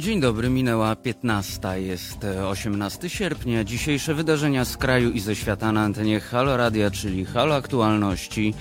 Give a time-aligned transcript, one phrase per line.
[0.00, 2.18] Dzień dobry, minęła 15, jest
[2.48, 3.64] 18 sierpnia.
[3.64, 8.54] Dzisiejsze wydarzenia z kraju i ze świata na antenie Halo Radia, czyli Halo Aktualności.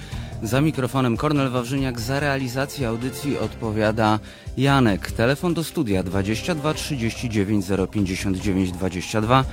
[0.43, 4.19] Za mikrofonem Kornel Wawrzyniak, za realizację audycji odpowiada
[4.57, 5.11] Janek.
[5.11, 9.45] Telefon do studia 22 39 059 22.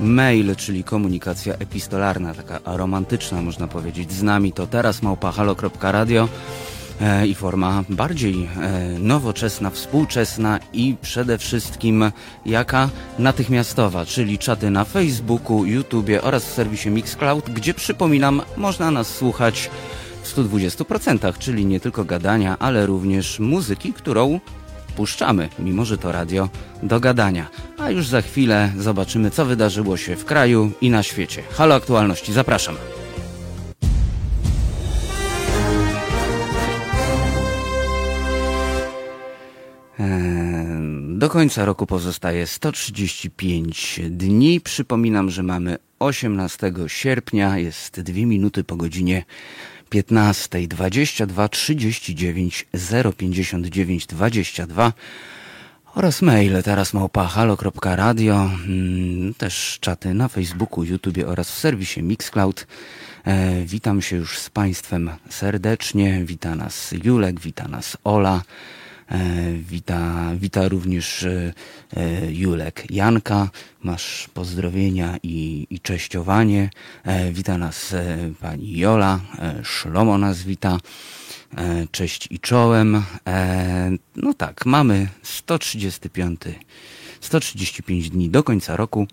[0.00, 6.79] Mail, czyli komunikacja epistolarna, taka romantyczna można powiedzieć z nami, to teraz małpahalo.radio e,
[7.28, 12.12] i forma bardziej e, nowoczesna, współczesna i przede wszystkim
[12.46, 12.88] jaka
[13.18, 19.70] natychmiastowa, czyli czaty na Facebooku, YouTubie oraz w serwisie Mixcloud, gdzie przypominam, można nas słuchać
[20.22, 24.40] w 120%, czyli nie tylko gadania, ale również muzyki, którą
[24.96, 26.48] puszczamy, mimo że to radio
[26.82, 27.46] do gadania.
[27.78, 31.42] A już za chwilę zobaczymy, co wydarzyło się w kraju i na świecie.
[31.50, 32.76] Halo aktualności, zapraszam.
[41.08, 44.60] Do końca roku pozostaje 135 dni.
[44.60, 49.24] Przypominam, że mamy 18 sierpnia, jest dwie minuty po godzinie
[49.90, 52.66] 15 22 39
[53.16, 54.92] 059 22
[55.94, 62.66] oraz maile teraz małpa halo.radio, mm, też czaty na Facebooku, YouTube oraz w serwisie Mixcloud.
[63.24, 66.24] E, witam się już z Państwem serdecznie.
[66.24, 68.42] Wita nas Julek, wita nas Ola.
[69.10, 71.52] E, wita, wita również e,
[71.96, 73.50] e, Julek Janka.
[73.82, 76.70] Masz pozdrowienia i, i cześciowanie.
[77.32, 77.94] Wita nas
[78.40, 79.20] pani Jola.
[79.62, 80.78] Szlomo nas wita.
[81.90, 83.02] Cześć i czołem.
[84.16, 86.40] No tak, mamy 135,
[87.20, 89.06] 135 dni do końca roku.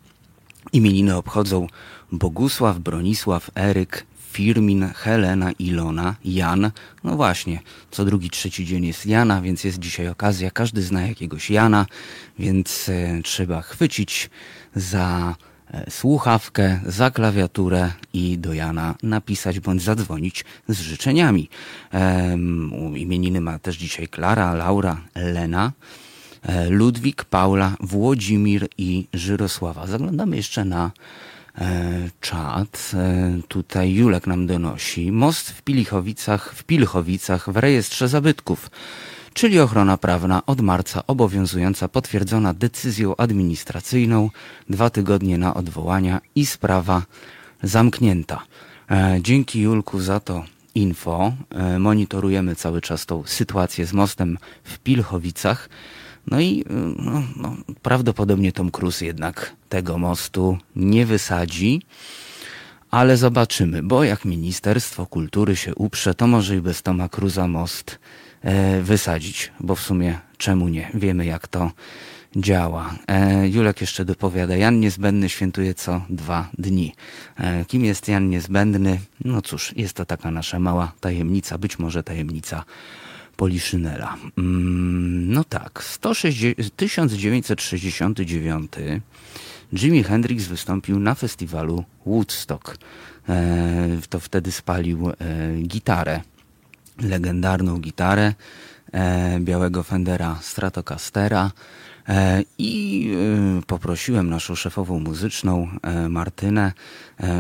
[0.73, 1.67] Imieniny obchodzą
[2.11, 4.06] Bogusław, Bronisław, Eryk,
[4.38, 6.72] Firmin, Helena, Ilona, Jan.
[7.04, 7.60] No właśnie,
[7.92, 10.52] co drugi, trzeci dzień jest Jana, więc jest dzisiaj okazja.
[10.52, 11.86] Każdy zna jakiegoś Jana,
[12.40, 14.30] więc e, trzeba chwycić
[14.76, 15.36] za
[15.72, 21.50] e, słuchawkę, za klawiaturę i do Jana napisać bądź zadzwonić z życzeniami.
[21.94, 22.34] E,
[22.95, 25.72] imieniny ma też dzisiaj Klara, Laura, Lena.
[26.44, 29.88] E, Ludwik, Paula, Włodzimir i Żyrosława.
[29.88, 30.92] Zaglądamy jeszcze na
[32.22, 32.92] czat.
[32.94, 35.12] E, tutaj Julek nam donosi.
[35.12, 38.72] Most w Pilichowicach, w Pilchowicach w rejestrze zabytków,
[39.34, 44.30] czyli ochrona prawna od marca obowiązująca, potwierdzona decyzją administracyjną,
[44.70, 47.02] dwa tygodnie na odwołania i sprawa
[47.64, 48.44] zamknięta.
[48.92, 50.44] E, dzięki Julku za to
[50.76, 51.34] info.
[51.80, 55.70] Monitorujemy cały czas tą sytuację z mostem w Pilchowicach.
[56.32, 56.65] No i
[56.99, 61.82] no, no, prawdopodobnie Tom Cruise jednak tego mostu nie wysadzi,
[62.92, 67.99] ale zobaczymy, bo jak Ministerstwo Kultury się uprze, to może i bez Toma Cruza most
[68.42, 70.92] e, wysadzić, bo w sumie czemu nie?
[70.93, 71.71] Wiemy jak to
[72.36, 72.95] działa.
[73.08, 76.93] E, Julek jeszcze dopowiada, Jan Niezbędny świętuje co dwa dni.
[77.37, 78.99] E, kim jest Jan Niezbędny?
[79.26, 82.64] No cóż, jest to taka nasza mała tajemnica, być może tajemnica
[83.37, 84.17] Poliszynela.
[84.37, 85.83] Mm, no tak,
[86.75, 88.71] 1969
[89.73, 92.77] Jimi Hendrix wystąpił na festiwalu Woodstock.
[93.30, 95.14] E, to wtedy spalił e,
[95.61, 96.21] gitarę,
[97.02, 98.33] legendarną gitarę
[98.92, 101.52] e, białego Fendera Stratocastera.
[102.10, 103.12] E, I
[103.60, 106.73] e, poprosiłem naszą szefową muzyczną, e, Martynę,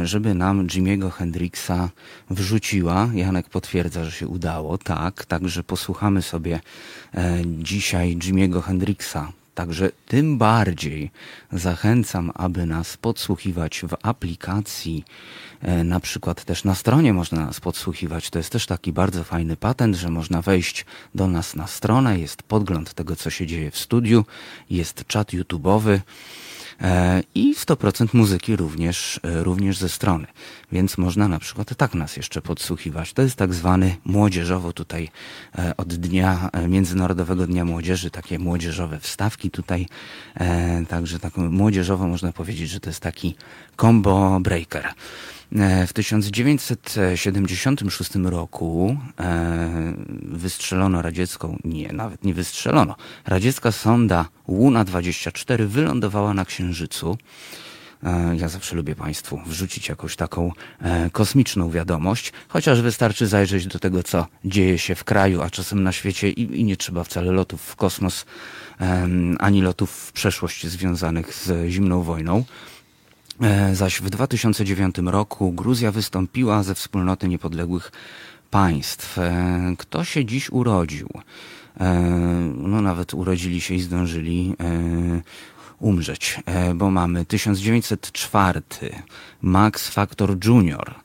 [0.03, 1.89] żeby nam Jimiego Hendrixa
[2.29, 3.09] wrzuciła.
[3.13, 4.77] Janek potwierdza, że się udało.
[4.77, 6.59] Tak, także posłuchamy sobie
[7.45, 11.11] dzisiaj Jimiego Hendrixa Także tym bardziej
[11.51, 15.03] zachęcam, aby nas podsłuchiwać w aplikacji,
[15.61, 18.29] e, na przykład też na stronie można nas podsłuchiwać.
[18.29, 20.85] To jest też taki bardzo fajny patent, że można wejść
[21.15, 24.25] do nas na stronę, jest podgląd tego, co się dzieje w studiu,
[24.69, 25.99] jest czat YouTube'owy.
[26.81, 30.27] E, i 100% muzyki również, e, również ze strony.
[30.71, 33.13] Więc można na przykład tak nas jeszcze podsłuchiwać.
[33.13, 35.09] To jest tak zwany młodzieżowo tutaj
[35.57, 39.87] e, od dnia, Międzynarodowego Dnia Młodzieży, takie młodzieżowe wstawki tutaj.
[40.89, 43.35] Także tak młodzieżowo można powiedzieć, że to jest taki
[43.77, 44.93] combo breaker.
[45.55, 52.95] E, w 1976 roku e, wystrzelono radziecką, nie, nawet nie wystrzelono,
[53.25, 57.17] radziecka sonda Łuna-24 wylądowała na Księżycu.
[58.03, 60.51] E, ja zawsze lubię Państwu wrzucić jakąś taką
[61.11, 65.91] kosmiczną wiadomość, chociaż wystarczy zajrzeć do tego, co dzieje się w kraju, a czasem na
[65.91, 68.25] świecie i, i nie trzeba wcale lotów w kosmos,
[69.39, 72.43] ani lotów w przeszłość związanych z zimną wojną.
[73.41, 77.91] E, zaś w 2009 roku Gruzja wystąpiła ze wspólnoty niepodległych
[78.51, 79.17] państw.
[79.77, 81.09] Kto się dziś urodził?
[82.55, 84.55] No nawet urodzili się i zdążyli
[85.79, 86.39] umrzeć,
[86.75, 88.61] bo mamy 1904
[89.41, 90.95] Max Factor Junior.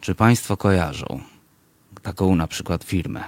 [0.00, 1.20] Czy Państwo kojarzą
[2.02, 3.24] taką na przykład firmę?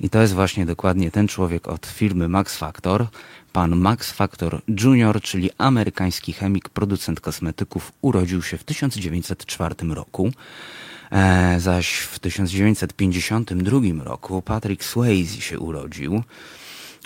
[0.00, 3.06] I to jest właśnie dokładnie ten człowiek od firmy Max Factor,
[3.54, 10.30] pan Max Factor Jr., czyli amerykański chemik, producent kosmetyków, urodził się w 1904 roku.
[11.12, 16.22] E, zaś w 1952 roku Patrick Swayze się urodził.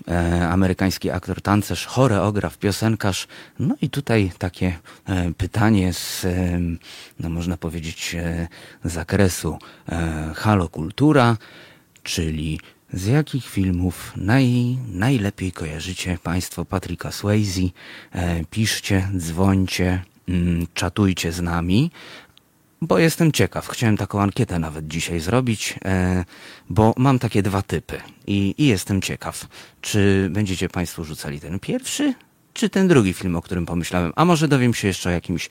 [0.08, 3.26] E, amerykański aktor, tancerz, choreograf, piosenkarz.
[3.58, 6.60] No i tutaj takie e, pytanie z, e,
[7.20, 8.48] no można powiedzieć, e,
[8.84, 9.58] zakresu
[9.88, 11.36] e, halokultura,
[12.02, 12.60] czyli
[12.92, 17.60] z jakich filmów naj, najlepiej kojarzycie Państwo Patryka Swayze?
[18.12, 21.90] E, piszcie, dzwońcie, mm, czatujcie z nami,
[22.82, 23.68] bo jestem ciekaw.
[23.68, 26.24] Chciałem taką ankietę nawet dzisiaj zrobić, e,
[26.70, 29.46] bo mam takie dwa typy i, i jestem ciekaw,
[29.80, 32.14] czy będziecie Państwo rzucali ten pierwszy,
[32.52, 35.48] czy ten drugi film, o którym pomyślałem, a może dowiem się jeszcze o jakimś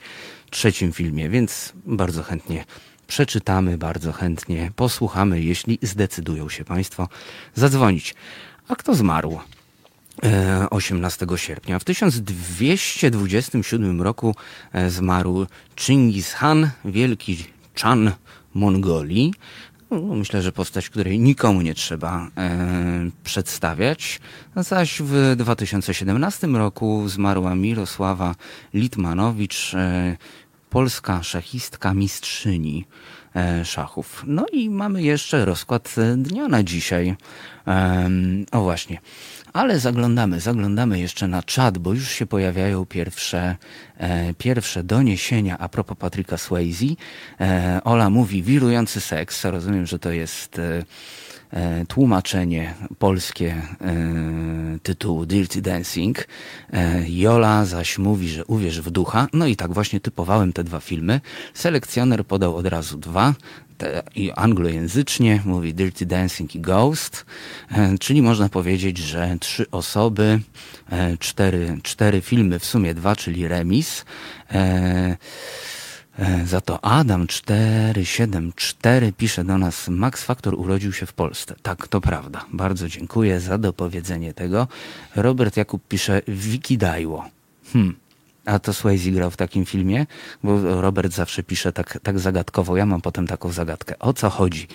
[0.50, 2.64] trzecim filmie, więc bardzo chętnie
[3.08, 7.08] przeczytamy bardzo chętnie, posłuchamy, jeśli zdecydują się Państwo
[7.54, 8.14] zadzwonić.
[8.68, 9.38] A kto zmarł?
[10.70, 11.78] 18 e, sierpnia.
[11.78, 14.34] W 1227 roku
[14.72, 15.46] e, zmarł
[15.76, 17.44] Chingis Khan, wielki
[17.82, 18.12] Chan
[18.54, 19.34] Mongolii.
[19.90, 24.20] No, myślę, że postać, której nikomu nie trzeba e, przedstawiać.
[24.56, 28.34] Zaś w 2017 roku zmarła Mirosława
[28.74, 30.16] Litmanowicz, e,
[30.70, 32.86] polska szachistka mistrzyni
[33.36, 34.24] e, szachów.
[34.26, 37.16] No i mamy jeszcze rozkład dnia na dzisiaj.
[38.52, 39.00] O właśnie.
[39.52, 43.56] Ale zaglądamy, zaglądamy jeszcze na czat, bo już się pojawiają pierwsze,
[43.96, 46.86] e, pierwsze doniesienia a propos Patryka Swayze.
[47.40, 49.44] E, Ola mówi wirujący seks.
[49.44, 50.84] Rozumiem, że to jest e, E,
[51.88, 56.26] tłumaczenie polskie e, tytułu Dirty Dancing.
[56.72, 59.28] E, Jola zaś mówi, że uwierz w ducha.
[59.32, 61.20] No i tak właśnie typowałem te dwa filmy.
[61.54, 63.34] Selekcjoner podał od razu dwa.
[64.14, 67.26] I anglojęzycznie mówi Dirty Dancing i Ghost,
[68.00, 70.40] czyli można powiedzieć, że trzy osoby,
[71.18, 74.04] cztery, cztery filmy, w sumie dwa, czyli remis.
[76.18, 81.54] E, za to Adam 474 pisze do nas, Max Factor urodził się w Polsce.
[81.62, 82.44] Tak, to prawda.
[82.52, 84.68] Bardzo dziękuję za dopowiedzenie tego.
[85.16, 87.24] Robert Jakub pisze, Wiki Dajło.
[87.72, 87.96] Hmm.
[88.48, 90.06] A to Swayze grał w takim filmie?
[90.42, 92.76] Bo Robert zawsze pisze tak, tak zagadkowo.
[92.76, 93.98] Ja mam potem taką zagadkę.
[93.98, 94.66] O co chodzi?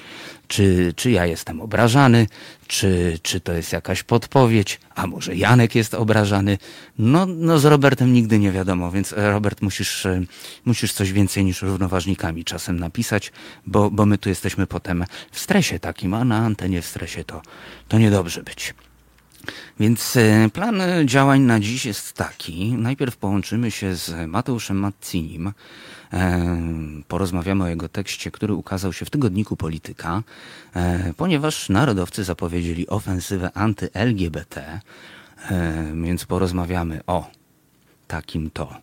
[0.48, 2.28] Czy, czy ja jestem obrażany?
[2.68, 4.80] Czy, czy to jest jakaś podpowiedź?
[4.96, 6.58] A może Janek jest obrażany?
[6.98, 10.22] No, no z Robertem nigdy nie wiadomo, więc e, Robert musisz, e,
[10.66, 13.32] musisz coś więcej niż równoważnikami czasem napisać,
[13.66, 17.42] bo, bo my tu jesteśmy potem w stresie takim, a na antenie w stresie to,
[17.88, 18.74] to niedobrze być.
[19.80, 22.74] Więc e, plan działań na dziś jest taki.
[22.74, 25.54] Najpierw połączymy się z Mateuszem Mazzinim.
[26.14, 26.56] E,
[27.08, 30.24] porozmawiamy o jego tekście, który ukazał się w tygodniku Polityka,
[30.76, 34.80] e, ponieważ narodowcy zapowiedzieli ofensywę anty-LGBT,
[36.04, 37.32] więc porozmawiamy o
[38.08, 38.74] takim to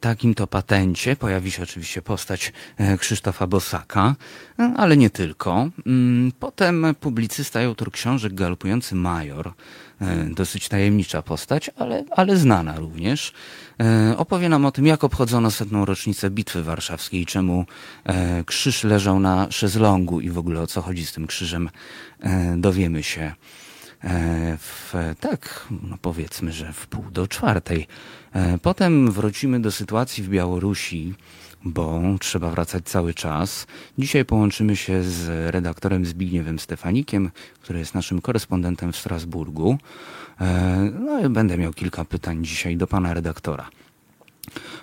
[0.00, 4.14] takim to patencie pojawi się oczywiście postać e, Krzysztofa Bosaka,
[4.58, 5.68] e, ale nie tylko.
[5.86, 9.52] Mm, potem publicysta i autor książek Galopujący Major,
[10.30, 13.32] dosyć tajemnicza postać, ale, ale znana również,
[14.16, 17.64] opowie nam o tym, jak obchodzono setną rocznicę Bitwy Warszawskiej czemu
[18.46, 21.70] krzyż leżał na szezlongu i w ogóle o co chodzi z tym krzyżem
[22.56, 23.32] dowiemy się
[24.58, 27.86] w, tak, no powiedzmy, że w pół do czwartej.
[28.32, 31.14] E, potem wrócimy do sytuacji w Białorusi,
[31.64, 33.66] bo trzeba wracać cały czas.
[33.98, 37.30] Dzisiaj połączymy się z redaktorem Zbigniewem Stefanikiem,
[37.60, 39.78] który jest naszym korespondentem w Strasburgu.
[40.40, 43.68] E, no i będę miał kilka pytań dzisiaj do pana redaktora.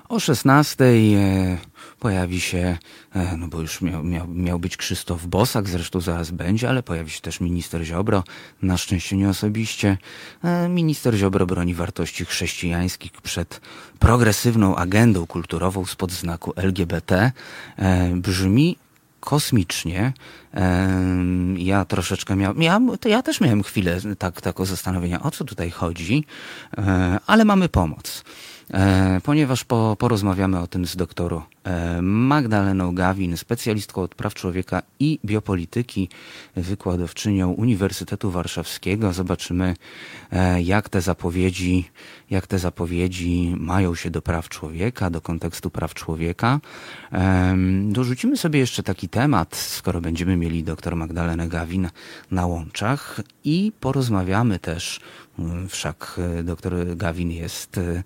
[0.09, 1.57] O 16 e,
[2.01, 2.77] pojawi się,
[3.15, 7.09] e, no bo już miał, miał, miał być Krzysztof Bosak, zresztą zaraz będzie, ale pojawi
[7.09, 8.23] się też minister Ziobro,
[8.61, 9.97] na szczęście nie osobiście.
[10.43, 13.61] E, minister Ziobro broni wartości chrześcijańskich przed
[13.99, 17.31] progresywną agendą kulturową spod znaku LGBT.
[18.15, 18.77] Brzmi
[19.19, 20.13] kosmicznie.
[21.57, 26.25] Ja troszeczkę miałem, ja, ja też miałem chwilę tak, takiego zastanowienia, o co tutaj chodzi,
[27.27, 28.23] ale mamy pomoc.
[28.73, 34.81] E, ponieważ po, porozmawiamy o tym z doktorą e, Magdaleną Gawin, specjalistką od praw człowieka
[34.99, 36.09] i biopolityki,
[36.55, 39.13] wykładowczynią Uniwersytetu Warszawskiego.
[39.13, 39.75] Zobaczymy,
[40.31, 41.89] e, jak te zapowiedzi,
[42.29, 46.59] jak te zapowiedzi mają się do praw człowieka, do kontekstu praw człowieka.
[47.83, 51.89] Dorzucimy sobie jeszcze taki temat, skoro będziemy mieli dr Magdalenę Gawin
[52.31, 54.99] na łączach i porozmawiamy też
[55.69, 58.03] Wszak e, dr Gawin jest e,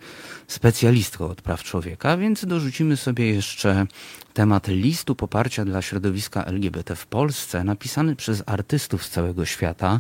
[0.48, 3.86] specjalistką od praw człowieka, więc dorzucimy sobie jeszcze
[4.34, 10.00] temat listu poparcia dla środowiska LGBT w Polsce, napisany przez artystów z całego świata.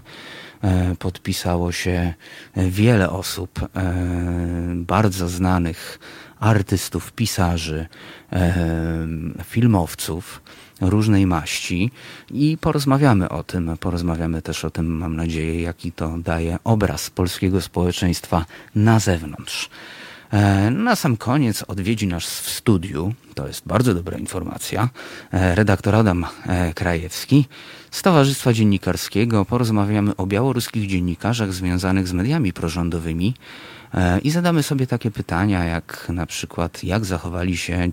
[0.62, 2.14] E, podpisało się
[2.56, 3.60] wiele osób,
[4.76, 6.00] bardzo znanych
[6.40, 7.88] artystów, pisarzy,
[9.44, 10.42] filmowców
[10.82, 11.92] różnej maści
[12.32, 13.78] i porozmawiamy o tym.
[13.80, 19.70] Porozmawiamy też o tym, mam nadzieję, jaki to daje obraz polskiego społeczeństwa na zewnątrz.
[20.32, 24.90] E, na sam koniec odwiedzi nas w studiu, to jest bardzo dobra informacja,
[25.32, 27.46] e, redaktor Adam e, Krajewski
[27.92, 29.46] z Towarzystwa Dziennikarskiego.
[29.46, 33.34] Porozmawiamy o białoruskich dziennikarzach związanych z mediami prorządowymi
[34.24, 37.92] i zadamy sobie takie pytania, jak na przykład, jak zachowali się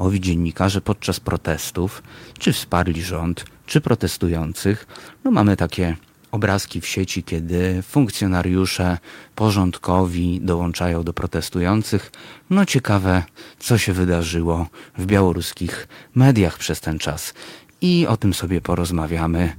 [0.00, 2.02] owi dziennikarze podczas protestów,
[2.38, 4.86] czy wsparli rząd, czy protestujących.
[5.24, 5.96] No mamy takie
[6.30, 8.98] obrazki w sieci, kiedy funkcjonariusze
[9.34, 12.12] porządkowi dołączają do protestujących.
[12.50, 13.22] No ciekawe,
[13.58, 14.66] co się wydarzyło
[14.98, 17.34] w białoruskich mediach przez ten czas.
[17.80, 19.56] I o tym sobie porozmawiamy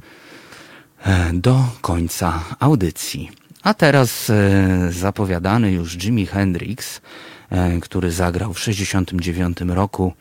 [1.04, 3.32] e, do końca audycji.
[3.64, 7.02] A teraz e, zapowiadany już Jimi Hendrix,
[7.50, 10.14] e, który zagrał w 1969 roku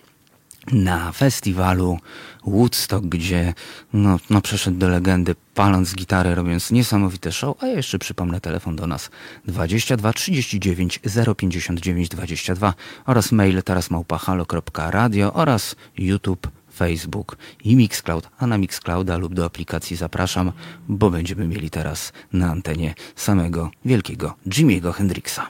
[0.73, 1.99] na festiwalu
[2.47, 3.55] Woodstock, gdzie
[3.93, 8.77] no, no przeszedł do legendy paląc gitarę, robiąc niesamowite show, a ja jeszcze przypomnę telefon
[8.77, 9.11] do nas.
[9.45, 11.01] 22 39
[11.37, 12.75] 059 22
[13.07, 19.97] oraz mail teraz małpahalo.radio oraz YouTube Facebook i Mixcloud, a na Mixclouda lub do aplikacji
[19.97, 20.53] zapraszam,
[20.89, 25.41] bo będziemy mieli teraz na antenie samego wielkiego Jimiego Hendrixa.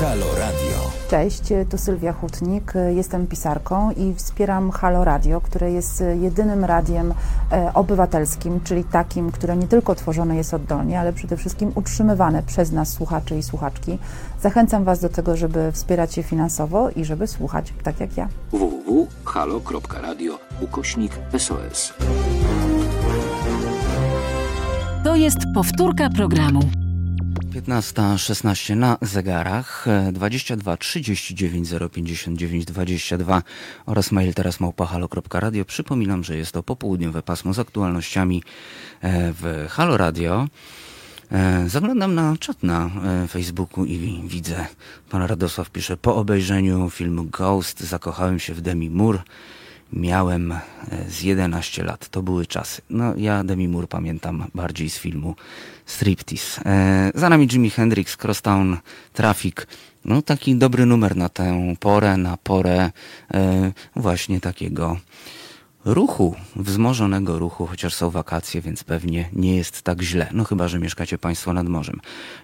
[0.00, 0.90] Halo Radio.
[1.10, 7.14] Cześć, tu Sylwia Hutnik, jestem pisarką i wspieram Halo Radio, które jest jedynym radiem
[7.52, 12.72] e, obywatelskim, czyli takim, które nie tylko tworzone jest oddolnie, ale przede wszystkim utrzymywane przez
[12.72, 13.98] nas słuchaczy i słuchaczki.
[14.42, 18.28] Zachęcam Was do tego, żeby wspierać je finansowo i żeby słuchać tak jak ja.
[18.52, 21.94] www.halo.radio ukośnik SOS
[25.04, 26.83] To jest powtórka programu.
[27.54, 33.42] 15.16 na zegarach, 22 39 059 22
[33.86, 35.64] oraz mail teraz małpahalo.radio.
[35.64, 38.42] Przypominam, że jest to popołudniowe pasmo z aktualnościami
[39.00, 40.48] e, w Halo Radio.
[41.32, 42.90] E, zaglądam na czat na
[43.24, 44.66] e, Facebooku i widzę,
[45.10, 49.22] pan Radosław pisze, po obejrzeniu filmu Ghost zakochałem się w Demi Moore.
[49.94, 50.60] Miałem e,
[51.08, 52.08] z 11 lat.
[52.08, 52.82] To były czasy.
[52.90, 55.34] No, ja Demi Moore pamiętam bardziej z filmu
[55.86, 56.62] Striptease.
[56.66, 58.76] E, za nami Jimi Hendrix, Crosstown
[59.12, 59.66] Traffic.
[60.04, 62.90] No, taki dobry numer na tę porę, na porę
[63.34, 64.96] e, właśnie takiego
[65.84, 70.28] ruchu, wzmożonego ruchu, chociaż są wakacje, więc pewnie nie jest tak źle.
[70.32, 72.00] No chyba, że mieszkacie Państwo nad morzem.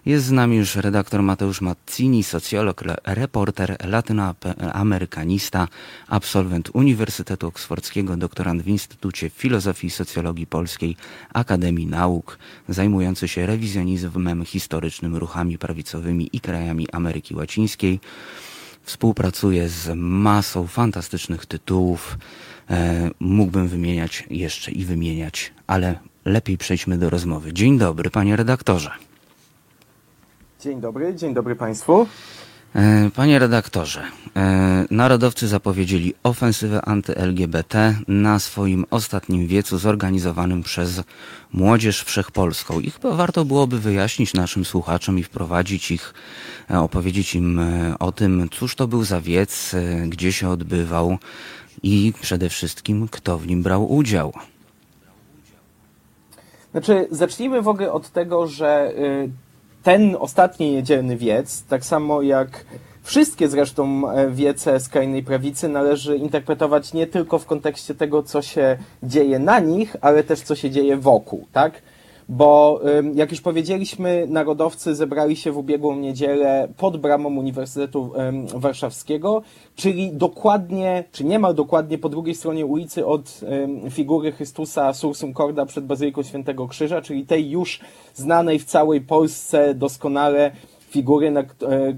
[0.06, 5.68] Jest z nami już redaktor Mateusz Mazzini, socjolog, reporter, latynoamerykanista,
[6.08, 10.96] absolwent Uniwersytetu Oksfordzkiego, doktorant w Instytucie Filozofii i Socjologii Polskiej
[11.32, 18.00] Akademii Nauk, zajmujący się rewizjonizmem historycznym, ruchami prawicowymi i krajami Ameryki Łacińskiej.
[18.82, 22.18] Współpracuje z masą fantastycznych tytułów,
[23.20, 27.52] mógłbym wymieniać jeszcze i wymieniać, ale lepiej przejdźmy do rozmowy.
[27.52, 28.90] Dzień dobry, panie redaktorze.
[30.60, 32.06] Dzień dobry, dzień dobry państwu.
[32.74, 34.02] E, panie redaktorze,
[34.36, 41.02] e, narodowcy zapowiedzieli ofensywę anty-LGBT na swoim ostatnim wiecu zorganizowanym przez
[41.52, 42.80] Młodzież Wszechpolską.
[42.80, 46.14] I chyba warto byłoby wyjaśnić naszym słuchaczom i wprowadzić ich,
[46.68, 47.60] opowiedzieć im
[47.98, 49.74] o tym, cóż to był za wiec,
[50.08, 51.18] gdzie się odbywał,
[51.82, 54.32] i przede wszystkim kto w nim brał udział.
[56.70, 59.30] Znaczy, zacznijmy w ogóle od tego, że y,
[59.82, 62.64] ten ostatni niedzielny wiec, tak samo jak
[63.02, 68.78] wszystkie zresztą e, wiece skrajnej prawicy, należy interpretować nie tylko w kontekście tego, co się
[69.02, 71.82] dzieje na nich, ale też co się dzieje wokół, tak?
[72.30, 72.80] Bo
[73.14, 78.12] jak już powiedzieliśmy, narodowcy zebrali się w ubiegłą niedzielę pod bramą Uniwersytetu
[78.54, 79.42] Warszawskiego,
[79.76, 83.40] czyli dokładnie, czy niemal dokładnie po drugiej stronie ulicy od
[83.90, 87.80] figury Chrystusa Sursum Corda przed Bazyliką Świętego Krzyża, czyli tej już
[88.14, 90.50] znanej w całej Polsce doskonale
[90.90, 91.42] figury, na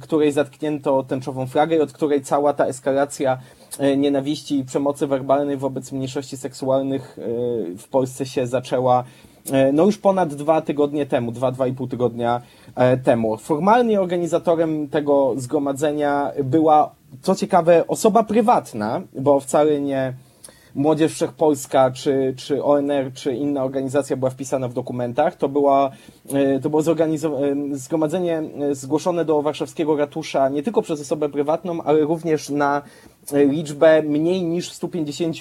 [0.01, 3.39] której zatknięto tęczową flagę i od której cała ta eskalacja
[3.97, 7.19] nienawiści i przemocy werbalnej wobec mniejszości seksualnych
[7.79, 9.05] w Polsce się zaczęła
[9.73, 12.43] no już ponad dwa tygodnie temu, dwa, dwa i pół tygodnia
[13.05, 13.37] temu.
[13.37, 20.15] Formalnie organizatorem tego zgromadzenia była, co ciekawe, osoba prywatna, bo wcale nie
[20.75, 25.37] Młodzież Wszechpolska, czy, czy ONR, czy inna organizacja była wpisana w dokumentach.
[25.37, 25.91] To, była,
[26.33, 27.17] e, to było e,
[27.73, 32.83] zgromadzenie e, zgłoszone do warszawskiego ratusza nie tylko przez osobę prywatną, ale również na
[33.33, 35.37] liczbę mniej niż 150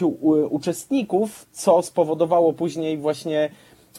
[0.50, 3.50] uczestników, co spowodowało później właśnie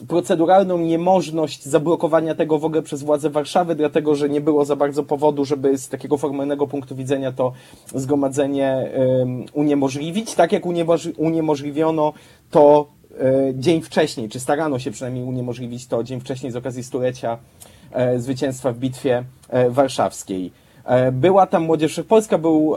[0.07, 5.03] proceduralną niemożność zablokowania tego w ogóle przez władze Warszawy, dlatego że nie było za bardzo
[5.03, 7.53] powodu, żeby z takiego formalnego punktu widzenia to
[7.95, 8.91] zgromadzenie
[9.53, 10.63] uniemożliwić, tak jak
[11.17, 12.13] uniemożliwiono
[12.51, 12.87] to
[13.19, 17.37] e, dzień wcześniej, czy starano się przynajmniej uniemożliwić to dzień wcześniej z okazji stulecia
[17.91, 20.51] e, zwycięstwa w bitwie e, warszawskiej.
[21.11, 22.75] Była tam Młodzież Polska, był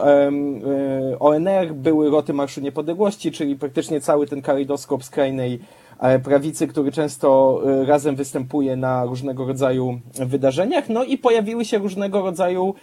[1.21, 5.61] ONR, były Roty Marszu Niepodległości, czyli praktycznie cały ten kalejdoskop skrajnej
[6.25, 10.89] prawicy, który często e, razem występuje na różnego rodzaju wydarzeniach.
[10.89, 12.75] No i pojawiły się różnego rodzaju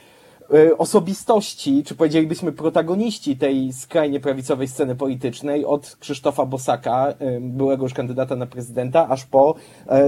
[0.53, 7.83] e, osobistości, czy powiedzielibyśmy protagoniści tej skrajnie prawicowej sceny politycznej, od Krzysztofa Bosaka, e, byłego
[7.83, 9.55] już kandydata na prezydenta, aż po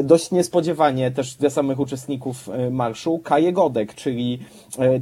[0.03, 4.39] dość niespodziewanie też dla samych uczestników marszu, Kaję Godek, czyli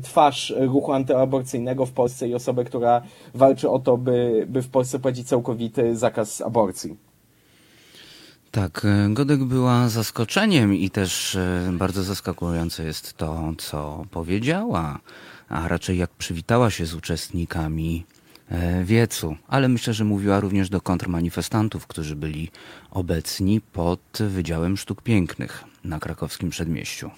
[0.04, 3.02] twarz ruchu antyaborcyjnego w Polsce i osobę, która
[3.34, 7.13] walczy o to, by, by w Polsce prowadzić całkowity zakaz aborcji.
[8.54, 15.00] Tak, e, Godek była zaskoczeniem i też e, bardzo zaskakujące jest to, co powiedziała,
[15.50, 18.06] a raczej jak przywitała się z uczestnikami
[18.50, 22.52] e, wiecu, ale myślę, że mówiła również do kontrmanifestantów, którzy byli
[22.92, 27.12] obecni pod Wydziałem Sztuk Pięknych na krakowskim przedmieściu.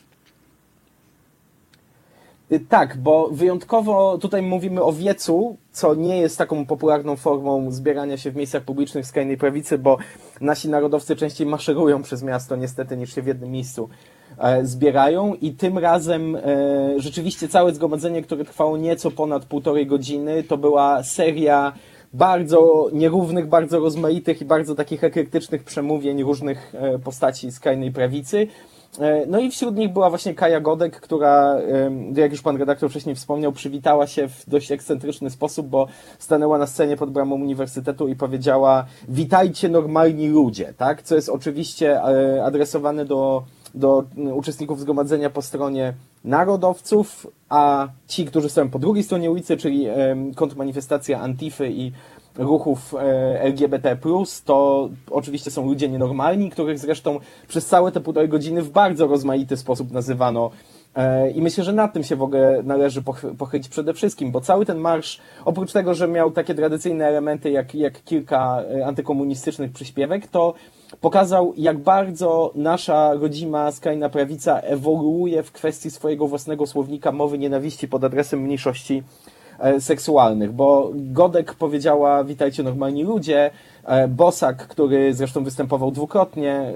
[2.51, 8.17] Y, tak, bo wyjątkowo tutaj mówimy o wiecu, co nie jest taką popularną formą zbierania
[8.17, 9.97] się w miejscach publicznych skrajnej prawicy, bo
[10.41, 13.89] nasi narodowcy częściej maszerują przez miasto niestety niż się w jednym miejscu
[14.37, 16.41] e, zbierają i tym razem e,
[16.97, 21.73] rzeczywiście całe zgromadzenie, które trwało nieco ponad półtorej godziny, to była seria
[22.13, 28.47] bardzo nierównych, bardzo rozmaitych i bardzo takich eklektycznych przemówień różnych e, postaci skrajnej prawicy.
[28.99, 31.58] E, no i wśród nich była właśnie Kaja Godek, która,
[32.15, 35.88] jak już pan redaktor wcześniej wspomniał, przywitała się w dość ekscentryczny sposób, bo
[36.19, 41.01] stanęła na scenie pod bramą uniwersytetu i powiedziała witajcie normalni ludzie, tak?
[41.01, 43.43] Co jest oczywiście e, adresowane do,
[43.75, 44.03] do
[44.34, 49.88] uczestników zgromadzenia po stronie narodowców, a ci, którzy stoją po drugiej stronie ulicy, czyli
[50.36, 51.91] kontrmanifestacja Antify i
[52.38, 53.98] ruchów e, LGBT+,
[54.45, 59.58] to oczywiście są ludzie nienormalni, których zresztą przez całe te półtorej godziny w bardzo rozmaity
[59.58, 60.52] sposób nazywano.
[60.95, 63.04] E, i myślę, że nad tym się w ogóle należy
[63.38, 67.76] pochylić przede wszystkim, bo cały ten marsz, oprócz tego, że miał takie tradycyjne elementy jak,
[67.76, 70.54] jak kilka e, antykomunistycznych przyśpiewek, to
[71.02, 77.88] pokazał, jak bardzo nasza rodzima skrajna prawica ewoluuje w kwestii swojego własnego słownika mowy nienawiści
[77.88, 79.04] pod adresem mniejszości
[79.80, 83.52] seksualnych, bo Godek powiedziała witajcie normalni ludzie,
[83.84, 86.74] e, Bosak, który zresztą występował dwukrotnie,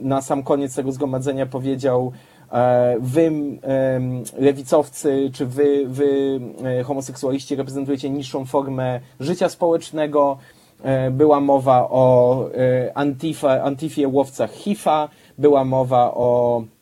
[0.00, 2.12] na sam koniec tego zgromadzenia powiedział
[2.52, 3.32] e, wy
[4.38, 6.40] lewicowcy, czy wy, wy
[6.84, 10.38] homoseksualiści reprezentujecie niższą formę życia społecznego,
[11.10, 12.46] była mowa o
[12.94, 15.08] Antifa, Antifie łowcach HIFA,
[15.38, 16.62] była mowa o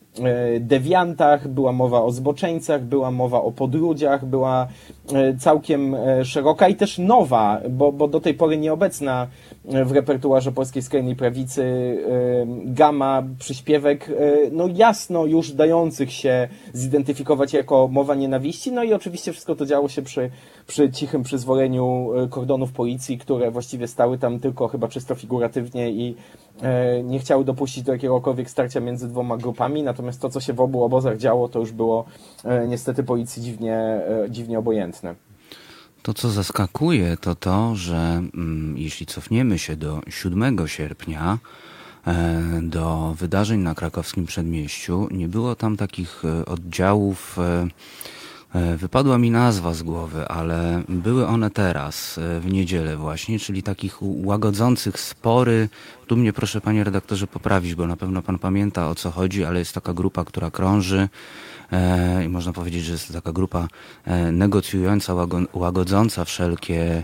[0.59, 4.67] dewiantach, była mowa o zboczeńcach, była mowa o podrudziach, była
[5.13, 9.27] e, całkiem e, szeroka i też nowa, bo, bo do tej pory nieobecna
[9.65, 11.61] w repertuarze polskiej skrajnej prawicy
[12.65, 14.09] gama przyśpiewek,
[14.51, 19.89] no jasno już dających się zidentyfikować jako mowa nienawiści, no i oczywiście wszystko to działo
[19.89, 20.29] się przy,
[20.67, 26.15] przy cichym przyzwoleniu kordonów policji, które właściwie stały tam tylko chyba czysto figuratywnie i
[26.50, 26.50] E,
[27.03, 30.83] nie chciały dopuścić do jakiegokolwiek starcia między dwoma grupami, natomiast to, co się w obu
[30.83, 32.05] obozach działo, to już było
[32.43, 35.15] e, niestety policji dziwnie, e, dziwnie obojętne.
[36.01, 41.37] To, co zaskakuje, to to, że mm, jeśli cofniemy się do 7 sierpnia,
[42.61, 47.67] do wydarzeń na krakowskim przedmieściu, nie było tam takich oddziałów E,
[48.77, 53.97] wypadła mi nazwa z głowy, ale były one teraz, e, w niedzielę właśnie, czyli takich
[54.01, 55.69] łagodzących spory.
[56.07, 59.59] Tu mnie proszę panie redaktorze poprawić, bo na pewno pan pamięta o co chodzi, ale
[59.59, 61.09] jest taka grupa, która krąży e,
[62.25, 63.67] i można powiedzieć, że jest to taka grupa
[64.31, 65.15] negocjująca,
[65.53, 67.03] łagodząca wszelkie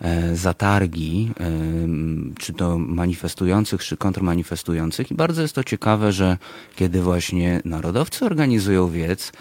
[0.00, 1.44] E, zatargi, e,
[2.38, 5.10] czy to manifestujących, czy kontrmanifestujących.
[5.10, 6.38] I bardzo jest to ciekawe, że
[6.76, 9.32] kiedy właśnie narodowcy organizują wiec,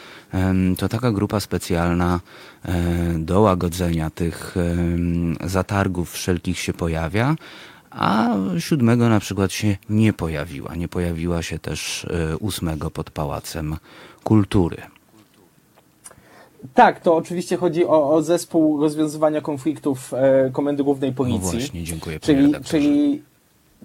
[0.78, 2.19] to taka grupa specjalna
[2.65, 2.73] e,
[3.19, 4.56] do łagodzenia tych
[5.43, 7.36] zatargów wszelkich się pojawia,
[7.91, 10.75] a siódmego na przykład się nie pojawiła.
[10.75, 12.08] Nie pojawiła się też
[12.39, 13.75] ósmego pod Pałacem
[14.25, 14.77] Kultury.
[16.73, 21.41] Tak, to oczywiście chodzi o, o zespół rozwiązywania konfliktów e, Komendy Głównej Policji.
[21.43, 23.21] No właśnie, dziękuję czyli, czyli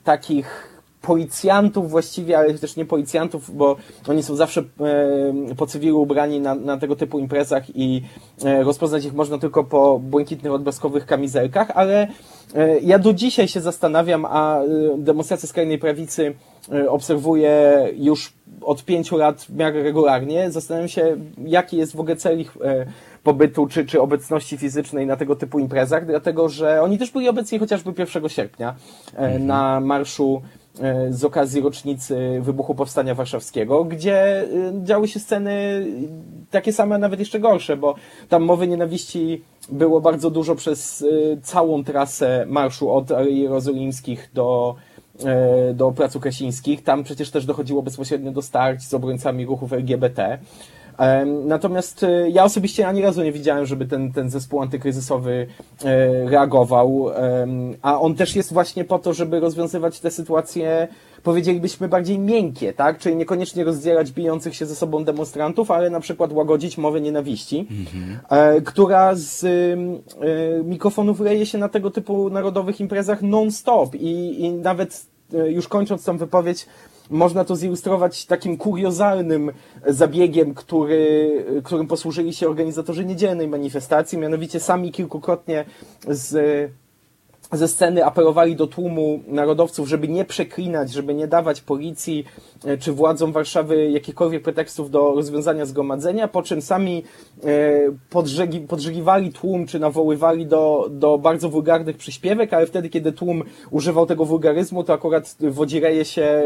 [0.05, 3.77] takich policjantów właściwie, ale też nie policjantów, bo
[4.09, 8.03] oni są zawsze e, po cywilu ubrani na, na tego typu imprezach i
[8.45, 12.09] e, rozpoznać ich można tylko po błękitnych odblaskowych kamizelkach, ale
[12.55, 14.61] e, ja do dzisiaj się zastanawiam, a
[14.99, 16.35] demonstracje skrajnej prawicy
[16.89, 18.33] obserwuję już
[18.63, 20.51] od pięciu lat w miarę regularnie.
[20.51, 22.57] Zastanawiam się, jaki jest w ogóle cel ich
[23.23, 27.59] pobytu czy, czy obecności fizycznej na tego typu imprezach, dlatego że oni też byli obecni
[27.59, 28.75] chociażby 1 sierpnia
[29.15, 29.47] mhm.
[29.47, 30.43] na marszu
[31.11, 34.45] z okazji rocznicy wybuchu Powstania Warszawskiego, gdzie
[34.83, 35.87] działy się sceny
[36.51, 37.95] takie same, nawet jeszcze gorsze, bo
[38.29, 41.05] tam mowy nienawiści było bardzo dużo przez
[41.43, 44.77] całą trasę marszu od Jerozolimskich do
[45.25, 46.83] E, do Placu Krasińskich.
[46.83, 50.39] Tam przecież też dochodziło bezpośrednio do starć z obrońcami ruchów LGBT.
[51.45, 55.47] Natomiast e, ja osobiście ani razu nie widziałem, żeby ten, ten zespół antykryzysowy
[55.85, 57.11] e, reagował,
[57.83, 60.89] a on też jest właśnie po to, żeby rozwiązywać te sytuacje,
[61.23, 62.99] powiedzielibyśmy, bardziej miękkie, tak?
[62.99, 68.65] Czyli niekoniecznie rozdzielać bijących się ze sobą demonstrantów, ale na przykład łagodzić mowę nienawiści, mhm.
[68.65, 69.47] która z
[70.65, 76.05] mikrofonów leje się na tego typu narodowych imprezach non-stop i, i nawet E, już kończąc
[76.05, 76.67] tą wypowiedź,
[77.11, 79.53] można to zilustrować takim kuriozalnym
[79.87, 81.31] zabiegiem, który,
[81.65, 85.65] którym posłużyli się organizatorzy niedzielnej manifestacji, mianowicie sami kilkukrotnie
[86.09, 86.71] z
[87.53, 92.25] ze sceny apelowali do tłumu narodowców, żeby nie przeklinać, żeby nie dawać policji
[92.65, 97.05] e, czy władzom Warszawy jakichkolwiek pretekstów do rozwiązania zgromadzenia, po czym sami
[97.45, 97.47] e,
[98.11, 104.07] podżegi, podżegiwali tłum, czy nawoływali do, do bardzo wulgarnych przyśpiewek, ale wtedy, kiedy tłum używał
[104.07, 106.43] tego wulgaryzmu, to akurat wodzireje się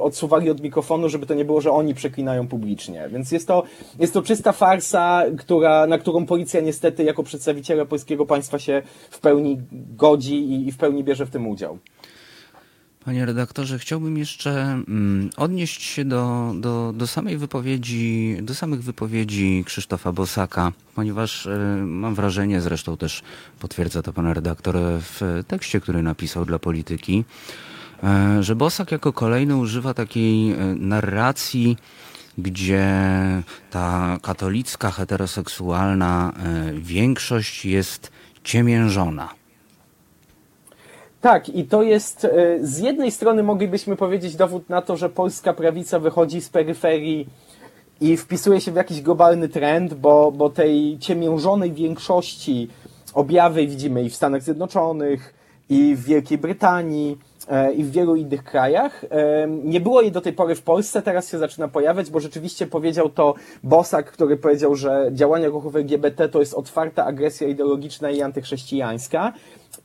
[0.00, 3.08] odsuwali od mikrofonu, żeby to nie było, że oni przeklinają publicznie.
[3.08, 3.62] Więc jest to,
[3.98, 9.20] jest to czysta farsa, która, na którą policja niestety jako przedstawiciele polskiego państwa się w
[9.20, 9.60] pełni
[10.04, 11.78] godzi i, i w pełni bierze w tym udział.
[13.04, 19.62] Panie redaktorze, chciałbym jeszcze mm, odnieść się do, do, do samej wypowiedzi, do samych wypowiedzi
[19.66, 21.50] Krzysztofa Bosaka, ponieważ y,
[21.84, 23.22] mam wrażenie, zresztą też
[23.60, 27.24] potwierdza to pan redaktor w tekście, który napisał dla polityki,
[28.38, 31.76] y, że Bosak jako kolejny używa takiej y, narracji,
[32.38, 32.86] gdzie
[33.70, 36.32] ta katolicka, heteroseksualna
[36.74, 38.10] większość jest
[38.44, 39.43] ciemiężona
[41.24, 45.52] tak, i to jest e, z jednej strony moglibyśmy powiedzieć dowód na to, że polska
[45.52, 47.26] prawica wychodzi z peryferii
[48.00, 52.68] i wpisuje się w jakiś globalny trend, bo, bo tej ciemiężonej większości
[53.14, 55.34] objawy widzimy i w Stanach Zjednoczonych,
[55.68, 59.04] i w Wielkiej Brytanii, e, i w wielu innych krajach.
[59.10, 62.66] E, nie było jej do tej pory w Polsce, teraz się zaczyna pojawiać, bo rzeczywiście
[62.66, 68.22] powiedział to Bosak, który powiedział, że działania ruchów LGBT to jest otwarta agresja ideologiczna i
[68.22, 69.32] antychrześcijańska.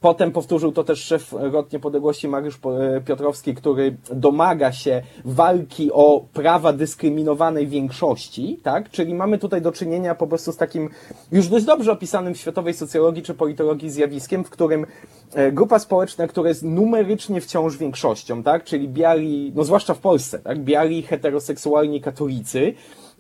[0.02, 6.26] Potem powtórzył to też szef Rot Niepodległości Mariusz e, Piotrowski, który domaga się walki o
[6.34, 8.90] prawa dyskryminowanej większości, tak?
[8.90, 10.90] Czyli mamy tutaj do czynienia po prostu z takim
[11.32, 14.86] już dość dobrze opisanym w światowej socjologii czy politologii zjawiskiem, w którym
[15.34, 18.64] e, grupa społeczna, która jest numerycznie wciąż większością, tak?
[18.64, 20.60] Czyli biali, no zwłaszcza w Polsce, tak?
[20.60, 22.74] Biali, heteroseksualni katolicy,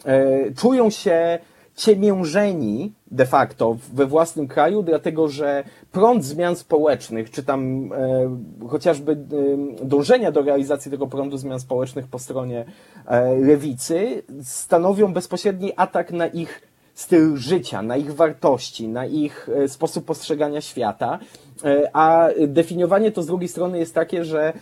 [0.05, 1.39] e, czują się
[1.79, 9.11] ciemiężeni de facto we własnym kraju, dlatego że prąd zmian społecznych, czy tam e, chociażby
[9.11, 12.65] e, dążenia do realizacji tego prądu zmian społecznych po stronie
[13.05, 19.67] e, lewicy stanowią bezpośredni atak na ich styl życia, na ich wartości, na ich e,
[19.67, 21.19] sposób postrzegania świata.
[21.63, 24.53] E, a definiowanie to z drugiej strony jest takie, że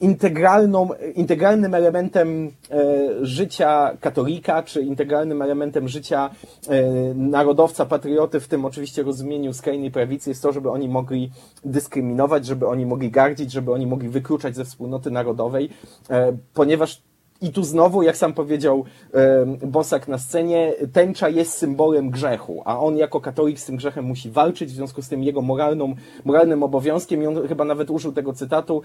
[0.00, 2.84] integralną, integralnym elementem e,
[3.22, 6.30] życia katolika, czy integralnym elementem życia
[6.68, 6.82] e,
[7.14, 11.30] narodowca, patrioty, w tym oczywiście rozumieniu skrajnej prawicy, jest to, żeby oni mogli
[11.64, 15.70] dyskryminować, żeby oni mogli gardzić, żeby oni mogli wykluczać ze wspólnoty narodowej,
[16.10, 17.02] e, ponieważ
[17.42, 18.84] i tu znowu, jak sam powiedział
[19.66, 24.30] Bosak na scenie, tęcza jest symbolem grzechu, a on jako katolik z tym grzechem musi
[24.30, 25.94] walczyć, w związku z tym jego moralną,
[26.24, 28.82] moralnym obowiązkiem, i on chyba nawet użył tego cytatu,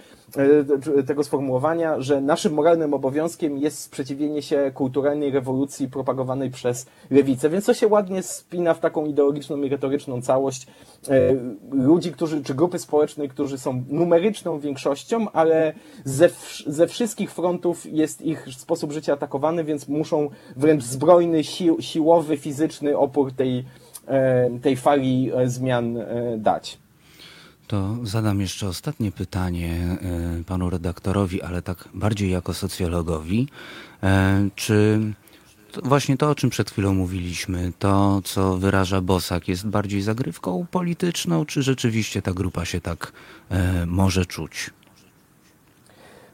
[0.97, 7.49] e, tego sformułowania, że naszym moralnym obowiązkiem jest sprzeciwienie się kulturalnej rewolucji propagowanej przez lewicę,
[7.49, 10.67] więc to się ładnie spina w taką ideologiczną i retoryczną całość
[11.09, 11.35] e,
[11.71, 15.73] ludzi, którzy, czy grupy społecznej, którzy są numeryczną większością, ale
[16.05, 16.29] ze,
[16.67, 22.97] ze wszystkich frontów jest ich sposób życia atakowany, więc muszą wręcz zbrojny, sił, siłowy, fizyczny
[22.97, 23.65] opór tej,
[24.07, 26.77] e, tej fali e, zmian e, dać.
[27.67, 29.97] To zadam jeszcze ostatnie pytanie
[30.45, 33.47] panu redaktorowi, ale tak bardziej jako socjologowi.
[34.55, 34.99] Czy
[35.83, 41.45] właśnie to, o czym przed chwilą mówiliśmy, to, co wyraża Bosak, jest bardziej zagrywką polityczną,
[41.45, 43.11] czy rzeczywiście ta grupa się tak
[43.85, 44.71] może czuć?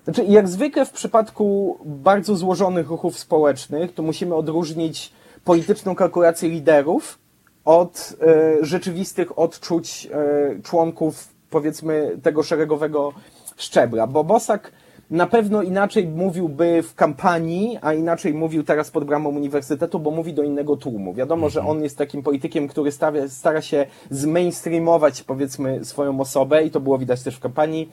[0.07, 7.19] Znaczy, jak zwykle w przypadku bardzo złożonych ruchów społecznych, to musimy odróżnić polityczną kalkulację liderów
[7.65, 13.13] od e, rzeczywistych odczuć e, członków, powiedzmy, tego szeregowego
[13.57, 14.07] szczebla.
[14.07, 14.71] Bo Bosak
[15.09, 20.33] na pewno inaczej mówiłby w kampanii, a inaczej mówił teraz pod bramą uniwersytetu, bo mówi
[20.33, 21.13] do innego tłumu.
[21.13, 21.51] Wiadomo, mhm.
[21.51, 26.79] że on jest takim politykiem, który stawia, stara się zmainstreamować, powiedzmy, swoją osobę i to
[26.79, 27.89] było widać też w kampanii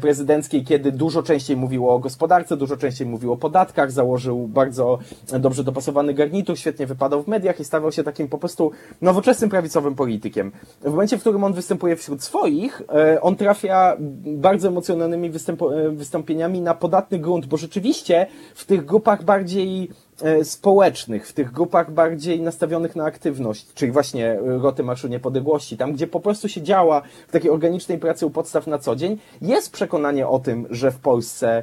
[0.00, 4.98] prezydenckiej, kiedy dużo częściej mówiło o gospodarce, dużo częściej mówiło o podatkach, założył bardzo
[5.40, 8.70] dobrze dopasowany garnitur, świetnie wypadał w mediach i stawał się takim po prostu
[9.02, 10.52] nowoczesnym prawicowym politykiem.
[10.82, 16.60] W momencie, w którym on występuje wśród swoich, e, on trafia bardzo emocjonalnymi e, wystąpieniami
[16.60, 20.05] na podatny grunt, bo rzeczywiście w tych grupach bardziej E,
[20.42, 25.92] społecznych, w tych grupach bardziej nastawionych na aktywność, czyli właśnie e, roty Marszu Niepodległości, tam
[25.92, 29.72] gdzie po prostu się działa w takiej organicznej pracy u podstaw na co dzień, jest
[29.72, 31.62] przekonanie o tym, że w Polsce E,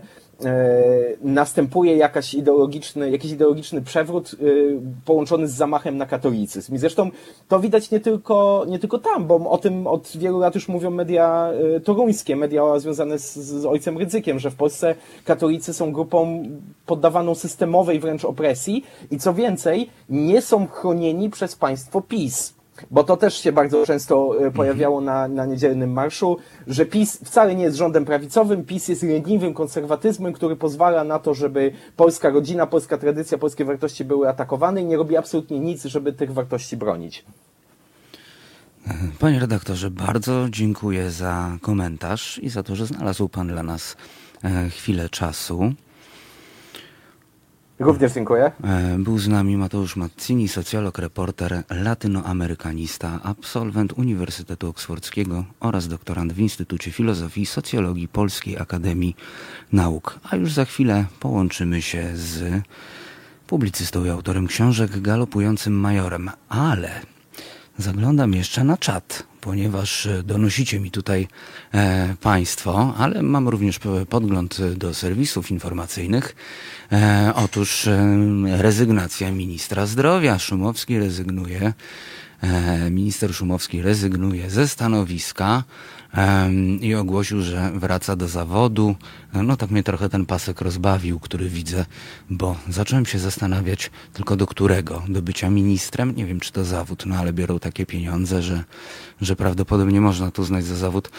[1.21, 4.45] następuje jakaś ideologiczny, jakiś ideologiczny przewrót e,
[5.06, 6.75] połączony z zamachem na katolicyzm.
[6.75, 7.10] I zresztą
[7.47, 10.91] to widać nie tylko, nie tylko tam, bo o tym od wielu lat już mówią
[10.91, 16.43] media e, toruńskie, media związane z, z ojcem Rydzykiem, że w Polsce katolicy są grupą
[16.86, 22.62] poddawaną systemowej wręcz opresji i co więcej, nie są chronieni przez państwo PiS.
[22.91, 27.55] Bo to też się bardzo często e, pojawiało na, na niedzielnym marszu, że PiS wcale
[27.55, 32.67] nie jest rządem prawicowym, PiS jest leniwym konserwatyzmem, który pozwala na to, żeby polska rodzina,
[32.67, 37.25] polska tradycja, polskie wartości były atakowane i nie robi absolutnie nic, żeby tych wartości bronić.
[39.19, 43.95] Panie redaktorze, bardzo dziękuję za komentarz i za to, że znalazł Pan dla nas
[44.43, 45.73] e, chwilę czasu.
[47.83, 48.51] Również dziękuję.
[48.63, 56.39] E, był z nami Mateusz Mazzini, socjolog, reporter, latynoamerykanista, absolwent Uniwersytetu Oksfordzkiego oraz doktorant w
[56.39, 59.15] Instytucie Filozofii i Socjologii Polskiej Akademii
[59.71, 60.19] Nauk.
[60.31, 62.61] A już za chwilę połączymy się z
[63.47, 66.29] publicystą i autorem książek Galopującym Majorem.
[66.49, 66.91] Ale
[67.77, 71.27] zaglądam jeszcze na czat ponieważ e, donosicie mi tutaj
[71.73, 73.79] e, Państwo, ale mam również
[74.10, 76.36] podgląd do serwisów informacyjnych.
[76.91, 78.06] E, otóż e,
[78.45, 80.39] rezygnacja ministra zdrowia.
[80.39, 81.73] Szumowski rezygnuje,
[82.41, 85.63] e, minister Szumowski rezygnuje ze stanowiska
[86.82, 88.95] i ogłosił, że wraca do zawodu.
[89.34, 91.86] No tak mnie trochę ten pasek rozbawił, który widzę,
[92.30, 96.15] bo zacząłem się zastanawiać tylko do którego, do bycia ministrem.
[96.15, 98.63] Nie wiem, czy to zawód, no ale biorą takie pieniądze, że,
[99.21, 101.10] że prawdopodobnie można tu znać za zawód,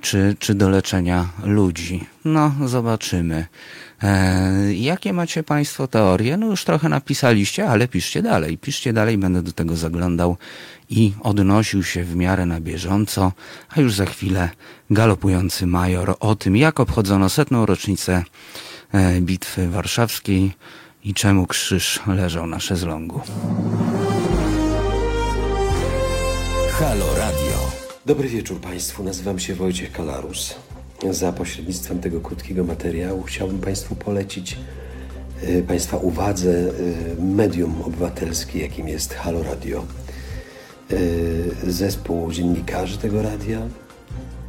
[0.00, 2.06] czy, czy do leczenia ludzi.
[2.24, 3.46] No, zobaczymy.
[4.74, 6.36] Jakie macie Państwo teorie?
[6.36, 8.58] No już trochę napisaliście, ale piszcie dalej.
[8.58, 10.36] Piszcie dalej, będę do tego zaglądał
[10.90, 13.32] i odnosił się w miarę na bieżąco,
[13.68, 14.50] a już za chwilę
[14.90, 18.24] galopujący major o tym, jak obchodzono setną rocznicę
[18.92, 20.52] e, bitwy warszawskiej
[21.04, 23.20] i czemu krzyż leżał na szezlongu.
[26.70, 27.58] Halo Radio.
[28.06, 30.54] Dobry wieczór Państwu, nazywam się Wojciech Kalarus.
[31.10, 34.56] Za pośrednictwem tego krótkiego materiału chciałbym Państwu polecić
[35.42, 39.84] y, Państwa uwadze y, medium obywatelskie, jakim jest Halo Radio.
[40.92, 43.60] Y, zespół dziennikarzy tego radia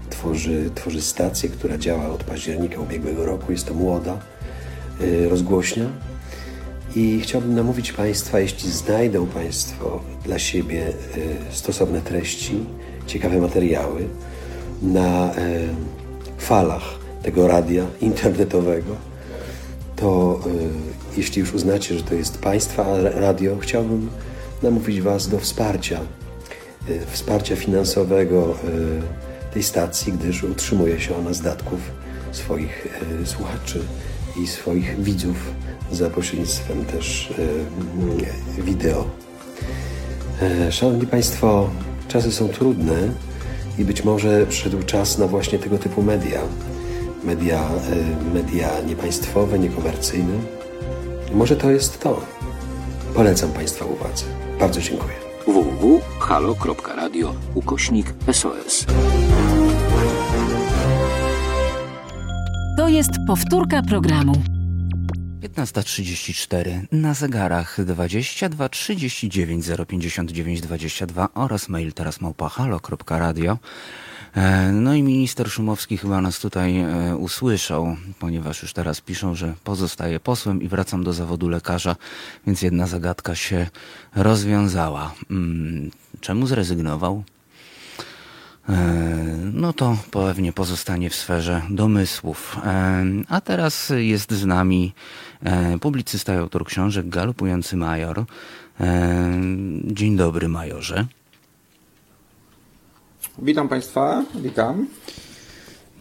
[0.10, 3.52] tworzy, tworzy stację, która działa od października ubiegłego roku.
[3.52, 4.18] Jest to młoda
[5.30, 5.86] rozgłośnia.
[6.96, 10.94] I chciałbym namówić Państwa, jeśli znajdą Państwo dla siebie
[11.52, 12.66] stosowne treści,
[13.08, 14.08] ciekawe materiały
[14.82, 15.32] na
[16.38, 18.96] falach tego radia internetowego,
[19.96, 20.40] to
[21.16, 24.10] y, jeśli już uznacie, że to jest Państwa radio, chciałbym
[24.64, 26.19] namówić Was do wsparcia, y,
[27.12, 28.56] wsparcia finansowego
[29.50, 31.80] y, tej stacji, gdyż utrzymuje się ona z datków
[32.32, 32.88] swoich
[33.26, 33.82] słuchaczy
[34.44, 35.36] i swoich widzów
[35.92, 37.34] za pośrednictwem też
[38.58, 39.06] wideo.
[40.70, 41.70] Szanowni Państwo,
[42.08, 43.10] czasy są trudne
[43.80, 46.42] i być może przyszedł czas na właśnie tego typu media.
[47.24, 47.70] Media,
[48.34, 50.34] media niepaństwowe, niekomercyjne.
[51.34, 52.22] Może to jest to.
[53.14, 54.26] Polecam Państwa uwadze.
[54.60, 55.29] Bardzo dziękuję.
[55.54, 58.86] www.halo.radio ukośnik SOS.
[62.78, 64.34] To jest powtórka programu.
[65.42, 73.58] 15.34 na zegarach 22 39 059 22 oraz mail teraz małpa halo.radio.
[74.36, 79.54] E, no i minister Szumowski chyba nas tutaj e, usłyszał, ponieważ już teraz piszą, że
[79.64, 81.96] pozostaje posłem i wracam do zawodu lekarza,
[82.48, 83.68] więc jedna zagadka się
[84.16, 85.14] rozwiązała.
[85.32, 87.24] Mm, czemu zrezygnował?
[88.70, 88.76] E,
[89.54, 92.58] no to pewnie pozostanie w sferze domysłów.
[93.30, 94.94] A teraz jest z nami
[95.82, 98.26] publicysta i autor książek Galopujący Major.
[99.84, 101.06] Dzień dobry, majorze.
[103.42, 104.88] Witam Państwa, witam.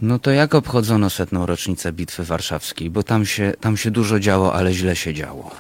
[0.03, 2.91] No to jak obchodzono setną rocznicę Bitwy Warszawskiej?
[2.91, 5.51] Bo tam się, tam się dużo działo, ale źle się działo.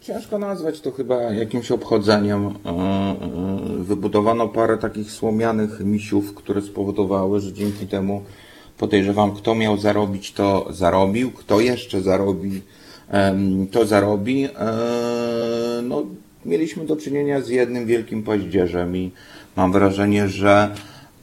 [0.00, 2.46] Ciężko nazwać to chyba jakimś obchodzeniem.
[2.46, 3.16] E, e,
[3.78, 8.22] wybudowano parę takich słomianych misiów, które spowodowały, że dzięki temu
[8.78, 12.62] podejrzewam, kto miał zarobić, to zarobił, kto jeszcze zarobi,
[13.70, 14.44] to zarobi.
[14.44, 16.06] E, no,
[16.44, 19.10] mieliśmy do czynienia z jednym wielkim paździerzem i
[19.56, 20.74] mam wrażenie, że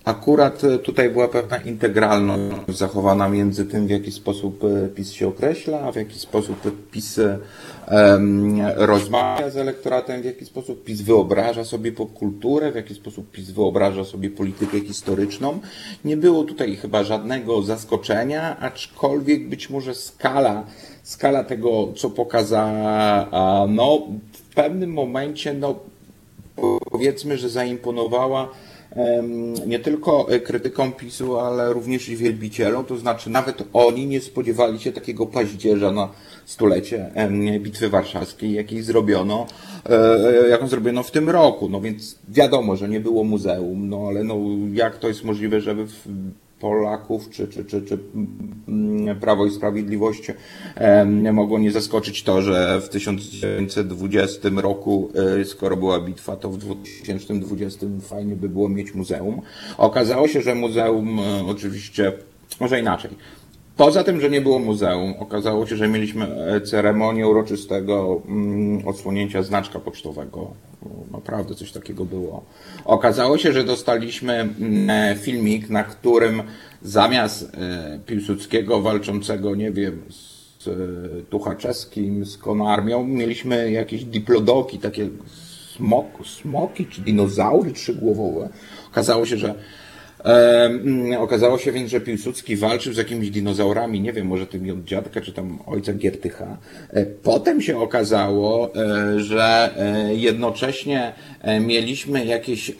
[0.05, 4.63] akurat tutaj była pewna integralność zachowana między tym, w jaki sposób
[4.95, 7.19] PiS się określa, a w jaki sposób PiS
[7.91, 13.51] um, rozmawia z elektoratem, w jaki sposób PiS wyobraża sobie popkulturę, w jaki sposób PiS
[13.51, 15.60] wyobraża sobie politykę historyczną.
[16.05, 20.63] Nie było tutaj chyba żadnego zaskoczenia, aczkolwiek być może skala,
[21.03, 23.27] skala tego, co pokazała,
[23.67, 24.29] no, w
[24.63, 25.80] pewnym momencie, no,
[26.91, 28.50] powiedzmy, że zaimponowała
[29.67, 34.91] nie tylko krytykom PiSu, ale również i wielbicielom, to znaczy nawet oni nie spodziewali się
[34.91, 36.10] takiego paździerza na
[36.45, 37.12] stulecie
[37.60, 39.48] Bitwy Warszawskiej, jakiej zrobiono,
[39.89, 41.69] e, jaką zrobiono w tym roku.
[41.69, 44.36] No więc wiadomo, że nie było muzeum, no ale no
[44.74, 46.08] jak to jest możliwe, żeby w
[46.60, 47.98] Polaków, czy, czy, czy, czy
[48.67, 50.32] mm, Prawo i Sprawiedliwość
[51.08, 56.58] nie mogło nie zaskoczyć to, że w 1920 roku, e, skoro była bitwa, to w
[56.58, 59.41] 2020 fajnie by było mieć muzeum.
[59.78, 62.13] Okazało się, że muzeum e, oczywiście,
[62.60, 63.12] może inaczej,
[63.80, 69.44] Poza tym, że nie było muzeum, okazało się, że mieliśmy e, ceremonię uroczystego mm, odsłonięcia
[69.44, 70.52] znaczka pocztowego.
[71.12, 72.44] Naprawdę coś takiego było.
[72.86, 76.44] Okazało się, że dostaliśmy mm, e, filmik, na którym
[76.82, 80.70] zamiast e, Piłsudskiego walczącego, nie wiem, z
[81.30, 85.10] Tuchaczewskim, z Konarmią, mieliśmy jakieś diplodoki, takie
[85.76, 88.50] smok, smoki czy dinozaury trzygłowowe.
[88.92, 89.56] Okazało się, że
[90.25, 94.84] E, okazało się więc, że Piłsudski walczył z jakimiś dinozaurami, nie wiem, może tymi od
[94.84, 96.58] dziadka, czy tam ojca Giertycha.
[96.89, 101.13] E, potem się okazało, e, że e, jednocześnie
[101.62, 102.71] mieliśmy jakieś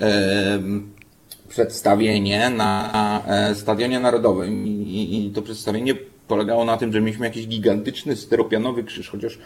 [1.50, 3.24] przedstawienie na
[3.54, 5.96] Stadionie Narodowym i, i to przedstawienie
[6.28, 9.40] polegało na tym, że mieliśmy jakiś gigantyczny styropianowy krzyż, chociaż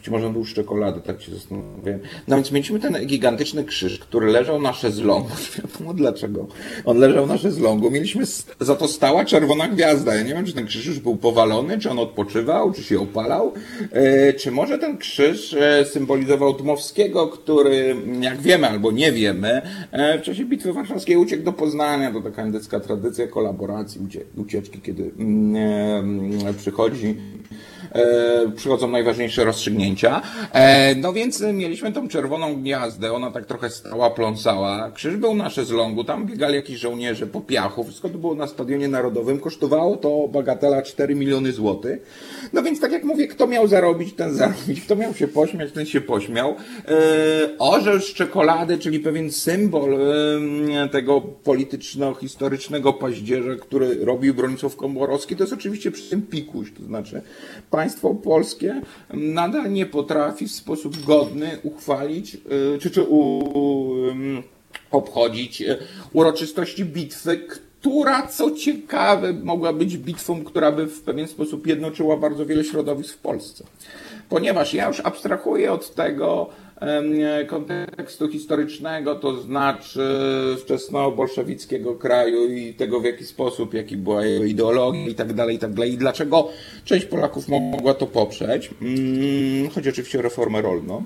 [0.00, 2.00] być może on był z czekolady, tak się zastanawiałem.
[2.28, 5.28] No więc mieliśmy ten gigantyczny krzyż, który leżał na szezlongu.
[5.58, 6.46] Wiadomo dlaczego.
[6.84, 7.90] On leżał na szezlongu.
[7.90, 8.24] Mieliśmy
[8.60, 10.14] za to stała czerwona gwiazda.
[10.14, 13.52] Ja nie wiem, czy ten krzyż już był powalony, czy on odpoczywał, czy się opalał.
[13.92, 20.18] E, czy może ten krzyż e, symbolizował Dmowskiego, który, jak wiemy albo nie wiemy, e,
[20.18, 22.12] w czasie Bitwy Warszawskiej uciekł do Poznania.
[22.12, 24.00] To taka indycka tradycja kolaboracji,
[24.36, 27.16] ucieczki, kiedy mm, mm, przychodzi
[28.56, 30.22] przychodzą najważniejsze rozstrzygnięcia.
[30.52, 34.90] E, no więc mieliśmy tą czerwoną gniazdę, ona tak trochę stała, pląsała.
[34.90, 38.88] Krzyż był na szezlongu, tam biegali jakieś żołnierze po piachu, wszystko to było na Stadionie
[38.88, 42.02] Narodowym, kosztowało to bagatela 4 miliony złotych.
[42.52, 45.86] No więc tak jak mówię, kto miał zarobić, ten zarobić, kto miał się pośmiać, ten
[45.86, 46.54] się pośmiał.
[46.88, 55.36] E, orzeł z czekolady, czyli pewien symbol e, tego polityczno-historycznego paździerza, który robił Bronisław Komorowski,
[55.36, 57.22] to jest oczywiście przy tym pikuś, to znaczy
[57.70, 58.80] państwo polskie
[59.14, 63.40] nadal nie potrafi w sposób godny uchwalić, y, czy, czy u,
[64.90, 65.78] obchodzić y,
[66.12, 67.46] uroczystości bitwy,
[67.80, 73.14] która, co ciekawe, mogła być bitwą, która by w pewien sposób jednoczyła bardzo wiele środowisk
[73.14, 73.64] w Polsce.
[74.28, 76.50] Ponieważ ja już abstrahuję od tego,
[77.46, 80.00] kontekstu historycznego, to znaczy
[80.62, 85.58] wczesnobolszewickiego kraju i tego w jaki sposób, jaki była jego ideologia i tak dalej, i
[85.58, 85.92] tak dalej.
[85.92, 86.48] I dlaczego
[86.84, 88.70] część Polaków mogła to poprzeć.
[88.82, 91.04] Mm, chodzi oczywiście o reformę rolną.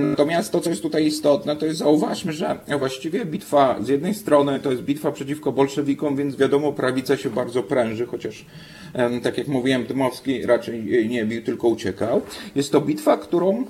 [0.00, 4.60] Natomiast to, co jest tutaj istotne, to jest zauważmy, że właściwie bitwa z jednej strony
[4.60, 8.46] to jest bitwa przeciwko bolszewikom, więc wiadomo, prawica się bardzo pręży, chociaż
[9.22, 12.22] tak jak mówiłem, Dmowski raczej nie bił, tylko uciekał.
[12.54, 13.64] Jest to bitwa, którą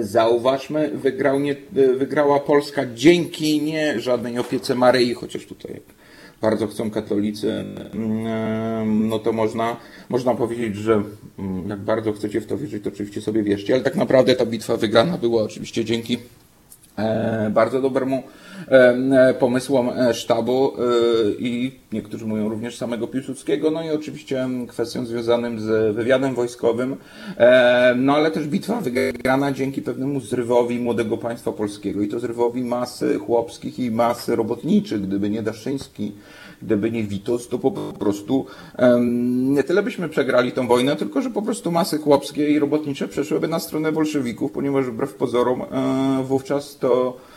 [0.00, 5.80] Zauważmy, wygrał nie, e, wygrała Polska dzięki nie żadnej opiece Maryi, chociaż tutaj
[6.40, 7.64] bardzo chcą katolicy,
[7.94, 9.76] mm, no to można,
[10.08, 11.02] można powiedzieć, że
[11.38, 14.46] mm, jak bardzo chcecie w to wierzyć, to oczywiście sobie wierzcie, ale tak naprawdę ta
[14.46, 16.18] bitwa wygrana była oczywiście dzięki e,
[17.50, 18.22] bardzo dobremu
[18.68, 20.80] E, pomysłom e, sztabu e,
[21.38, 26.96] i niektórzy mówią również samego Piłsudskiego, no i oczywiście kwestią związanym z wywiadem wojskowym,
[27.96, 32.02] no ale też bitwa wygrana dzięki pewnemu zrywowi młodego państwa polskiego.
[32.02, 36.12] I to zrywowi masy chłopskich i masy robotniczych, gdyby nie Daszyński,
[36.62, 38.46] gdyby nie Witos, to po prostu
[39.40, 43.48] nie tyle byśmy przegrali tą wojnę, tylko że po prostu masy chłopskie i robotnicze przeszłyby
[43.48, 45.62] na stronę bolszewików, ponieważ wbrew pozorom
[46.24, 47.31] wówczas to E,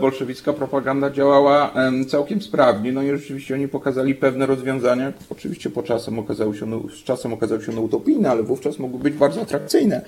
[0.00, 1.74] bolszewicka propaganda działała
[2.08, 2.92] całkiem sprawnie.
[2.92, 5.12] No i rzeczywiście oni pokazali pewne rozwiązania.
[5.30, 9.14] Oczywiście po czasem okazały się, z czasem okazały się one utopijne, ale wówczas mogły być
[9.14, 10.00] bardzo atrakcyjne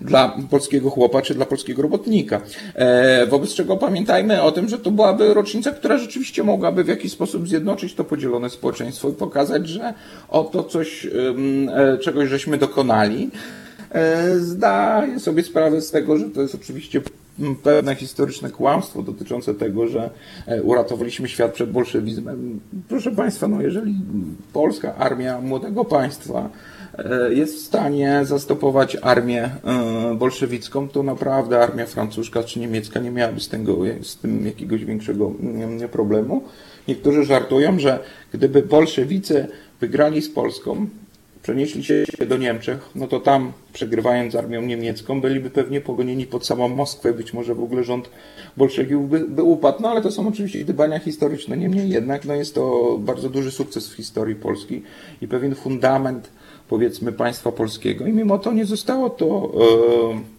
[0.00, 2.40] dla polskiego chłopa czy dla polskiego robotnika.
[2.74, 7.12] E, wobec czego pamiętajmy o tym, że to byłaby rocznica, która rzeczywiście mogłaby w jakiś
[7.12, 9.94] sposób zjednoczyć to podzielone społeczeństwo i pokazać, że
[10.28, 13.30] oto coś, e, czegoś żeśmy dokonali.
[14.38, 17.00] Zdaję sobie sprawę z tego, że to jest oczywiście
[17.62, 20.10] pewne historyczne kłamstwo dotyczące tego, że
[20.46, 22.60] e, uratowaliśmy świat przed bolszewizmem.
[22.88, 23.94] Proszę Państwa, no jeżeli
[24.52, 26.50] polska armia młodego państwa
[26.98, 33.10] e, jest w stanie zastopować armię e, bolszewicką, to naprawdę armia francuska czy niemiecka nie
[33.10, 35.32] miałaby z, tego, z tym jakiegoś większego
[35.92, 36.42] problemu.
[36.88, 37.98] Niektórzy żartują, że
[38.32, 39.46] gdyby bolszewicy
[39.80, 40.86] wygrali z Polską,
[41.46, 46.46] przenieśli się do Niemczech, no to tam, przegrywając z armią niemiecką, byliby pewnie pogonieni pod
[46.46, 48.10] samą Moskwę, być może w ogóle rząd
[48.56, 51.56] bolszewików by, by upadł, no ale to są oczywiście gdybania historyczne.
[51.56, 54.82] Niemniej jednak no jest to bardzo duży sukces w historii Polski
[55.22, 56.30] i pewien fundament,
[56.68, 58.06] powiedzmy, państwa polskiego.
[58.06, 59.52] I mimo to nie zostało to...
[60.14, 60.35] Yy,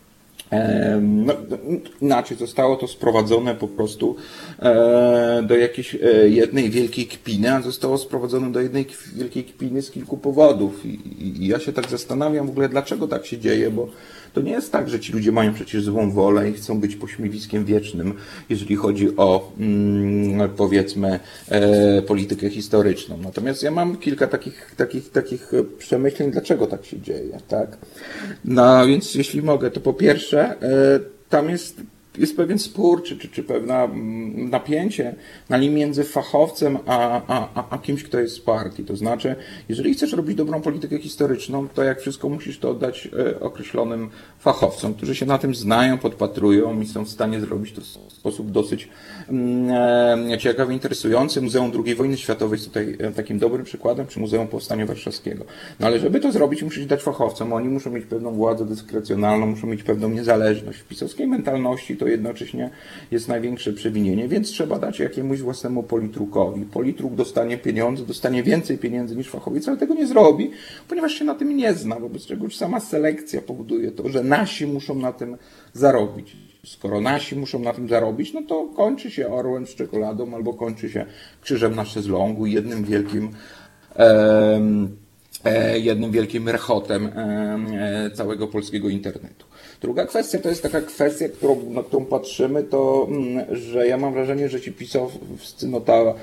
[1.02, 1.34] no,
[2.02, 4.16] inaczej zostało to sprowadzone po prostu
[4.60, 8.86] e, do jakiejś e, jednej wielkiej kpiny, a zostało sprowadzone do jednej
[9.16, 10.86] wielkiej kpiny z kilku powodów.
[10.86, 13.90] I, I, ja się tak zastanawiam w ogóle, dlaczego tak się dzieje, bo
[14.34, 17.66] to nie jest tak, że ci ludzie mają przecież złą wolę i chcą być pośmiewiskiem
[17.66, 18.14] wiecznym,
[18.50, 21.20] jeżeli chodzi o, mm, powiedzmy,
[21.50, 23.18] e, politykę historyczną.
[23.18, 27.78] Natomiast ja mam kilka takich, takich, takich przemyśleń, dlaczego tak się dzieje, tak?
[28.46, 31.00] No więc jeśli mogę, to po pierwsze, e,
[31.30, 31.82] tam jest
[32.18, 35.16] jest pewien spór, czy, czy, czy pewne mm, napięcie
[35.50, 38.84] na linii między fachowcem a, a, a kimś, kto jest z partii.
[38.84, 39.36] To znaczy,
[39.70, 44.10] jeżeli chcesz robić dobrą politykę historyczną, to jak wszystko musisz to oddać e, określonym
[44.40, 48.52] fachowcom, którzy się na tym znają, podpatrują i są w stanie zrobić to w sposób
[48.52, 48.90] dosyć
[49.30, 51.42] mm, e, ciekawy, interesujący.
[51.42, 55.46] Muzeum II wojny światowej jest tutaj e, takim dobrym przykładem, czy Muzeum Powstania Warszawskiego.
[55.80, 57.54] No ale żeby to zrobić, musisz dać fachowcom.
[57.54, 60.80] Oni muszą mieć pewną władzę dyskrecjonalną, muszą mieć pewną niezależność.
[60.80, 62.70] W pisowskiej mentalności to jednocześnie
[63.12, 66.66] jest największe przewinienie, więc trzeba dać jakiemuś własnemu politrukowi.
[66.66, 70.52] Politruk dostanie pieniądze, dostanie więcej pieniędzy niż fachowiec, ale tego nie zrobi,
[70.88, 74.68] ponieważ się na tym nie zna, wobec czego już sama selekcja powoduje to, że nasi
[74.68, 75.38] muszą na tym
[75.74, 76.38] zarobić.
[76.66, 80.90] Skoro nasi muszą na tym zarobić, no to kończy się orłem z czekoladą albo kończy
[80.90, 81.06] się
[81.42, 83.30] krzyżem na szezlongu jednym wielkim
[83.96, 89.47] e, jednym wielkim rechotem e, całego polskiego internetu.
[89.82, 94.14] Druga kwestia to jest taka kwestia, którą, na którą patrzymy, to mm, że ja mam
[94.14, 96.14] wrażenie, że ci pisowscy notable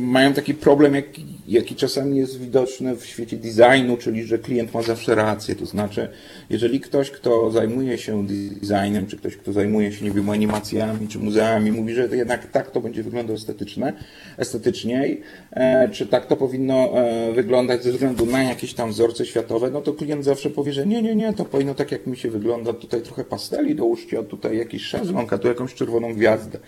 [0.00, 4.82] mają taki problem, jaki, jaki czasami jest widoczny w świecie designu, czyli że klient ma
[4.82, 5.54] zawsze rację.
[5.54, 6.08] To znaczy,
[6.50, 11.18] jeżeli ktoś, kto zajmuje się designem, czy ktoś, kto zajmuje się, nie wiem, animacjami, czy
[11.18, 13.92] muzeami, mówi, że jednak tak to będzie wyglądać estetyczne,
[14.36, 19.70] estetyczniej, e, czy tak to powinno e, wyglądać ze względu na jakieś tam wzorce światowe,
[19.70, 22.30] no to klient zawsze powie, że nie, nie, nie, to powinno tak, jak mi się
[22.30, 26.58] wygląda, tutaj trochę pasteli dołóżcie, a tutaj jakiś szezlong, a tu jakąś czerwoną gwiazdę.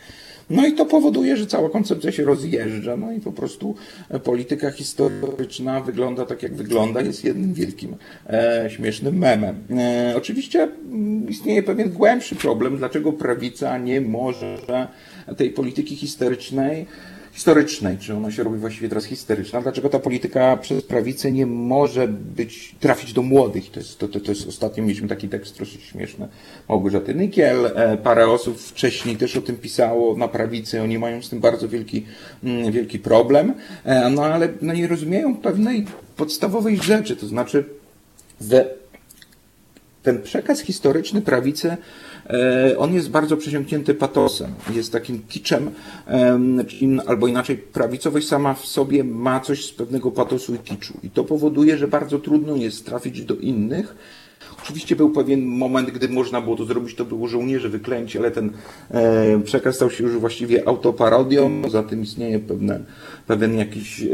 [0.50, 3.74] No i to powoduje, że cała koncepcja się rozjeżdża, no i po prostu
[4.24, 7.96] polityka historyczna wygląda tak, jak wygląda, jest jednym wielkim
[8.26, 9.56] e, śmiesznym memem.
[9.78, 14.58] E, oczywiście mm, istnieje pewien głębszy problem, dlaczego prawica nie może
[15.36, 16.86] tej polityki historycznej
[17.32, 22.08] historycznej, czy ona się robi właściwie teraz historyczna, dlaczego ta polityka przez prawicę nie może
[22.08, 23.70] być, trafić do młodych.
[23.70, 26.28] To jest, to, to, to jest ostatnio mieliśmy taki tekst troszeczkę śmieszny
[26.68, 31.28] Małgorzaty Nykiel, e, parę osób wcześniej też o tym pisało na prawicy, oni mają z
[31.28, 32.06] tym bardzo wielki,
[32.44, 33.54] mm, wielki problem,
[33.84, 37.64] e, no ale no nie rozumieją pewnej podstawowej rzeczy, to znaczy
[38.40, 38.80] że
[40.02, 41.76] ten przekaz historyczny prawicy
[42.78, 45.70] on jest bardzo przesiąknięty patosem, jest takim kiczem,
[47.06, 50.94] albo inaczej prawicowość sama w sobie ma coś z pewnego patosu i kiczu.
[51.02, 53.94] I to powoduje, że bardzo trudno jest trafić do innych,
[54.62, 58.50] Oczywiście był pewien moment, gdy można było to zrobić, to było żołnierze wyklęci, ale ten
[58.90, 62.80] e, przekaz stał się już właściwie autoparodią, za tym istnieje pewne,
[63.26, 64.06] pewien jakiś e,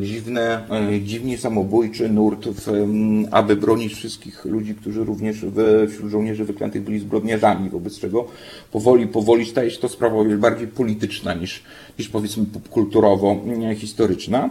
[0.00, 2.86] dziwny, e, dziwnie samobójczy nurt, w,
[3.30, 8.26] aby bronić wszystkich ludzi, którzy również w, wśród żołnierzy wyklętych byli zbrodniarzami, wobec czego
[8.72, 11.62] powoli, powoli staje się to sprawa bardziej polityczna niż,
[11.98, 14.50] niż powiedzmy popkulturowo-historyczna.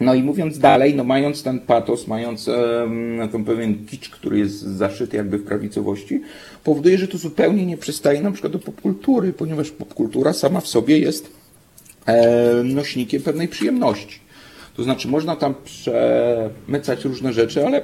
[0.00, 4.60] No i mówiąc dalej, no mając ten patos, mając um, ten pewien kicz, który jest
[4.60, 6.20] zaszyty jakby w prawicowości,
[6.64, 10.98] powoduje, że to zupełnie nie przystaje na przykład do popkultury, ponieważ popkultura sama w sobie
[10.98, 11.30] jest
[12.06, 14.20] e, nośnikiem pewnej przyjemności.
[14.76, 17.82] To znaczy można tam przemycać różne rzeczy, ale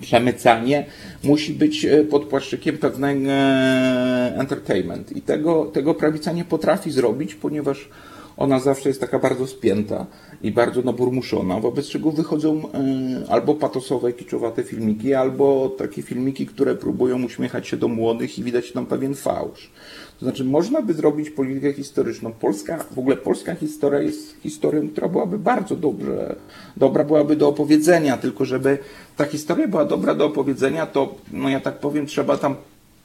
[0.00, 0.86] przemycanie
[1.24, 5.16] musi być e, pod płaszczykiem pewnego e, entertainment.
[5.16, 7.88] I tego, tego prawica nie potrafi zrobić, ponieważ
[8.36, 10.06] ona zawsze jest taka bardzo spięta
[10.42, 16.74] i bardzo naburmuszona, wobec czego wychodzą e, albo patosowe, kiczowate filmiki, albo takie filmiki, które
[16.74, 19.70] próbują uśmiechać się do młodych i widać tam pewien fałsz.
[20.18, 22.32] To znaczy, można by zrobić politykę historyczną.
[22.32, 26.36] Polska, w ogóle polska historia jest historią, która byłaby bardzo dobrze,
[26.76, 28.78] dobra byłaby do opowiedzenia, tylko żeby
[29.16, 32.54] ta historia była dobra do opowiedzenia, to, no ja tak powiem, trzeba tam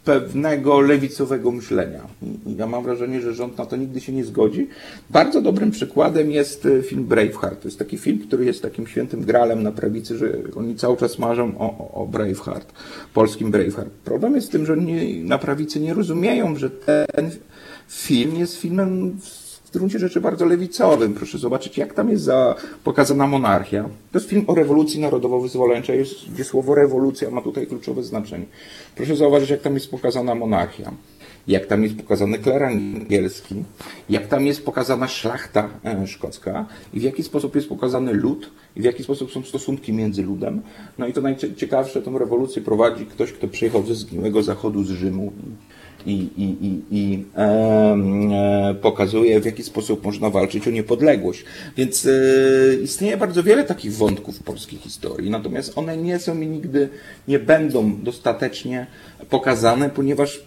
[0.05, 2.01] pewnego lewicowego myślenia.
[2.45, 4.67] I ja mam wrażenie, że rząd na to nigdy się nie zgodzi.
[5.09, 7.61] Bardzo dobrym przykładem jest e, film Braveheart.
[7.61, 11.19] To jest taki film, który jest takim świętym gralem na prawicy, że oni cały czas
[11.19, 12.73] marzą o, o Braveheart,
[13.13, 13.89] polskim Braveheart.
[13.89, 17.31] Problem jest w tym, że oni na prawicy nie rozumieją, że ten
[17.87, 19.17] film jest filmem
[19.71, 21.13] w gruncie rzeczy bardzo lewicowym.
[21.13, 23.83] Proszę zobaczyć, jak tam jest za, pokazana monarchia.
[23.83, 26.03] To jest film o rewolucji narodowo-wyzwoleńczej,
[26.33, 28.45] gdzie słowo rewolucja ma tutaj kluczowe znaczenie.
[28.95, 30.91] Proszę zauważyć, jak tam jest pokazana monarchia,
[31.47, 33.63] jak tam jest pokazany kler angielski,
[34.09, 38.81] jak tam jest pokazana szlachta e, szkocka i w jaki sposób jest pokazany lud i
[38.81, 40.61] w jaki sposób są stosunki między ludem.
[40.97, 45.31] No i to najciekawsze, tą rewolucję prowadzi ktoś, kto przyjechał ze zgniłego zachodu z Rzymu
[46.05, 51.45] i, i, i, i e, pokazuje, w jaki sposób można walczyć o niepodległość.
[51.77, 52.09] Więc e,
[52.83, 56.89] istnieje bardzo wiele takich wątków w polskiej historii, natomiast one nie są i nigdy
[57.27, 58.87] nie będą dostatecznie
[59.29, 60.43] pokazane, ponieważ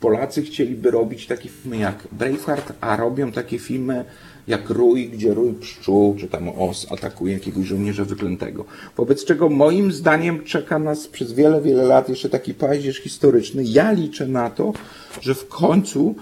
[0.00, 4.04] Polacy chcieliby robić takie filmy jak Braveheart, a robią takie filmy
[4.48, 8.64] jak rój, gdzie rój pszczół, czy tam os atakuje jakiegoś żołnierza wyklętego.
[8.96, 13.62] Wobec czego moim zdaniem czeka nas przez wiele, wiele lat jeszcze taki paździerz historyczny.
[13.64, 14.72] Ja liczę na to,
[15.20, 16.14] że w końcu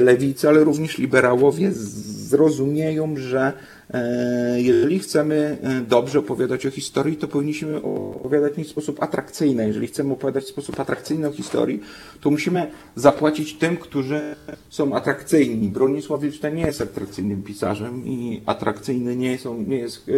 [0.00, 3.52] lewicy, ale również liberałowie zrozumieją, że
[3.94, 9.66] E, jeżeli chcemy e, dobrze opowiadać o historii, to powinniśmy opowiadać w sposób atrakcyjny.
[9.66, 11.80] Jeżeli chcemy opowiadać w sposób atrakcyjny o historii,
[12.20, 14.20] to musimy zapłacić tym, którzy
[14.68, 15.68] są atrakcyjni.
[15.68, 20.08] Bronisław Wilczny nie jest atrakcyjnym pisarzem i atrakcyjny nie, są, nie jest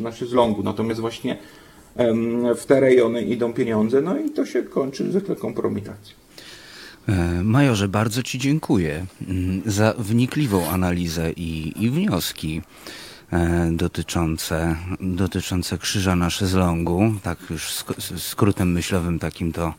[0.00, 0.62] e, na szyzlongu.
[0.62, 1.38] Natomiast właśnie
[2.56, 6.21] w te rejony idą pieniądze, no i to się kończy zwykle kompromitacją.
[7.42, 12.62] Majorze, bardzo Ci dziękuję mm, za wnikliwą analizę i, i wnioski.
[13.32, 17.14] E, dotyczące, dotyczące krzyża na szezlongu.
[17.22, 17.84] Tak już
[18.18, 19.74] skrótem myślowym takim to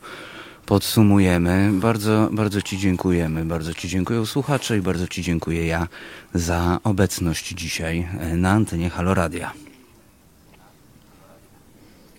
[0.66, 1.70] podsumujemy.
[1.72, 3.44] Bardzo, bardzo Ci dziękujemy.
[3.44, 5.88] Bardzo Ci dziękuję słuchacze i bardzo Ci dziękuję ja
[6.34, 9.63] za obecność dzisiaj e, na antenie Haloradia.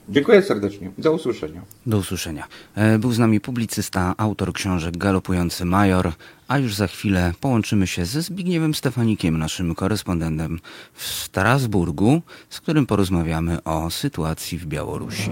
[0.10, 0.92] Dziękuję serdecznie.
[0.98, 1.62] Do usłyszenia.
[1.86, 2.48] Do usłyszenia.
[2.76, 6.12] E, był z nami publicysta, autor książek Galopujący Major,
[6.48, 10.60] a już za chwilę połączymy się ze Zbigniewem Stefanikiem, naszym korespondentem
[10.94, 15.32] w Strasburgu, z którym porozmawiamy o sytuacji w Białorusi.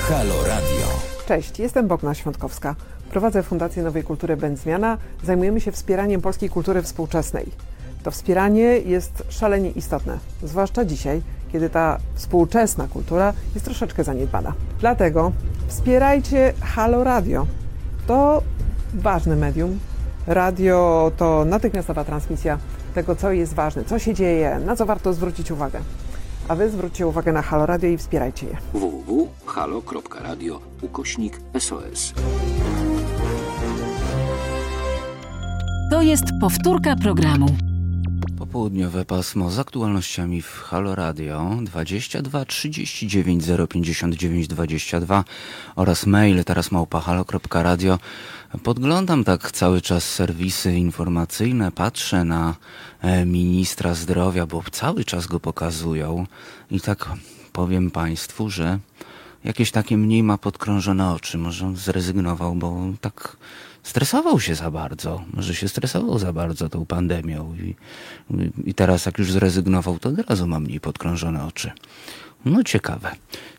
[0.00, 0.86] Halo Radio.
[1.28, 2.76] Cześć, jestem Bogna Świątkowska.
[3.10, 4.98] Prowadzę Fundację Nowej Kultury Będzmiana.
[5.24, 7.46] Zajmujemy się wspieraniem polskiej kultury współczesnej.
[8.04, 14.52] To wspieranie jest szalenie istotne, zwłaszcza dzisiaj, kiedy ta współczesna kultura jest troszeczkę zaniedbana.
[14.80, 15.32] Dlatego
[15.68, 17.46] wspierajcie Halo Radio.
[18.06, 18.42] To
[18.94, 19.78] ważne medium.
[20.26, 22.58] Radio to natychmiastowa transmisja
[22.94, 25.80] tego, co jest ważne, co się dzieje, na co warto zwrócić uwagę.
[26.48, 28.56] A wy zwróćcie uwagę na Halo Radio i wspierajcie je.
[28.72, 32.14] www.halo.radio ukośnik SOS.
[36.04, 37.46] jest powtórka programu.
[38.32, 45.24] Popołudniowe pasmo z aktualnościami w Halo Radio 22 39 059 22
[45.76, 47.98] oraz mail teraz małpahalo.radio.
[48.62, 52.54] Podglądam tak cały czas serwisy informacyjne, patrzę na
[53.00, 56.26] e, ministra zdrowia, bo cały czas go pokazują
[56.70, 57.08] i tak
[57.52, 58.78] powiem Państwu, że
[59.44, 61.38] jakieś takie mniej ma podkrążone oczy.
[61.38, 63.36] Może on zrezygnował, bo tak
[63.84, 65.24] stresował się za bardzo.
[65.32, 67.74] Może się stresował za bardzo tą pandemią i,
[68.64, 71.72] i teraz jak już zrezygnował, to od razu ma mniej podkrążone oczy.
[72.44, 73.10] No ciekawe,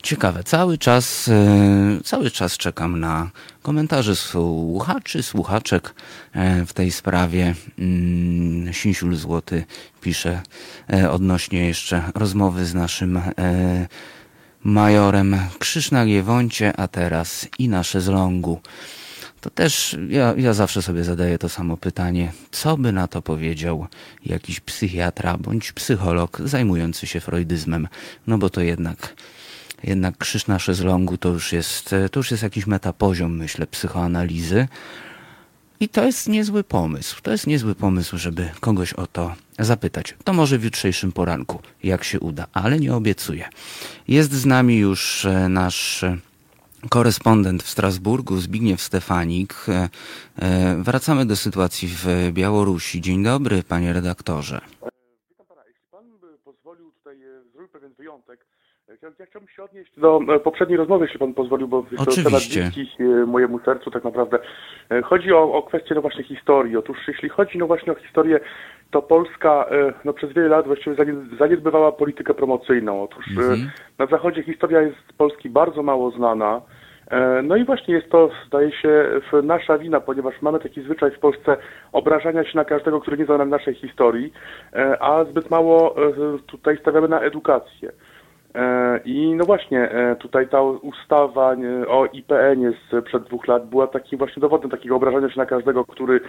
[0.03, 0.43] ciekawe.
[0.43, 3.29] Cały czas, e, cały czas czekam na
[3.61, 5.95] komentarze słuchaczy, słuchaczek
[6.33, 7.55] e, w tej sprawie.
[7.79, 9.65] Mm, Sinsiul Złoty
[10.01, 10.41] pisze
[10.93, 13.21] e, odnośnie jeszcze rozmowy z naszym
[14.63, 18.61] majorem Krzyż na Giewoncie, a teraz i nasze z Longu
[19.45, 23.87] to też ja, ja zawsze sobie zadaję to samo pytanie, co by na to powiedział
[24.25, 27.87] jakiś psychiatra bądź psycholog zajmujący się freudyzmem,
[28.27, 29.15] no bo to jednak
[29.83, 30.59] jednak krzyż na
[31.19, 34.67] to już jest, to już jest jakiś metapoziom, myślę, psychoanalizy.
[35.79, 37.21] I to jest niezły pomysł.
[37.21, 40.15] To jest niezły pomysł, żeby kogoś o to zapytać.
[40.23, 43.49] To może w jutrzejszym poranku, jak się uda, ale nie obiecuję.
[44.07, 46.05] Jest z nami już e, nasz
[46.89, 49.55] korespondent w Strasburgu, Zbigniew Stefanik.
[49.69, 49.89] E,
[50.39, 53.01] e, wracamy do sytuacji w Białorusi.
[53.01, 54.61] Dzień dobry, panie redaktorze.
[55.29, 55.61] Witam pana.
[55.67, 58.45] Jeśli pan by pozwolił tutaj e, zrobić pewien wyjątek,
[58.87, 62.87] ja chciałbym się odnieść do poprzedniej rozmowy, jeśli pan pozwolił, bo jest to temat bliski
[63.27, 64.39] mojemu sercu tak naprawdę.
[65.03, 66.77] Chodzi o, o kwestię no właśnie historii.
[66.77, 68.39] Otóż jeśli chodzi no właśnie o historię,
[68.91, 69.69] to Polska
[70.05, 70.95] no przez wiele lat właściwie
[71.39, 73.03] zaniedbywała politykę promocyjną.
[73.03, 73.69] Otóż mhm.
[73.97, 76.61] na Zachodzie historia jest z Polski bardzo mało znana.
[77.11, 81.19] E, no i właśnie jest to, zdaje się, nasza wina, ponieważ mamy taki zwyczaj w
[81.19, 81.57] Polsce
[81.91, 84.33] obrażania się na każdego, który nie zna nam naszej historii,
[84.73, 86.11] e, a zbyt mało e,
[86.47, 87.91] tutaj stawiamy na edukację.
[89.05, 89.89] I no właśnie,
[90.19, 91.55] tutaj ta ustawa
[91.87, 96.19] o IPN-ie sprzed dwóch lat była takim właśnie dowodem takiego obrażania się na każdego, który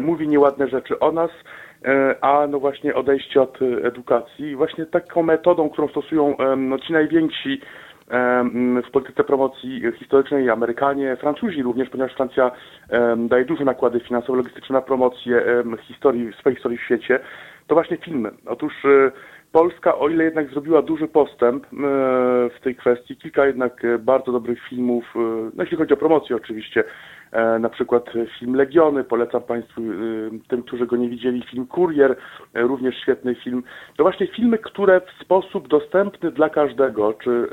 [0.00, 1.30] mówi nieładne rzeczy o nas,
[2.20, 4.46] a no właśnie odejście od edukacji.
[4.46, 7.60] I właśnie taką metodą, którą stosują no, ci najwięksi
[8.86, 12.50] w polityce promocji historycznej Amerykanie, Francuzi również, ponieważ Francja
[13.16, 15.42] daje duże nakłady finansowe, logistyczne na promocję
[15.88, 17.20] historii, swojej historii w świecie,
[17.66, 18.30] to właśnie filmy.
[18.46, 19.10] Otóż e,
[19.52, 21.68] Polska, o ile jednak zrobiła duży postęp e,
[22.50, 25.04] w tej kwestii, kilka jednak e, bardzo dobrych filmów,
[25.54, 26.84] no jeśli chodzi o promocję oczywiście,
[27.32, 29.82] E, na przykład film Legiony, polecam Państwu,
[30.48, 32.16] tym, którzy go nie widzieli, film Kurier,
[32.54, 33.62] e, również świetny film.
[33.96, 37.48] To właśnie filmy, które w sposób dostępny dla każdego, czy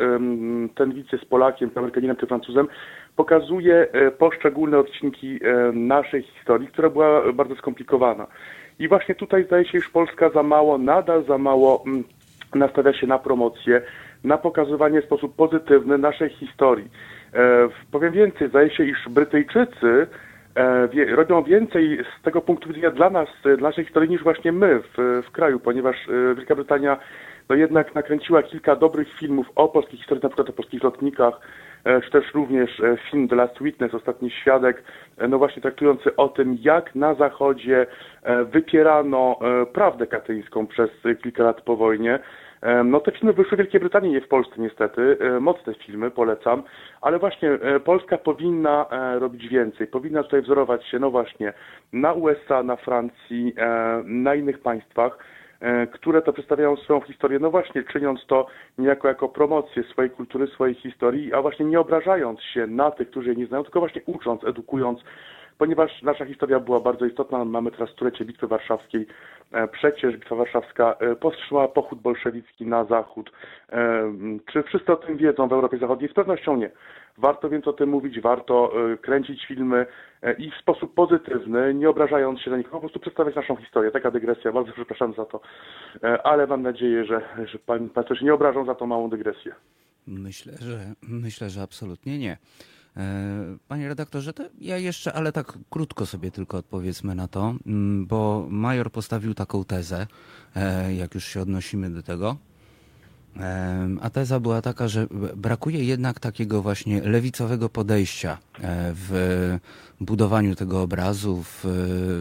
[0.75, 2.67] ten widz jest Polakiem, czy Amerykaninem, czy Francuzem,
[3.15, 5.39] pokazuje e, poszczególne odcinki
[5.73, 8.27] naszej historii, która była bardzo skomplikowana.
[8.79, 12.03] I właśnie tutaj zdaje się, iż Polska za mało, nadal za mało mm,
[12.55, 13.81] nastawia się na promocję,
[14.23, 16.89] na pokazywanie w sposób pozytywny naszej historii.
[17.33, 20.07] E, powiem więcej, zdaje się, iż Brytyjczycy
[20.55, 24.51] e, wie, robią więcej z tego punktu widzenia dla nas, dla naszej historii, niż właśnie
[24.51, 26.97] my w, w kraju, ponieważ e, Wielka Brytania
[27.49, 31.39] no jednak nakręciła kilka dobrych filmów o polskiej historii, na przykład o polskich lotnikach,
[32.11, 34.83] też również film The Last Witness, Ostatni Świadek,
[35.29, 37.87] no właśnie traktujący o tym, jak na Zachodzie
[38.51, 39.39] wypierano
[39.73, 40.89] prawdę katyńską przez
[41.23, 42.19] kilka lat po wojnie.
[42.85, 45.17] No te filmy wyszły w Wielkiej Brytanii, nie w Polsce niestety.
[45.41, 46.63] Mocne filmy, polecam.
[47.01, 49.87] Ale właśnie e, Polska powinna e, robić więcej.
[49.87, 51.53] Powinna tutaj wzorować się, no właśnie,
[51.93, 55.17] na USA, na Francji, e, na innych państwach,
[55.91, 58.47] które to przedstawiają swoją historię, no właśnie czyniąc to
[58.77, 63.29] niejako jako promocję swojej kultury, swojej historii, a właśnie nie obrażając się na tych, którzy
[63.29, 64.99] jej nie znają, tylko właśnie ucząc, edukując,
[65.57, 67.45] ponieważ nasza historia była bardzo istotna.
[67.45, 69.07] Mamy teraz stulecie Bitwy Warszawskiej.
[69.51, 73.31] E, przecież Bitwa Warszawska e, powstrzymała pochód bolszewicki na zachód.
[73.69, 74.13] E,
[74.51, 76.09] czy wszyscy o tym wiedzą w Europie Zachodniej?
[76.09, 76.71] Z pewnością nie.
[77.17, 79.85] Warto więc o tym mówić, warto kręcić filmy
[80.37, 83.91] i w sposób pozytywny, nie obrażając się na nich, po prostu przedstawiać naszą historię.
[83.91, 85.39] Taka dygresja, bardzo przepraszam za to,
[86.23, 87.59] ale mam nadzieję, że, że
[87.93, 89.55] Państwo się nie obrażą za tą małą dygresję.
[90.07, 92.37] Myślę, że myślę, że absolutnie nie.
[92.97, 98.05] E, panie redaktorze, to ja jeszcze, ale tak krótko sobie tylko odpowiedzmy na to, mm,
[98.05, 100.07] bo Major postawił taką tezę,
[100.55, 102.37] e, jak już się odnosimy do tego.
[103.39, 108.37] E, a teza była taka, że brakuje jednak takiego właśnie lewicowego podejścia
[108.93, 109.57] w
[110.01, 111.63] budowaniu tego obrazu, w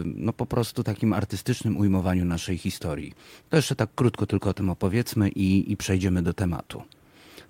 [0.05, 3.13] no po prostu takim artystycznym ujmowaniu naszej historii.
[3.49, 6.83] To jeszcze tak krótko tylko o tym opowiedzmy i, i przejdziemy do tematu.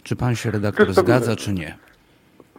[0.04, 1.87] Czy pan się redaktor zgadza, czy nie?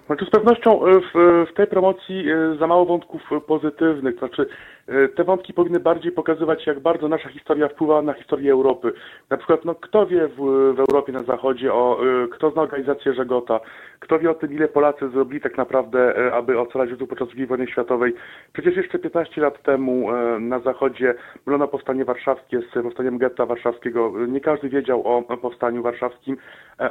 [0.08, 4.77] Znaczy z pewnością e, w, w tej promocji e, za mało wątków pozytywnych, znaczy E,
[5.16, 8.92] te wątki powinny bardziej pokazywać, jak bardzo nasza historia wpływa na historię Europy.
[9.30, 10.36] Na przykład, no, kto wie w,
[10.74, 13.60] w Europie na Zachodzie, o, e, kto zna organizację Żegota,
[14.00, 17.46] kto wie o tym, ile Polacy zrobili tak naprawdę, e, aby ocalać tu podczas II
[17.46, 18.14] wojny światowej.
[18.52, 20.08] Przecież jeszcze 15 lat temu
[20.40, 21.14] na Zachodzie
[21.46, 24.12] mlono powstanie warszawskie z powstaniem getta warszawskiego.
[24.28, 26.36] Nie każdy wiedział o powstaniu warszawskim,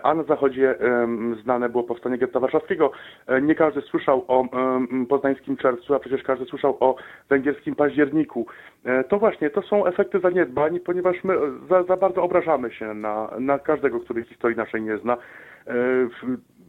[0.04, 0.76] a na Zachodzie
[1.44, 2.92] znane było powstanie getta warszawskiego.
[3.42, 4.46] Nie każdy słyszał o
[5.10, 6.96] poznańskim czerwcu, a przecież każdy słyszał o
[7.30, 8.46] węgierskim październiku.
[8.86, 11.34] E, to właśnie, to są efekty zaniedbań, ponieważ my
[11.70, 15.18] za, za bardzo obrażamy się na, na każdego, który historii naszej nie zna.
[15.68, 15.74] E,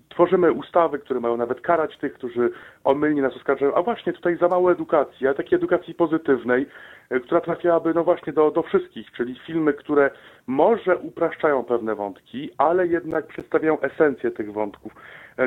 [0.09, 2.51] tworzymy ustawy, które mają nawet karać tych, którzy
[2.85, 6.67] omylnie nas oskarżają, a właśnie tutaj za mało edukacji, a takiej edukacji pozytywnej,
[7.11, 10.11] e, która trafiałaby no właśnie do, do wszystkich, czyli filmy, które
[10.47, 14.93] może upraszczają pewne wątki, ale jednak przedstawiają esencję tych wątków.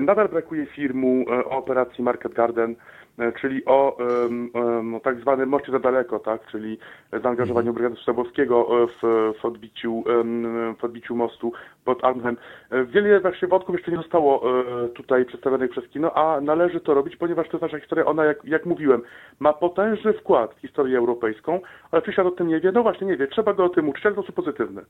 [0.02, 3.01] Nadal brakuje filmu o operacji Market Garden, E,
[3.41, 6.78] czyli o um, tak zwanym moście za daleko, tak, czyli
[7.12, 7.74] zaangażowaniu mhm.
[7.74, 10.03] Brygady Sztabowskiego e, w, w, odbiciu,
[10.80, 11.53] w odbiciu mostu
[11.86, 12.38] pod Arnhem.
[12.70, 14.43] E, wiele właśnie wątków jeszcze nie zostało
[14.93, 18.45] tutaj przedstawionych przez kino, a należy to robić, ponieważ to jest nasza historia, ona, jak,
[18.45, 19.01] jak mówiłem,
[19.39, 21.59] ma potężny wkład w historię europejską,
[21.91, 22.72] ale czy świat o tym nie wie?
[22.72, 24.82] No właśnie nie wie, trzeba go o tym uczyć, ale w sposób pozytywny.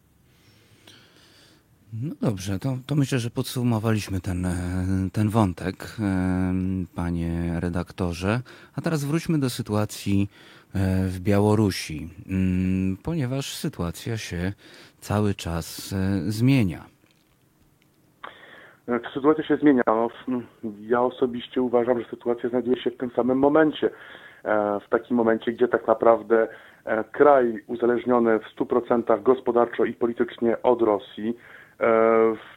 [1.94, 4.52] No dobrze, to, to myślę, że podsumowaliśmy ten, e,
[5.14, 6.54] ten wątek, e,
[6.96, 8.40] panie redaktorze.
[8.78, 10.30] A teraz wróćmy do sytuacji
[10.76, 10.78] e,
[11.08, 14.54] w Białorusi, mm, ponieważ sytuacja się
[15.00, 15.96] cały czas
[16.28, 16.86] zmienia.
[19.14, 19.84] Sytuacja się zmienia.
[20.28, 20.42] No,
[20.82, 23.90] ja osobiście uważam, że sytuacja znajduje się w tym samym momencie.
[24.86, 26.48] W takim momencie, gdzie tak naprawdę
[27.12, 31.38] kraj uzależniony w 100% gospodarczo i politycznie od Rosji,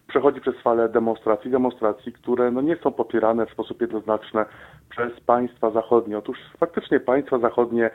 [0.06, 4.44] przechodzi przez falę demonstracji, demonstracji, które no nie są popierane w sposób jednoznaczny
[4.90, 6.18] przez państwa zachodnie.
[6.18, 7.90] Otóż faktycznie państwa zachodnie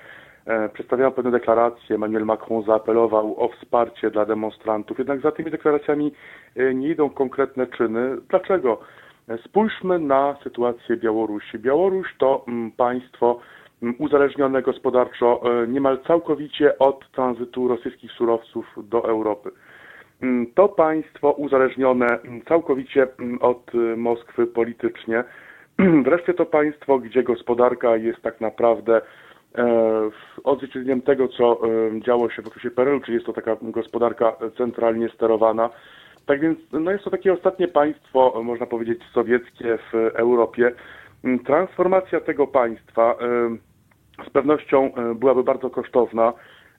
[0.45, 1.95] e, przedstawiają pewne deklaracje.
[1.95, 6.11] Emmanuel Macron zaapelował o wsparcie dla demonstrantów, jednak za tymi deklaracjami
[6.55, 8.17] e, nie idą konkretne czyny.
[8.29, 8.79] Dlaczego?
[9.45, 11.59] Spójrzmy na sytuację Białorusi.
[11.59, 13.39] Białoruś to mm, państwo
[13.83, 19.51] mm, uzależnione gospodarczo niemal całkowicie od tranzytu rosyjskich surowców do Europy.
[20.21, 25.23] Mm, to państwo uzależnione mm, całkowicie mm, od y, Moskwy politycznie.
[26.05, 29.01] Wreszcie to państwo, gdzie gospodarka jest tak naprawdę
[29.57, 29.65] e,
[30.43, 35.09] odzwierciedleniem tego, co e, działo się w okresie PRL, czyli jest to taka gospodarka centralnie
[35.09, 35.69] sterowana.
[36.25, 40.71] Tak więc no jest to takie ostatnie państwo, można powiedzieć, sowieckie w Europie.
[41.45, 46.33] Transformacja tego państwa e, z pewnością byłaby bardzo kosztowna.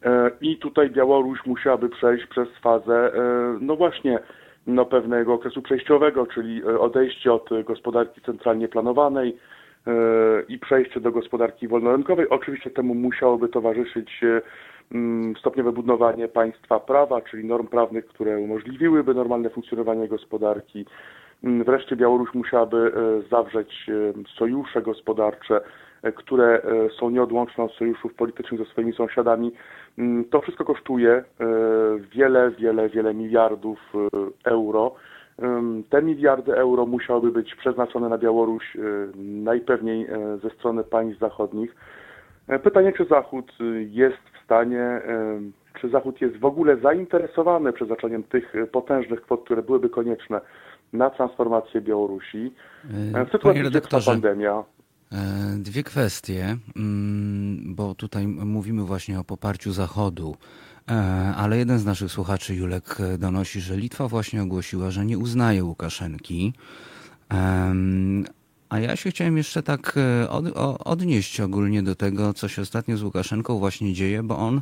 [0.05, 3.21] E, I tutaj Białoruś musiałaby przejść przez fazę, e,
[3.61, 4.19] no właśnie,
[4.67, 9.37] no pewnego okresu przejściowego, czyli e, odejście od gospodarki centralnie planowanej
[10.49, 12.29] i przejście do gospodarki wolnorynkowej.
[12.29, 14.21] Oczywiście temu musiałoby towarzyszyć
[14.93, 20.87] mm, stopniowe budowanie państwa prawa, czyli norm prawnych, które umożliwiłyby normalne funkcjonowanie gospodarki.
[21.45, 22.93] Mm, wreszcie Białoruś musiałaby
[23.31, 23.87] zawrzeć
[24.39, 25.61] sojusze gospodarcze,
[26.15, 26.63] które
[26.99, 29.53] są nieodłączne od sojuszów politycznych ze swoimi sąsiadami.
[30.01, 31.25] Mm, to wszystko kosztuje e,
[32.13, 34.95] wiele, wiele, wiele miliardów e, euro.
[35.91, 38.81] Te miliardy euro musiałyby być przeznaczone na Białoruś e,
[39.17, 40.07] najpewniej
[40.43, 41.77] ze strony państw zachodnich.
[42.63, 43.53] Pytanie, czy Zachód
[43.91, 45.01] jest w stanie,
[45.81, 50.41] czy Zachód jest w ogóle zainteresowany przeznaczeniem tych potężnych kwot, które byłyby konieczne
[50.93, 52.53] na transformację Białorusi.
[53.29, 54.65] W sytuacji, trwa pandemia.
[55.13, 60.37] E, dwie kwestie, mm, bo tutaj mówimy właśnie o poparciu Zachodu,
[60.89, 60.93] e,
[61.37, 66.53] ale jeden z naszych słuchaczy, Julek, donosi, że Litwa właśnie ogłosiła, że nie uznaje Łukaszenki.
[68.69, 70.45] A ja się chciałem jeszcze tak e, od,
[70.85, 74.61] odnieść ogólnie do tego, co się ostatnio z Łukaszenką właśnie dzieje, bo on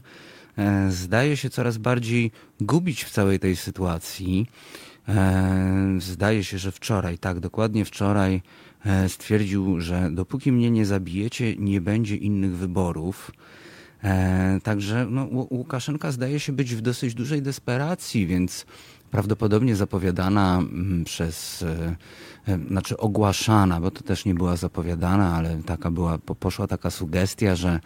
[0.88, 2.30] zdaje się coraz bardziej
[2.61, 4.46] gubić w całej tej sytuacji.
[5.99, 8.67] Zdaje się, że wczoraj, tak, dokładnie wczoraj, E,
[9.08, 13.30] stwierdził, że dopóki mnie nie zabijecie, nie będzie innych wyborów.
[14.04, 18.66] E, także no, Łukaszenka zdaje się być w dosyć dużej desperacji, więc
[19.10, 21.64] prawdopodobnie zapowiadana mm, przez,
[22.48, 27.56] e, znaczy ogłaszana, bo to też nie była zapowiadana, ale taka była, poszła taka sugestia,
[27.56, 27.80] że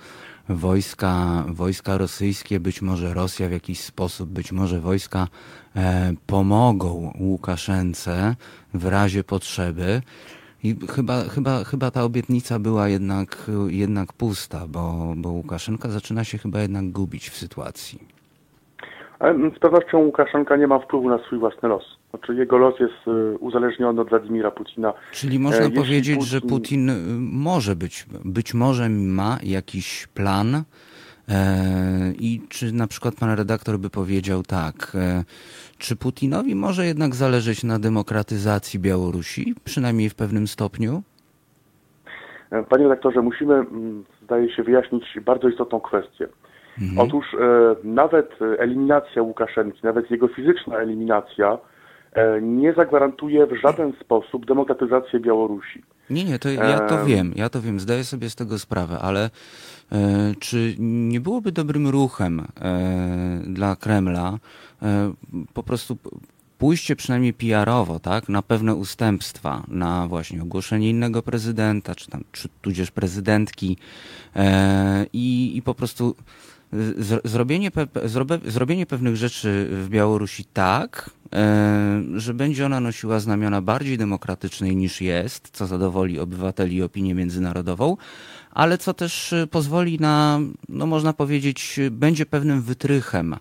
[0.49, 5.28] wojska, wojska rosyjskie, być może Rosja w jakiś sposób, być może wojska
[6.26, 8.36] pomogą Łukaszence
[8.74, 10.03] w razie potrzeby.
[10.65, 16.39] I chyba, chyba, chyba ta obietnica była jednak, jednak pusta, bo, bo Łukaszenka zaczyna się
[16.39, 17.99] chyba jednak gubić w sytuacji.
[19.57, 21.85] z pewnością Łukaszenka nie ma wpływu na swój własny los.
[22.11, 24.93] Znaczy jego los jest y, uzależniony od Władimira Putina.
[25.13, 26.31] Czyli można e, powiedzieć, Putin...
[26.31, 30.63] że Putin y, może być, być może ma jakiś plan
[32.19, 34.97] I czy na przykład pan redaktor by powiedział tak,
[35.83, 41.03] czy Putinowi może jednak zależeć na demokratyzacji Białorusi, przynajmniej w pewnym stopniu?
[42.68, 46.28] Panie redaktorze, musimy, mm, zdaje się, wyjaśnić bardzo istotną kwestię.
[46.80, 47.09] Mhm.
[47.09, 47.39] Otóż e,
[47.85, 51.59] nawet eliminacja Łukaszenki, nawet jego fizyczna eliminacja
[52.12, 55.83] e, nie zagwarantuje w żaden sposób demokratyzacji Białorusi.
[56.11, 57.05] Nie, nie, to ja to e...
[57.07, 59.30] wiem, ja to wiem, zdaję sobie z tego sprawę, ale
[60.38, 64.38] czy nie byłoby dobrym ruchem e, dla Kremla
[64.82, 65.12] e,
[65.55, 65.97] po prostu
[66.59, 72.49] pójście przynajmniej PR-owo, tak, na pewne ustępstwa, na właśnie ogłoszenie innego prezydenta, czy tam, czy
[72.61, 73.76] tudzież prezydentki
[75.12, 76.14] i, i po prostu
[77.24, 77.70] zrobienie,
[78.45, 85.01] zrobienie pewnych rzeczy w Białorusi tak, e, że będzie ona nosiła znamiona bardziej demokratycznej niż
[85.01, 87.97] jest, co zadowoli obywateli i opinię międzynarodową,
[88.55, 90.39] ale co też pozwoli na,
[90.69, 93.35] no można powiedzieć, będzie pewnym wytrychem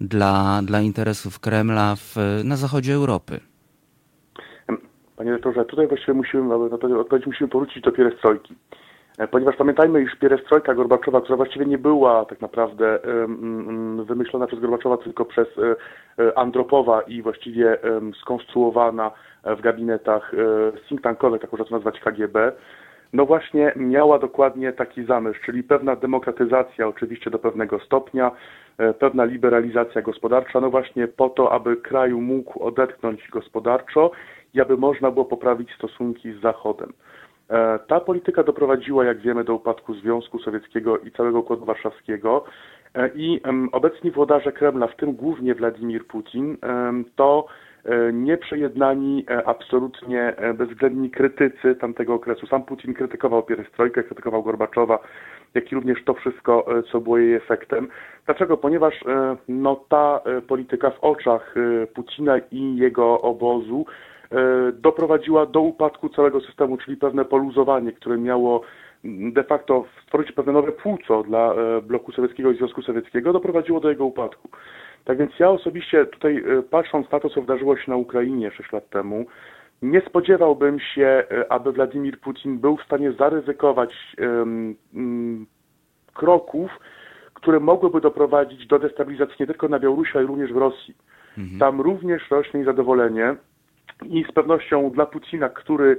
[0.00, 3.40] dla, dla interesów Kremla w, na zachodzie Europy.
[5.16, 8.54] Panie rektorze, tutaj właściwie musimy, na to odpowiedź musimy powrócić do pierestrojki.
[9.18, 12.98] E, ponieważ pamiętajmy, iż pierestrojka Gorbaczowa, która właściwie nie była tak naprawdę
[14.04, 15.76] wymyślona przez Gorbaczowa, tylko przez e,
[16.24, 17.78] e, Andropowa i właściwie
[18.22, 19.10] skonstruowana
[19.44, 20.32] w gabinetach
[20.88, 22.52] think tankowych, tak można to nazwać KGB,
[23.12, 28.30] no właśnie miała dokładnie taki zamysł, czyli pewna demokratyzacja oczywiście do pewnego stopnia,
[28.98, 34.10] pewna liberalizacja gospodarcza, no właśnie po to, aby kraju mógł odetchnąć gospodarczo
[34.54, 36.92] i aby można było poprawić stosunki z Zachodem.
[37.50, 42.44] E, ta polityka doprowadziła, jak wiemy, do upadku Związku Sowieckiego i całego Układu Warszawskiego.
[42.94, 43.40] E, I
[43.72, 46.56] obecni włodarze Kremla, w tym głównie Władimir Putin,
[47.16, 47.67] to e,
[48.12, 52.46] nieprzejednani, absolutnie bezwzględni krytycy tamtego okresu.
[52.46, 54.98] Sam Putin krytykował pierestrojkę, krytykował Gorbaczowa,
[55.54, 57.88] jak i również to wszystko, co było jej efektem.
[58.26, 58.56] Dlaczego?
[58.56, 58.94] Ponieważ
[59.48, 61.54] no, ta polityka w oczach
[61.94, 63.84] Putina i jego obozu
[64.32, 68.60] E, doprowadziła do upadku całego systemu, czyli pewne poluzowanie, które miało
[69.32, 73.88] de facto stworzyć pewne nowe płuco dla e, bloku sowieckiego i Związku Sowieckiego, doprowadziło do
[73.88, 74.48] jego upadku.
[75.08, 78.72] Tak więc ja osobiście tutaj e, patrząc na to, co wydarzyło się na Ukrainie 6
[78.72, 79.26] lat temu,
[79.82, 84.76] nie spodziewałbym się, aby Władimir Putin był w stanie zaryzykować um,
[86.14, 86.70] kroków,
[87.34, 90.94] które mogłyby doprowadzić do destabilizacji nie tylko na Białorusi, ale również w Rosji.
[91.38, 91.58] Mhm.
[91.58, 93.36] Tam również rośnie niezadowolenie
[94.06, 95.98] i z pewnością dla Putina, który, e,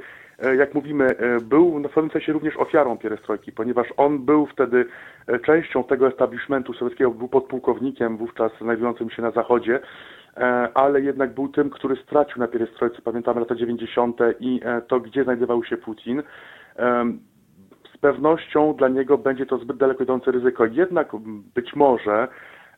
[0.58, 4.86] jak mówimy, e, był w pewnym sensie również ofiarą pierestrojki, ponieważ on był wtedy
[5.28, 9.80] e, częścią tego establishmentu sowieckiego, był podpułkownikiem wówczas znajdującym się na zachodzie,
[10.74, 14.20] ale jednak był tym, który stracił na pierestrojce, pamiętamy lata 90.
[14.40, 16.24] i to, gdzie znajdował się Putin.
[17.94, 20.66] Z pewnością dla niego będzie to zbyt daleko idące ryzyko.
[20.66, 21.12] Jednak
[21.56, 22.28] być może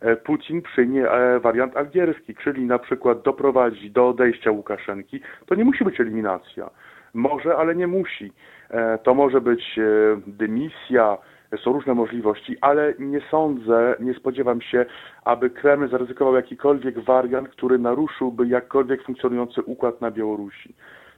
[0.01, 5.65] E, Putin przyjmie e, wariant algierski, czyli na przykład doprowadzi do odejścia Łukaszenki, to nie
[5.65, 6.69] musi być eliminacja.
[7.13, 8.31] Może, ale nie musi.
[8.69, 9.79] E, to może być
[10.27, 11.17] dymisja,
[11.63, 14.85] są różne możliwości, ale nie sądzę, nie spodziewam się,
[15.25, 20.73] aby Kreml zaryzykował jakikolwiek wariant, który naruszyłby jakkolwiek funkcjonujący układ na Białorusi.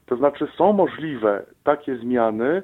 [0.05, 2.63] To znaczy są możliwe takie zmiany,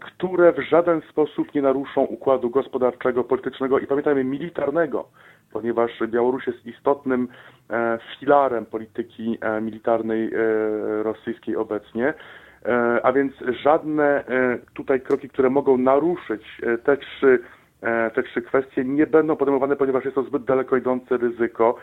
[0.00, 5.08] które w żaden sposób nie naruszą układu gospodarczego, politycznego i pamiętajmy militarnego
[5.52, 7.28] ponieważ Białoruś jest istotnym
[7.70, 10.38] e, filarem polityki e, militarnej e,
[11.02, 12.14] rosyjskiej obecnie.
[13.02, 13.32] A więc
[13.62, 14.24] żadne
[14.74, 17.38] tutaj kroki, które mogą naruszyć te trzy,
[18.14, 21.78] te trzy kwestie, nie będą podejmowane, ponieważ jest to zbyt daleko idące ryzyko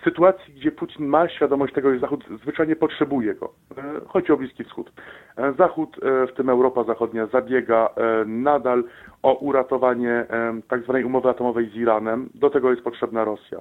[0.00, 3.52] w sytuacji, gdzie Putin ma świadomość tego, że Zachód zwyczajnie potrzebuje go.
[3.78, 4.92] E, chodzi o Bliski Wschód.
[5.36, 7.88] E, Zachód, e, w tym Europa Zachodnia, zabiega
[8.26, 8.84] nadal
[9.22, 10.26] o uratowanie
[10.68, 12.30] tak zwanej umowy atomowej z Iranem.
[12.34, 13.58] Do tego jest potrzebna Rosja.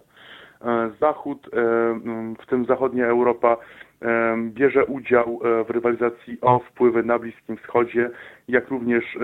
[1.00, 1.50] Zachód,
[2.40, 3.58] w tym zachodnia Europa,
[4.46, 8.10] bierze udział w rywalizacji o wpływy na Bliskim Wschodzie,
[8.48, 9.18] jak również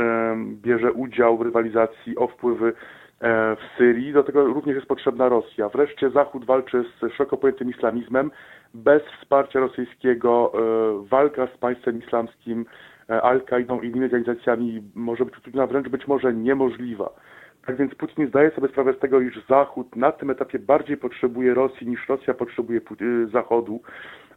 [0.45, 2.73] bierze udział w rywalizacji o wpływy
[3.21, 4.13] E, w Syrii.
[4.13, 5.69] Do tego również jest potrzebna Rosja.
[5.69, 8.31] Wreszcie Zachód walczy z szeroko pojętym islamizmem.
[8.73, 12.65] Bez wsparcia rosyjskiego e, walka z państwem islamskim,
[13.09, 17.09] e, Al-Kaidą i innymi organizacjami może być utrudniona, wręcz być może niemożliwa.
[17.65, 21.53] Tak więc Putin zdaje sobie sprawę z tego, iż Zachód na tym etapie bardziej potrzebuje
[21.53, 22.81] Rosji niż Rosja potrzebuje
[23.33, 23.81] Zachodu.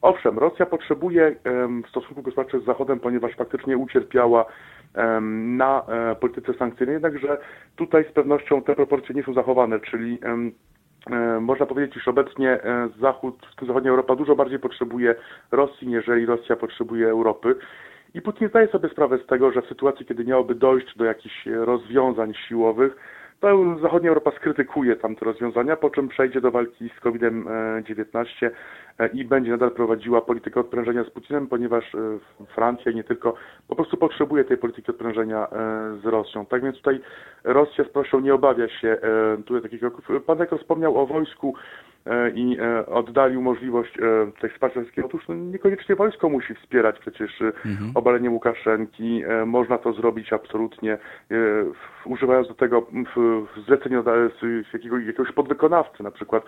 [0.02, 1.36] Owszem, Rosja potrzebuje
[1.84, 4.44] w stosunku gospodarczym z Zachodem, ponieważ faktycznie ucierpiała
[5.30, 7.38] na e, polityce sankcyjnej, jednakże
[7.76, 10.18] tutaj z pewnością te proporcje nie są zachowane, czyli
[11.10, 15.14] e, można powiedzieć, iż obecnie e, Zachód, zachodnia Europa dużo bardziej potrzebuje
[15.50, 17.54] Rosji, niżeli Rosja potrzebuje Europy.
[18.14, 21.46] I Putin zdaje sobie sprawę z tego, że w sytuacji, kiedy miałoby dojść do jakichś
[21.46, 22.96] rozwiązań siłowych,
[23.82, 28.50] zachodnia Europa skrytykuje tamte rozwiązania, po czym przejdzie do walki z COVID-19
[28.98, 31.98] e, i będzie nadal prowadziła politykę odprężenia z Putinem, ponieważ e,
[32.54, 33.34] Francja i nie tylko
[33.68, 35.48] po prostu potrzebuje tej polityki odprężenia e,
[36.02, 36.46] z Rosją.
[36.46, 37.00] Tak więc tutaj
[37.44, 38.98] Rosja z proszą nie obawia się
[39.46, 40.08] tutaj kroków.
[40.26, 41.54] Pan jako wspomniał o wojsku
[41.97, 41.97] E,
[42.34, 45.08] i e, oddalił możliwość e, tej wsparcia wszystkiego.
[45.08, 47.90] Otóż no, niekoniecznie wojsko musi wspierać przecież mhm.
[47.94, 49.22] obalenie Łukaszenki.
[49.46, 50.98] Można to zrobić absolutnie,
[52.04, 52.86] używając do tego
[54.72, 56.02] jakiegoś, jakiegoś podwykonawcy.
[56.02, 56.44] Na przykład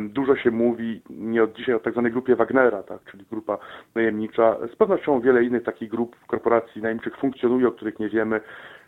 [0.00, 3.58] dużo się mówi nie od dzisiaj o tak zwanej grupie Wagnera, tak, czyli grupa
[3.94, 4.56] najemnicza.
[4.72, 8.40] Z pewnością wiele innych takich grup korporacji najemniczych funkcjonuje, o których nie wiemy.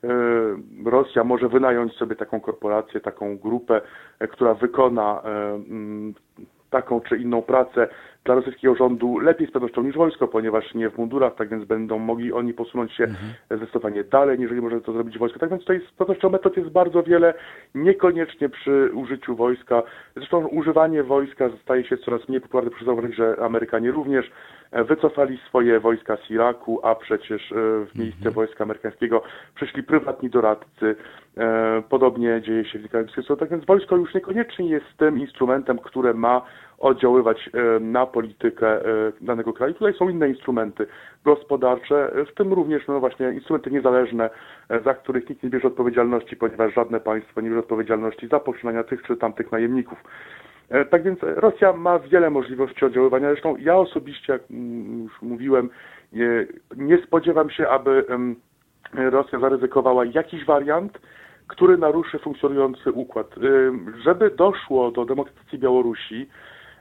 [0.05, 3.81] E, Rosja może wynająć sobie taką korporację, taką grupę,
[4.19, 5.63] e, która wykona e,
[6.73, 7.89] taką czy inną pracę
[8.25, 11.99] dla rosyjskiego rządu lepiej z pewnością niż wojsko, ponieważ nie w mundurach, tak więc będą
[11.99, 13.33] mogli oni posunąć się mhm.
[13.51, 15.39] zdecydowanie dalej, jeżeli może to zrobić wojsko.
[15.39, 17.35] Tak więc tutaj z pewnością metod jest bardzo wiele,
[17.75, 19.83] niekoniecznie przy użyciu wojska.
[20.17, 24.31] Zresztą używanie wojska staje się coraz mniej popularne, proszę zauważyć, że Amerykanie również
[24.73, 27.55] wycofali swoje wojska z Iraku, a przecież e,
[27.87, 28.35] w miejsce mhm.
[28.35, 29.23] wojska amerykańskiego
[29.55, 30.97] przyszli prywatni doradcy.
[31.37, 33.37] E, podobnie dzieje się w Nikaragui.
[33.39, 36.43] Tak więc wojsko już niekoniecznie jest tym instrumentem, które ma
[36.79, 38.81] oddziaływać e, na politykę
[39.21, 39.75] danego kraju.
[39.75, 40.87] Tutaj są inne instrumenty
[41.25, 44.31] gospodarcze, w tym również no właśnie instrumenty niezależne,
[44.85, 49.03] za których nikt nie bierze odpowiedzialności, ponieważ żadne państwo nie bierze odpowiedzialności za poczynania tych
[49.03, 49.99] czy tamtych najemników.
[50.69, 53.31] E, tak więc Rosja ma wiele możliwości oddziaływania.
[53.31, 54.43] Zresztą ja osobiście, jak
[55.03, 55.71] już mówiłem,
[56.77, 58.05] nie spodziewam się, aby
[58.95, 60.99] Rosja zaryzykowała jakiś wariant,
[61.47, 63.27] który naruszy funkcjonujący układ.
[64.05, 66.29] Żeby doszło do demokratyzacji Białorusi,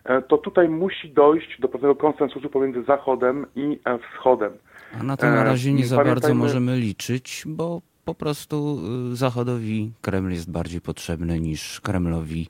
[0.04, 4.54] e, to tutaj musi dojść do pewnego konsensusu pomiędzy Zachodem i e, Wschodem.
[5.00, 8.82] A na to na razie nie za bardzo możemy liczyć, bo po prostu
[9.12, 12.48] y, Zachodowi Kreml jest bardziej potrzebny niż Kremlowi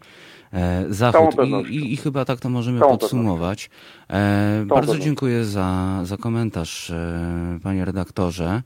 [0.54, 1.36] E, Zachód.
[1.70, 3.70] I, i, I, chyba tak to możemy Całą podsumować.
[4.10, 8.62] E, bardzo dziękuję za, za komentarz, e, panie redaktorze.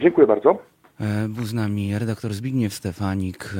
[0.00, 0.58] Dziękuję bardzo.
[1.28, 3.54] Był z nami redaktor Zbigniew Stefanik,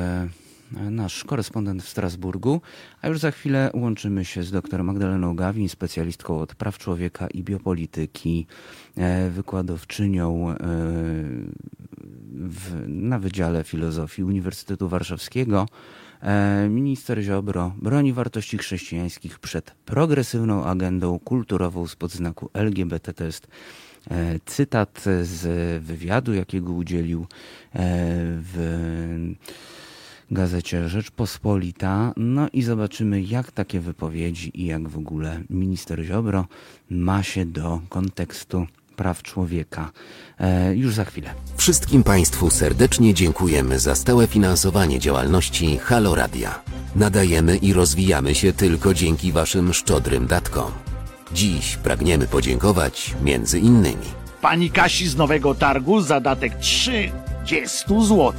[0.91, 2.61] nasz korespondent w Strasburgu,
[3.03, 7.43] a już za chwilę łączymy się z dr Magdaleną Gawin, specjalistką od praw człowieka i
[7.43, 8.47] biopolityki,
[9.31, 10.55] wykładowczynią
[12.33, 15.67] w, na Wydziale Filozofii Uniwersytetu Warszawskiego.
[16.23, 23.15] E, minister Ziobro broni wartości chrześcijańskich przed progresywną agendą kulturową spod znaku LGBT.
[23.15, 23.47] To jest
[24.11, 25.43] e, cytat z
[25.85, 27.27] wywiadu, jakiego udzielił e,
[28.23, 29.35] w
[30.31, 32.13] gazecie Rzeczpospolita.
[32.17, 36.47] No i zobaczymy, jak takie wypowiedzi i jak w ogóle minister Ziobro
[36.91, 38.67] ma się do kontekstu
[38.97, 39.91] praw człowieka.
[40.39, 41.31] E, już za chwilę.
[41.57, 46.61] Wszystkim Państwu serdecznie dziękujemy za stałe finansowanie działalności Halo Radia.
[46.97, 50.73] Nadajemy i rozwijamy się tylko dzięki Waszym szczodrym datkom.
[51.33, 56.53] Dziś pragniemy podziękować między innymi pani Kasi z Nowego Targu za datek
[57.45, 58.33] 30 zł,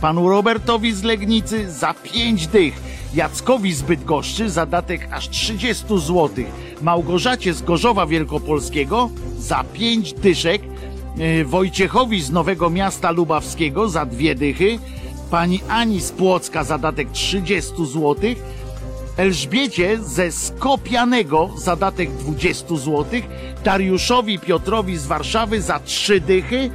[0.00, 2.74] panu Robertowi z Legnicy za 5 dych,
[3.14, 6.30] Jackowi z Bydgoszczy za datek aż 30 zł,
[6.82, 10.62] Małgorzacie z Gorzowa Wielkopolskiego za 5 dyszek,
[11.16, 14.78] yy, Wojciechowi z Nowego Miasta Lubawskiego za dwie dychy,
[15.30, 18.16] pani Ani z Płocka za datek 30 zł,
[19.16, 23.04] Elżbiecie ze Skopianego za datek 20 zł,
[23.64, 26.70] Dariuszowi Piotrowi z Warszawy za 3 dychy,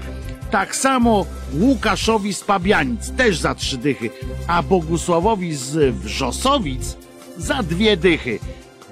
[0.51, 4.09] tak samo Łukaszowi z Pabianic też za 3 dychy,
[4.47, 6.97] a Bogusławowi z Wrzosowic
[7.37, 8.39] za dwie dychy.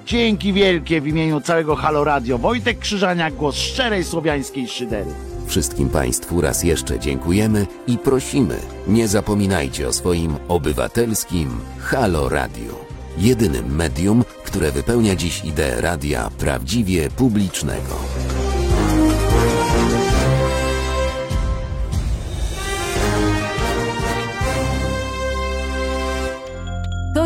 [0.05, 2.37] Dzięki wielkie w imieniu całego Halo Radio.
[2.37, 5.11] Wojtek Krzyżania, głos szczerej słowiańskiej szydery.
[5.47, 11.49] Wszystkim Państwu raz jeszcze dziękujemy i prosimy, nie zapominajcie o swoim obywatelskim
[11.79, 12.87] Halo Radio
[13.17, 17.95] jedynym medium, które wypełnia dziś ideę radia prawdziwie publicznego.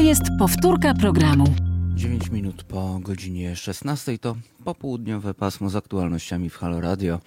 [0.02, 1.45] Jest powtórka programu.
[1.95, 7.20] 9 minut po godzinie 16 to popołudniowe pasmo z aktualnościami w Halo Radio.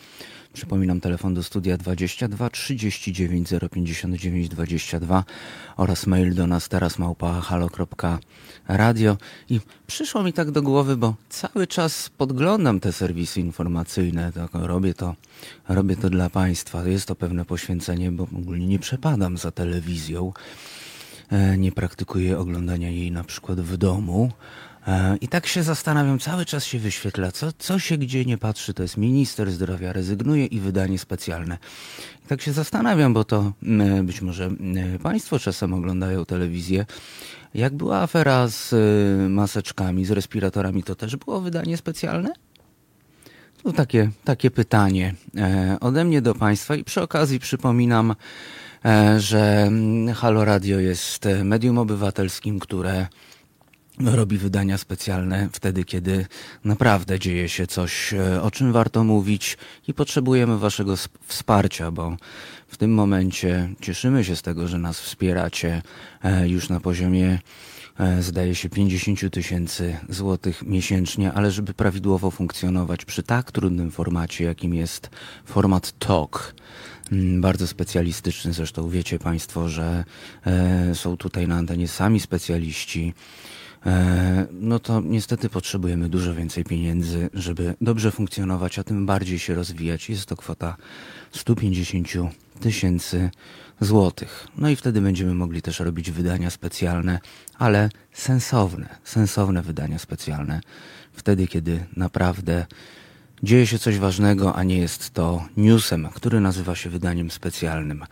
[0.52, 5.24] Przypominam telefon do studia 22 39 059 22
[5.76, 9.16] oraz mail do nas teraz małpa halo.radio
[9.50, 14.94] i przyszło mi tak do głowy, bo cały czas podglądam te serwisy informacyjne, tak, robię
[14.94, 15.14] to,
[15.68, 20.32] robię to dla Państwa, jest to pewne poświęcenie, bo ogólnie nie przepadam za telewizją.
[21.30, 24.32] E, nie praktykuję oglądania jej na przykład w domu.
[24.86, 28.74] E, I tak się zastanawiam, cały czas się wyświetla, co, co się gdzie nie patrzy,
[28.74, 31.58] to jest minister zdrowia, rezygnuje i wydanie specjalne.
[32.24, 33.52] I tak się zastanawiam, bo to
[34.02, 34.50] być może
[35.02, 36.86] Państwo czasem oglądają telewizję.
[37.54, 38.74] Jak była afera z
[39.30, 42.32] maseczkami, z respiratorami, to też było wydanie specjalne?
[43.64, 48.14] To takie, takie pytanie e, ode mnie do Państwa i przy okazji przypominam, e,
[49.18, 53.06] że mm, Halo Radio jest medium obywatelskim, które
[53.98, 56.26] robi wydania specjalne wtedy, kiedy
[56.64, 59.58] naprawdę dzieje się coś, e, o czym warto mówić
[59.88, 60.94] i potrzebujemy Waszego
[61.26, 62.16] wsparcia, bo
[62.68, 65.82] w tym momencie cieszymy się z tego, że nas wspieracie
[66.46, 67.38] już na poziomie
[67.98, 74.44] E, zdaje się 50 tysięcy złotych miesięcznie, ale żeby prawidłowo funkcjonować przy tak trudnym formacie,
[74.44, 75.10] jakim jest
[75.44, 76.54] format talk,
[77.40, 80.04] bardzo specjalistyczny, zresztą wiecie Państwo, że
[80.46, 83.14] e, są tutaj na antenie sami specjaliści,
[83.86, 89.54] e, no to niestety potrzebujemy dużo więcej pieniędzy, żeby dobrze funkcjonować, a tym bardziej się
[89.54, 90.10] rozwijać.
[90.10, 90.76] Jest to kwota
[91.32, 92.08] 150
[92.60, 93.30] tysięcy
[93.80, 94.48] złotych.
[94.58, 97.18] No i wtedy będziemy mogli też robić wydania specjalne,
[97.58, 100.60] ale sensowne, sensowne wydania specjalne.
[101.12, 102.66] Wtedy, kiedy naprawdę
[103.44, 108.04] dzieje się coś ważnego, a nie jest to newsem, który nazywa się wydaniem specjalnym.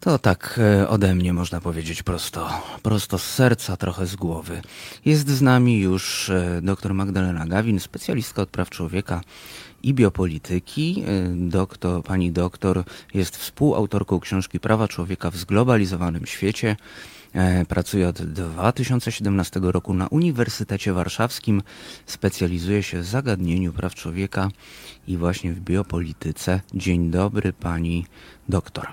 [0.00, 2.50] To tak e, ode mnie można powiedzieć prosto,
[2.82, 4.62] prosto z serca, trochę z głowy.
[5.04, 9.20] Jest z nami już e, dr Magdalena Gawin, specjalistka od praw człowieka
[9.82, 11.04] i biopolityki.
[11.08, 12.84] Y, doktor, pani doktor
[13.14, 16.76] jest współautorką książki Prawa Człowieka w zglobalizowanym świecie.
[17.34, 21.62] E, pracuje od 2017 roku na Uniwersytecie Warszawskim.
[22.06, 24.48] Specjalizuje się w zagadnieniu praw człowieka
[25.08, 26.60] i właśnie w biopolityce.
[26.74, 28.06] Dzień dobry, pani
[28.48, 28.86] doktor.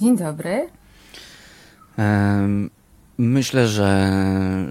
[0.00, 0.68] Dzień dobry.
[3.18, 4.12] Myślę, że,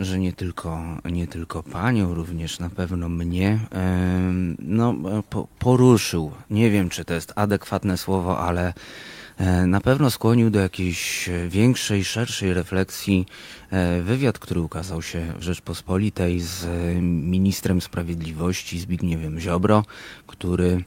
[0.01, 3.59] że nie, tylko, nie tylko panią, również na pewno mnie
[4.59, 4.95] no,
[5.29, 6.31] po, poruszył.
[6.49, 8.73] Nie wiem, czy to jest adekwatne słowo, ale e,
[9.67, 13.25] na pewno skłonił do jakiejś większej, szerszej refleksji
[13.71, 16.67] e, wywiad, który ukazał się w Rzeczpospolitej z
[17.01, 19.83] ministrem sprawiedliwości Zbigniewem Ziobro,
[20.27, 20.83] który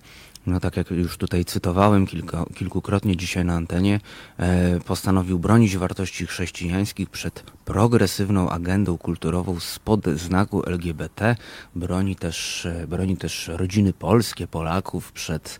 [0.46, 4.00] no tak jak już tutaj cytowałem kilka, kilkukrotnie dzisiaj na antenie,
[4.38, 11.36] e, postanowił bronić wartości chrześcijańskich przed progresywną agendą kulturową spod znaku LGBT.
[11.74, 15.58] Broni też, e, broni też rodziny polskie, Polaków przed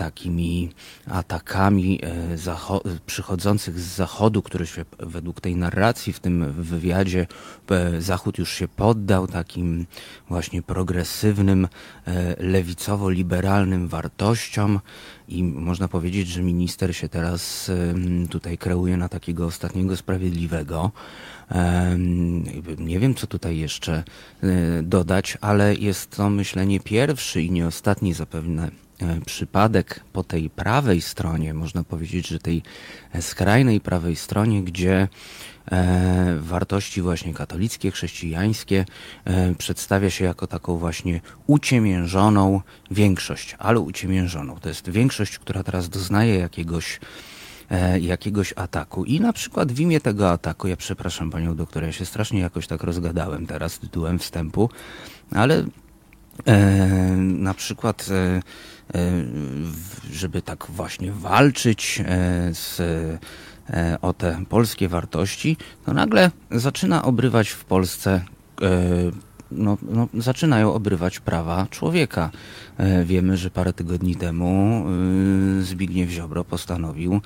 [0.00, 0.68] takimi
[1.06, 7.26] atakami e, przychodzących z zachodu, które się według tej narracji w tym wywiadzie
[7.70, 9.86] e, Zachód już się poddał takim
[10.28, 11.68] właśnie progresywnym,
[12.06, 14.80] e, lewicowo-liberalnym wartościom
[15.28, 17.70] i można powiedzieć, że minister się teraz
[18.30, 20.90] tutaj kreuje na takiego ostatniego sprawiedliwego.
[22.78, 24.04] Nie wiem, co tutaj jeszcze
[24.82, 28.70] dodać, ale jest to myślenie pierwszy i nie ostatni zapewne
[29.26, 32.62] przypadek po tej prawej stronie, można powiedzieć, że tej
[33.20, 35.08] skrajnej prawej stronie, gdzie
[35.72, 38.84] e, wartości właśnie katolickie, chrześcijańskie
[39.24, 44.56] e, przedstawia się jako taką właśnie uciemiężoną większość, ale uciemiężoną.
[44.60, 47.00] To jest większość, która teraz doznaje jakiegoś
[48.00, 49.04] jakiegoś ataku.
[49.04, 52.66] I na przykład w imię tego ataku, ja przepraszam panią doktor, ja się strasznie jakoś
[52.66, 54.70] tak rozgadałem teraz tytułem wstępu,
[55.34, 55.64] ale
[56.46, 56.56] e,
[57.16, 58.42] na przykład e, E,
[60.12, 62.80] żeby tak właśnie walczyć e, z,
[63.70, 68.20] e, o te polskie wartości, to nagle zaczyna obrywać w Polsce
[69.50, 72.30] no, no, zaczynają obrywać prawa człowieka.
[73.04, 74.84] wiemy, że parę tygodni temu
[75.60, 77.20] Zbigniew Ziobro postanowił,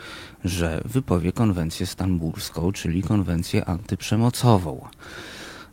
[0.44, 4.88] że wypowie konwencję stambulską, czyli konwencję antyprzemocową.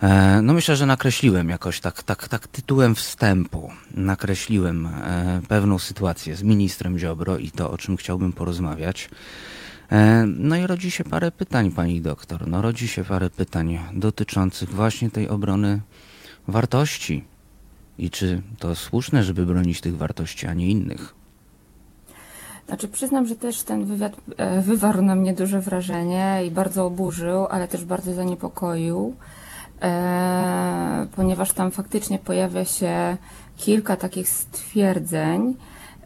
[0.02, 6.36] E, no myślę, że nakreśliłem jakoś tak, tak, tak tytułem wstępu, nakreśliłem e, pewną sytuację
[6.36, 9.10] z ministrem Ziobro i to, o czym chciałbym porozmawiać.
[9.92, 12.48] E, no i rodzi się parę pytań, pani doktor.
[12.48, 15.82] No rodzi się parę pytań dotyczących właśnie tej obrony
[16.48, 17.24] wartości.
[17.98, 21.14] I czy to słuszne, żeby bronić tych wartości, a nie innych?
[22.68, 24.16] Znaczy przyznam, że też ten wywiad
[24.62, 29.16] wywarł na mnie duże wrażenie i bardzo oburzył, ale też bardzo zaniepokoił.
[29.82, 33.18] E, ponieważ tam faktycznie pojawia się
[33.58, 35.56] kilka takich stwierdzeń,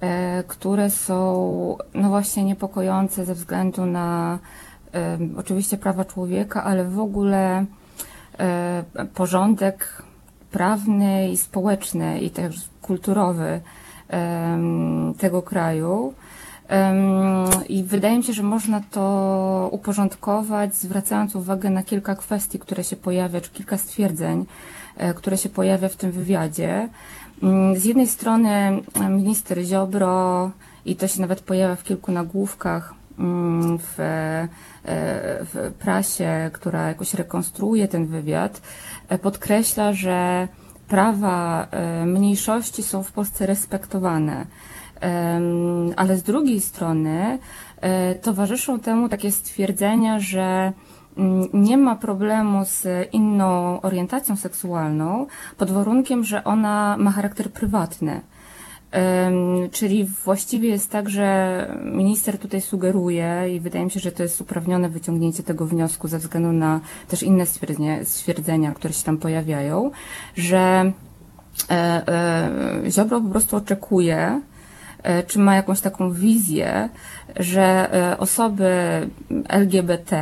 [0.01, 4.39] e, które są no właśnie niepokojące ze względu na
[4.93, 7.65] e, oczywiście prawa człowieka, ale w ogóle
[9.13, 10.03] porządek
[10.51, 13.61] prawny i społeczny i też kulturowy
[15.17, 16.13] tego kraju.
[17.69, 22.95] I wydaje mi się, że można to uporządkować, zwracając uwagę na kilka kwestii, które się
[22.95, 24.45] pojawia, czy kilka stwierdzeń,
[24.97, 26.89] e, które się pojawia w tym wywiadzie.
[27.43, 30.51] Mm, z jednej strony e, minister Ziobro,
[30.85, 34.47] i to się nawet pojawia w kilku nagłówkach mm, w, e,
[35.53, 38.61] w prasie, która jakoś rekonstruuje ten wywiad,
[39.21, 40.47] podkreśla, że
[40.87, 41.67] prawa
[42.05, 44.45] mniejszości są w Polsce respektowane
[45.95, 47.39] ale z drugiej strony
[47.81, 50.73] e, towarzyszą temu takie stwierdzenia, że
[51.17, 55.27] mm, nie ma problemu z inną orientacją seksualną
[55.57, 58.21] pod warunkiem, że ona ma charakter prywatny.
[59.71, 64.41] Czyli właściwie jest tak, że minister tutaj sugeruje i wydaje mi się, że to jest
[64.41, 67.45] uprawnione wyciągnięcie tego wniosku ze względu na też inne
[68.03, 69.91] stwierdzenia, które się tam pojawiają,
[70.35, 70.91] że
[71.69, 74.41] e, e, Ziobro po prostu oczekuje,
[75.27, 76.89] czy ma jakąś taką wizję,
[77.35, 78.69] że e, osoby
[79.47, 80.17] LGBT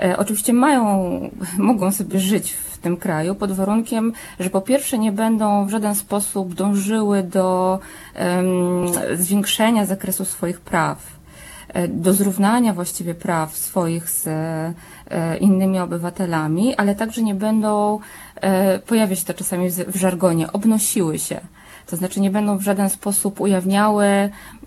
[0.00, 1.20] e, oczywiście mają,
[1.58, 5.94] mogą sobie żyć w tym kraju pod warunkiem, że po pierwsze nie będą w żaden
[5.94, 7.78] sposób dążyły do
[9.14, 10.98] zwiększenia zakresu swoich praw,
[11.88, 17.98] do zrównania właściwie praw swoich z e, innymi obywatelami, ale także nie będą,
[18.36, 21.40] e, pojawia się to czasami w żargonie, obnosiły się
[21.86, 24.06] to znaczy nie będą w żaden sposób ujawniały,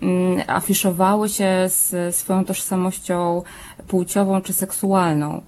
[0.02, 3.42] mm, afiszowały się z swoją tożsamością
[3.88, 5.42] płciową czy seksualną.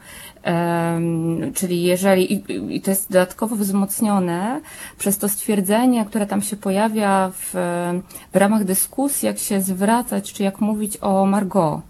[1.55, 2.45] Czyli jeżeli,
[2.77, 4.61] i to jest dodatkowo wzmocnione
[4.99, 7.51] przez to stwierdzenie, które tam się pojawia w,
[8.33, 11.81] w ramach dyskusji, jak się zwracać, czy jak mówić o Margot.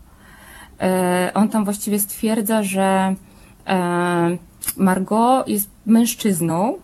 [0.80, 3.14] E, on tam właściwie stwierdza, że
[3.66, 4.36] e,
[4.76, 6.78] Margot jest mężczyzną,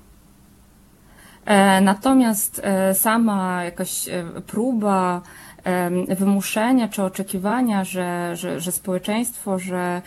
[1.80, 5.22] natomiast e, sama jakaś e, próba
[6.18, 10.02] wymuszenia czy oczekiwania, że, że, że społeczeństwo, że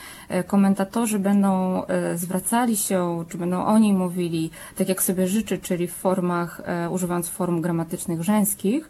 [0.47, 1.81] komentatorzy będą
[2.15, 6.61] zwracali się, czy będą oni mówili tak jak sobie życzy, czyli w formach,
[6.91, 8.89] używając form gramatycznych żeńskich,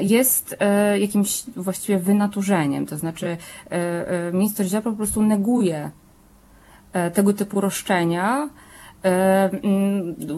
[0.00, 0.56] jest
[1.00, 2.86] jakimś właściwie wynaturzeniem.
[2.86, 3.36] To znaczy
[4.32, 5.90] minister Ziobro po prostu neguje
[7.14, 8.71] tego typu roszczenia, E,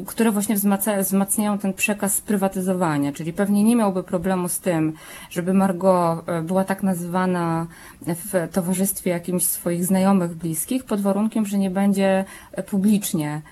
[0.06, 0.56] które właśnie
[1.00, 4.92] wzmacniają ten przekaz sprywatyzowania, czyli pewnie nie miałby problemu z tym,
[5.30, 7.66] żeby Margot e, była tak nazywana
[8.06, 12.24] w towarzystwie jakimś swoich znajomych, bliskich, pod warunkiem, że nie będzie
[12.66, 13.42] publicznie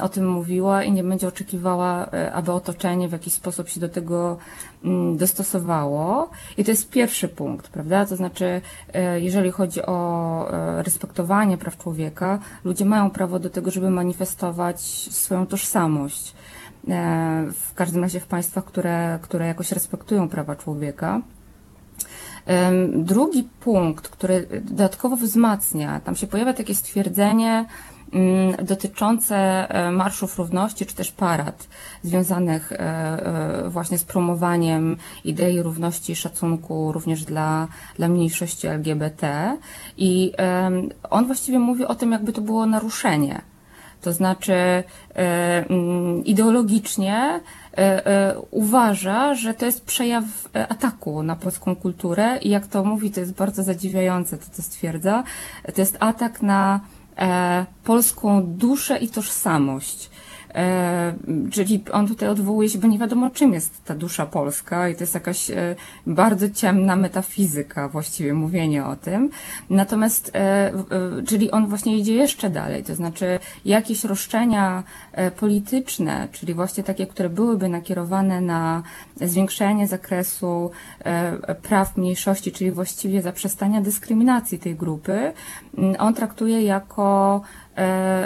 [0.00, 3.88] o tym mówiła i nie będzie oczekiwała, e, aby otoczenie w jakiś sposób się do
[3.88, 4.38] tego
[4.84, 6.30] mm, dostosowało.
[6.56, 8.06] I to jest pierwszy punkt, prawda?
[8.06, 8.60] To znaczy,
[8.94, 14.80] e, jeżeli chodzi o e, respektowanie praw człowieka, ludzie mają prawo do tego, żeby manifestować
[15.10, 16.34] swoją tożsamość.
[17.52, 21.20] W każdym razie w państwach, które, które jakoś respektują prawa człowieka.
[22.88, 27.66] Drugi punkt, który dodatkowo wzmacnia, tam się pojawia takie stwierdzenie,
[28.62, 29.36] dotyczące
[29.68, 31.68] e, marszów równości, czy też parad
[32.02, 39.56] związanych e, e, właśnie z promowaniem idei równości i szacunku również dla, dla mniejszości LGBT.
[39.96, 40.32] I
[41.10, 43.42] on właściwie mówi o tym, jakby to było naruszenie.
[44.00, 44.84] To znaczy
[45.14, 47.40] mm, ideologicznie
[48.50, 50.24] uważa, że to jest przejaw
[50.68, 55.24] ataku na polską kulturę i jak to mówi, to jest bardzo zadziwiające, to co stwierdza,
[55.74, 56.80] to jest atak na
[57.84, 60.10] polską duszę i tożsamość.
[60.54, 61.14] E,
[61.50, 65.00] czyli on tutaj odwołuje się, bo nie wiadomo czym jest ta dusza polska i to
[65.00, 69.30] jest jakaś e, bardzo ciemna metafizyka właściwie mówienie o tym.
[69.70, 70.72] Natomiast, e,
[71.26, 74.82] czyli on właśnie idzie jeszcze dalej, to znaczy jakieś roszczenia
[75.36, 78.82] polityczne, czyli właśnie takie, które byłyby nakierowane na
[79.16, 80.70] zwiększenie zakresu
[81.62, 85.32] praw mniejszości, czyli właściwie zaprzestania dyskryminacji tej grupy,
[85.98, 87.40] on traktuje jako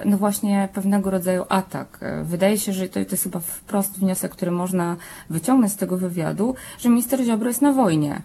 [0.04, 1.98] no właśnie pewnego rodzaju atak.
[2.02, 4.96] E, wydaje się, że to, to jest chyba wprost wniosek, który można
[5.30, 8.22] wyciągnąć z tego wywiadu, że minister Ziobro jest na wojnie.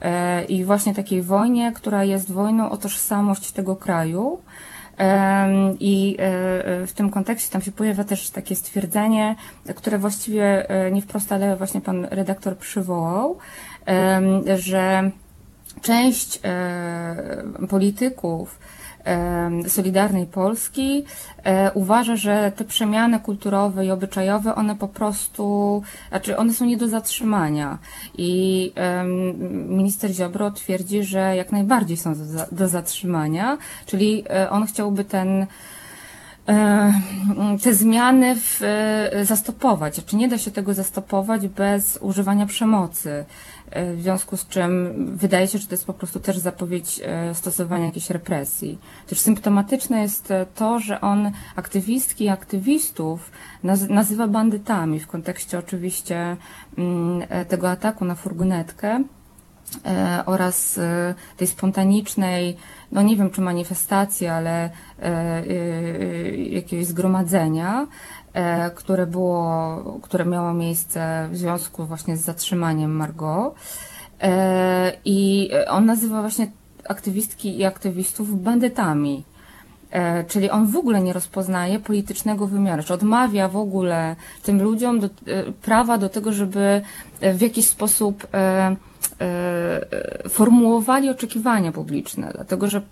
[0.00, 4.38] E, I właśnie takiej wojnie, która jest wojną o tożsamość tego kraju.
[5.80, 6.16] I
[6.86, 9.36] w tym kontekście tam się pojawia też takie stwierdzenie,
[9.74, 13.38] które właściwie nie wprost, ale właśnie pan redaktor przywołał,
[14.56, 15.10] że
[15.82, 16.40] część
[17.68, 18.58] polityków
[19.68, 21.04] Solidarnej Polski
[21.44, 26.76] e, uważa, że te przemiany kulturowe i obyczajowe, one po prostu, znaczy one są nie
[26.76, 27.78] do zatrzymania.
[28.18, 28.72] I
[29.68, 32.14] minister Ziobro twierdzi, że jak najbardziej są
[32.52, 35.46] do zatrzymania, czyli e, on chciałby ten
[37.62, 38.60] te zmiany w,
[39.22, 40.04] zastopować.
[40.06, 43.24] Czy nie da się tego zastopować bez używania przemocy?
[43.72, 47.00] W związku z czym wydaje się, że to jest po prostu też zapowiedź
[47.32, 48.78] stosowania jakiejś represji.
[49.06, 53.30] Też symptomatyczne jest to, że on aktywistki i aktywistów
[53.88, 56.36] nazywa bandytami w kontekście oczywiście
[56.78, 59.04] mm, tego ataku na furgonetkę
[59.84, 62.56] e, oraz e, tej spontanicznej,
[62.92, 64.70] no nie wiem czy manifestacji, ale
[65.02, 65.46] e,
[66.36, 67.86] jakiegoś zgromadzenia,
[68.74, 73.54] które było, które miało miejsce w związku właśnie z zatrzymaniem Margot.
[75.04, 76.50] I on nazywa właśnie
[76.88, 79.24] aktywistki i aktywistów bandytami.
[79.90, 85.00] E, czyli on w ogóle nie rozpoznaje politycznego wymiaru, czy odmawia w ogóle tym ludziom
[85.00, 85.10] do, e,
[85.52, 86.82] prawa do tego, żeby
[87.20, 88.26] e, w jakiś sposób
[90.28, 92.82] formułowali oczekiwania publiczne, dlatego że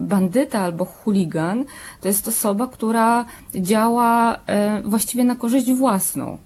[0.00, 1.64] bandyta albo chuligan
[2.00, 3.24] to jest osoba, która
[3.54, 4.38] działa
[4.84, 6.38] właściwie na korzyść własną.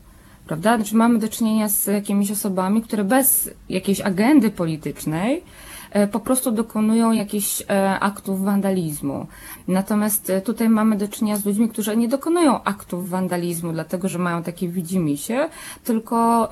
[0.46, 0.76] Prawda?
[0.76, 5.71] Znaczy mamy do czynienia z jakimiś osobami, które bez jakiejś agendy politycznej E,
[6.12, 9.26] po prostu dokonują jakichś e, aktów wandalizmu.
[9.68, 14.18] Natomiast e, tutaj mamy do czynienia z ludźmi, którzy nie dokonują aktów wandalizmu, dlatego że
[14.18, 15.48] mają takie widzimisię,
[15.84, 16.48] tylko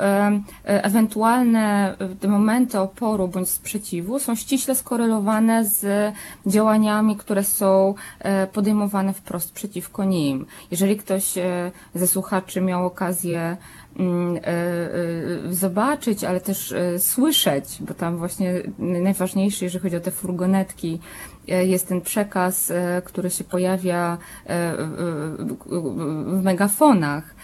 [0.65, 1.95] ewentualne
[2.29, 6.13] momenty oporu bądź sprzeciwu są ściśle skorelowane z
[6.47, 7.95] działaniami, które są
[8.53, 10.47] podejmowane wprost przeciwko nim.
[10.71, 11.35] Jeżeli ktoś
[11.95, 13.57] ze słuchaczy miał okazję e, e,
[15.51, 21.01] zobaczyć, ale też e, słyszeć, bo tam właśnie najważniejszy, jeżeli chodzi o te furgonetki,
[21.47, 22.73] jest ten przekaz,
[23.05, 24.19] który się pojawia
[26.27, 27.35] w megafonach.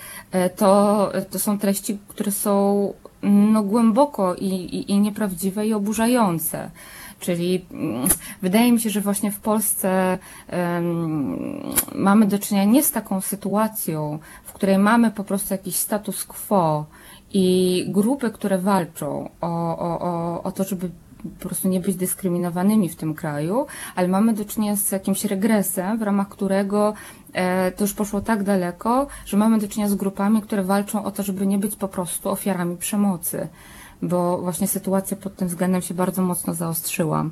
[0.57, 2.93] To, to są treści, które są
[3.23, 6.71] no, głęboko i, i, i nieprawdziwe i oburzające.
[7.21, 8.09] Czyli mm,
[8.43, 10.19] wydaje mi się, że właśnie w Polsce
[10.53, 11.39] um,
[11.95, 14.19] mamy do czynienia nie z taką sytuacją,
[14.57, 16.87] której mamy po prostu jakiś status quo
[17.33, 20.91] i grupy, które walczą o, o, o, o to, żeby
[21.41, 23.67] po prostu nie być dyskryminowanymi w tym kraju,
[23.97, 26.95] ale mamy do czynienia z jakimś regresem, w ramach którego
[27.33, 31.11] e, to już poszło tak daleko, że mamy do czynienia z grupami, które walczą o
[31.11, 33.49] to, żeby nie być po prostu ofiarami przemocy
[34.03, 37.25] bo właśnie sytuacja pod tym względem się bardzo mocno zaostrzyła.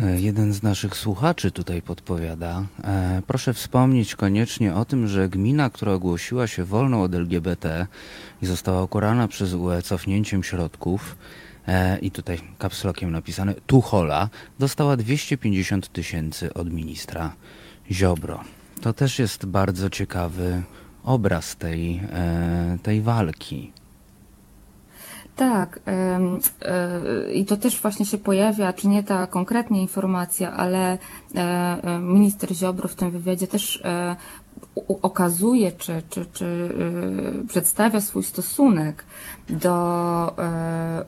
[0.00, 2.64] E, jeden z naszych słuchaczy tutaj podpowiada.
[2.84, 7.86] E, proszę wspomnieć koniecznie o tym, że gmina, która ogłosiła się wolną od LGBT
[8.42, 11.16] i została ukarana przez UE cofnięciem środków,
[11.66, 14.28] e, i tutaj kapslokiem napisane Tuchola,
[14.58, 17.32] dostała 250 tysięcy od ministra
[17.90, 18.40] Ziobro.
[18.80, 20.62] To też jest bardzo ciekawy
[21.04, 22.00] obraz tej,
[22.82, 23.72] tej walki.
[25.36, 31.38] Tak, e, i to też właśnie się pojawia, czy nie ta konkretnie informacja, ale e,
[31.38, 33.82] e, minister Ziobro w tym wywiadzie też
[35.02, 36.74] okazuje, czy, czy, czy
[37.48, 39.04] przedstawia swój stosunek
[39.48, 40.36] do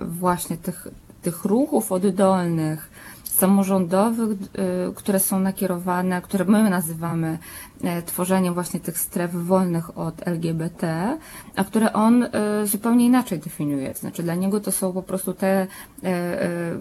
[0.01, 0.89] właśnie tych,
[1.23, 2.91] tych ruchów oddolnych,
[3.35, 7.39] samorządowych, y, które są nakierowane, które my nazywamy
[7.85, 11.17] e, tworzeniem właśnie tych stref wolnych od LGBT,
[11.57, 12.29] a które on e,
[12.67, 13.95] zupełnie inaczej definiuje.
[13.95, 15.67] Znaczy dla niego to są po prostu te
[16.03, 16.79] e,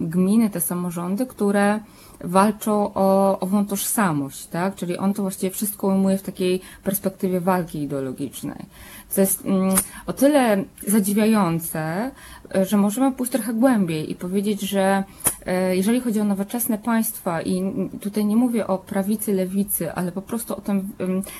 [0.00, 1.80] gminy, te samorządy, które
[2.24, 4.74] walczą o ową tożsamość, tak?
[4.74, 8.66] Czyli on to właściwie wszystko ujmuje w takiej perspektywie walki ideologicznej.
[9.14, 9.74] To jest mm,
[10.06, 12.10] o tyle zadziwiające,
[12.54, 15.04] e, że możemy pójść trochę głębiej i powiedzieć, że
[15.46, 17.62] e, jeżeli chodzi o nowoczesne państwa i
[18.00, 20.88] tutaj nie mówię o prawicy, lewicy, ale po prostu o tym,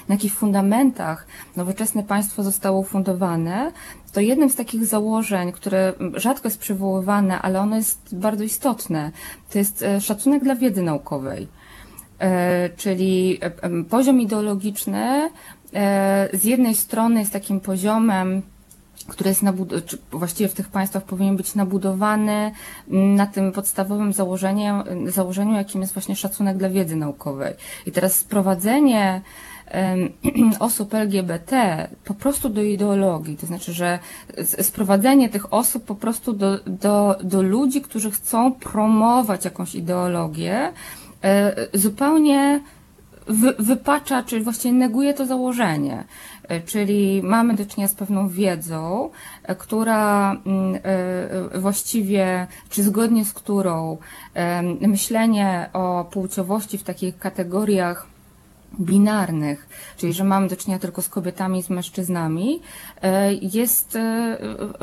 [0.08, 1.26] na jakich fundamentach
[1.56, 3.72] nowoczesne państwo zostało ufundowane,
[4.12, 9.10] to jednym z takich założeń, które rzadko jest przywoływane, ale ono jest bardzo istotne,
[9.52, 11.48] to jest e, szacunek dla wiedzy naukowej.
[12.76, 13.40] Czyli
[13.90, 15.30] poziom ideologiczny
[16.32, 18.42] z jednej strony jest takim poziomem,
[19.08, 22.52] który jest nabud- właściwie w tych państwach powinien być nabudowany
[22.88, 27.54] na tym podstawowym założeniu, założeniu, jakim jest właśnie szacunek dla wiedzy naukowej.
[27.86, 29.20] I teraz sprowadzenie
[30.58, 33.98] osób LGBT po prostu do ideologii, to znaczy, że
[34.62, 40.72] sprowadzenie tych osób po prostu do, do, do ludzi, którzy chcą promować jakąś ideologię,
[41.24, 42.60] e, zupełnie
[43.26, 46.04] wy, wypacza, czy właściwie neguje to założenie.
[46.48, 49.10] E, czyli mamy do czynienia z pewną wiedzą,
[49.42, 50.80] e, która mm,
[51.54, 53.96] e, właściwie, czy zgodnie z którą
[54.80, 58.06] myślenie o płciowości w takich kategoriach
[58.80, 62.60] binarnych, czyli że mamy do czynienia tylko z kobietami i z mężczyznami,
[63.40, 63.98] jest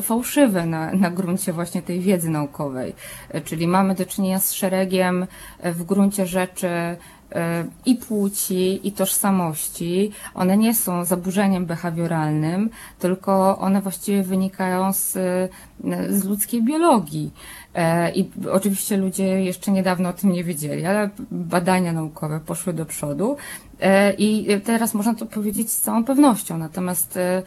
[0.01, 2.93] fałszywe na, na gruncie właśnie tej wiedzy naukowej.
[3.45, 5.27] Czyli mamy do czynienia z szeregiem
[5.63, 6.69] w gruncie rzeczy
[7.85, 12.69] i płci, i tożsamości, one nie są zaburzeniem behawioralnym,
[12.99, 15.13] tylko one właściwie wynikają z,
[16.09, 17.31] z ludzkiej biologii.
[17.75, 22.85] E, I oczywiście ludzie jeszcze niedawno o tym nie wiedzieli, ale badania naukowe poszły do
[22.85, 23.37] przodu.
[23.81, 27.43] E, I teraz można to powiedzieć z całą pewnością, natomiast e,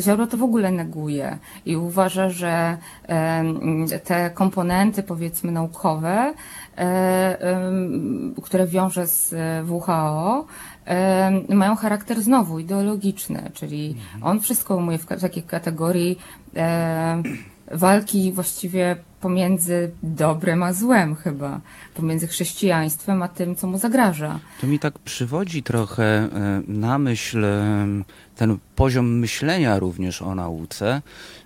[0.00, 2.78] Ziobro to w ogóle neguje i uważa, że
[4.04, 6.34] te komponenty powiedzmy naukowe,
[8.42, 9.34] które wiąże z
[9.68, 10.46] WHO,
[11.48, 16.18] mają charakter znowu ideologiczny, czyli on wszystko umuje w takiej kategorii
[17.70, 21.60] walki właściwie pomiędzy dobrem a złem chyba,
[21.94, 24.40] pomiędzy chrześcijaństwem a tym, co mu zagraża.
[24.60, 26.28] To mi tak przywodzi trochę e,
[26.68, 27.86] na myśl e,
[28.36, 31.02] ten poziom myślenia również o nauce,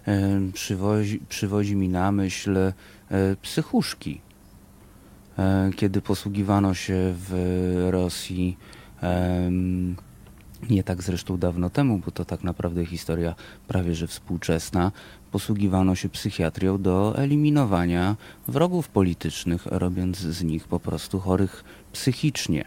[0.06, 2.72] e, przywodzi, przywodzi mi na myśl
[3.42, 4.20] psychuszki.
[5.76, 8.56] Kiedy posługiwano się w Rosji
[10.70, 13.34] nie tak zresztą dawno temu, bo to tak naprawdę historia
[13.68, 14.92] prawie że współczesna,
[15.32, 18.16] posługiwano się psychiatrią do eliminowania
[18.48, 22.64] wrogów politycznych, robiąc z nich po prostu chorych psychicznie.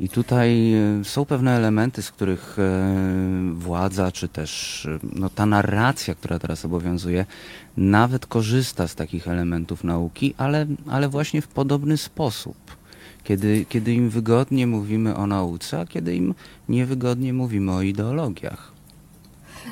[0.00, 2.94] I tutaj e, są pewne elementy, z których e,
[3.52, 7.26] władza, czy też e, no, ta narracja, która teraz obowiązuje,
[7.76, 12.56] nawet korzysta z takich elementów nauki, ale, ale właśnie w podobny sposób.
[13.24, 16.34] Kiedy, kiedy im wygodnie mówimy o nauce, a kiedy im
[16.68, 18.72] niewygodnie mówimy o ideologiach.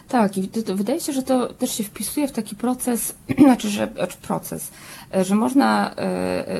[0.09, 3.15] Tak, i wydaje się, że to też się wpisuje w taki proces,
[3.45, 4.71] znaczy, że, znaczy proces,
[5.23, 5.95] że można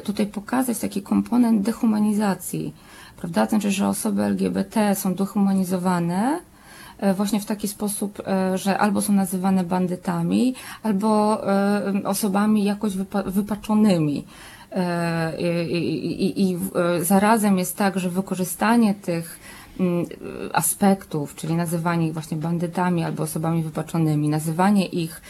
[0.05, 2.73] tutaj pokazać taki komponent dehumanizacji,
[3.21, 3.47] prawda?
[3.47, 6.41] Znaczy, że osoby LGBT są dehumanizowane,
[6.99, 8.23] e, właśnie w taki sposób,
[8.55, 11.43] że albo są nazywane bandytami, albo
[12.05, 14.25] osobami jakoś wypa wypaczonymi.
[15.69, 15.85] I,
[16.27, 16.59] i, I
[17.01, 19.39] zarazem jest tak, że wykorzystanie tych
[19.81, 20.07] Mm,
[20.53, 25.23] aspektów, czyli nazywanie ich właśnie bandytami albo osobami wypaczonymi, nazywanie ich e,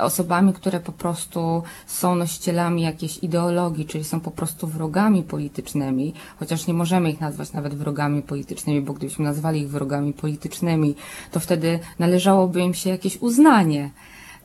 [0.00, 6.66] osobami, które po prostu są nosicielami jakiejś ideologii, czyli są po prostu wrogami politycznymi, chociaż
[6.66, 10.94] nie możemy ich nazwać nawet wrogami politycznymi, bo gdybyśmy nazwali ich wrogami politycznymi,
[11.30, 13.90] to wtedy należałoby im się jakieś uznanie.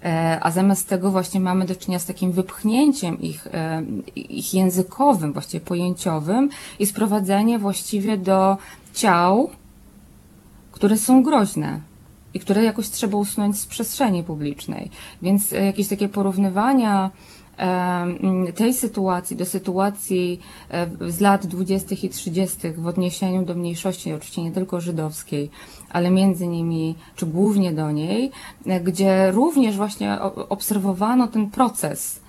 [0.03, 3.83] E, a zamiast tego właśnie mamy do czynienia z takim wypchnięciem ich, e,
[4.15, 6.49] ich językowym, właściwie pojęciowym
[6.79, 8.57] i sprowadzenie właściwie do
[8.93, 9.49] ciał,
[10.71, 11.92] które są groźne
[12.33, 14.89] i które jakoś trzeba usunąć z przestrzeni publicznej.
[15.21, 17.11] Więc e, jakieś takie porównywania
[18.55, 20.39] tej sytuacji do sytuacji
[21.07, 21.95] z lat 20.
[22.03, 22.71] i 30.
[22.71, 25.49] w odniesieniu do mniejszości, oczywiście nie tylko żydowskiej,
[25.89, 28.31] ale między nimi, czy głównie do niej,
[28.65, 32.21] e, gdzie również właśnie obserwowano ten proces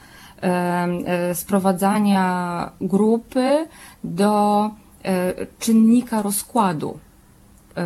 [0.42, 3.66] e, sprowadzania grupy
[4.04, 4.70] do
[5.02, 6.98] e, czynnika rozkładu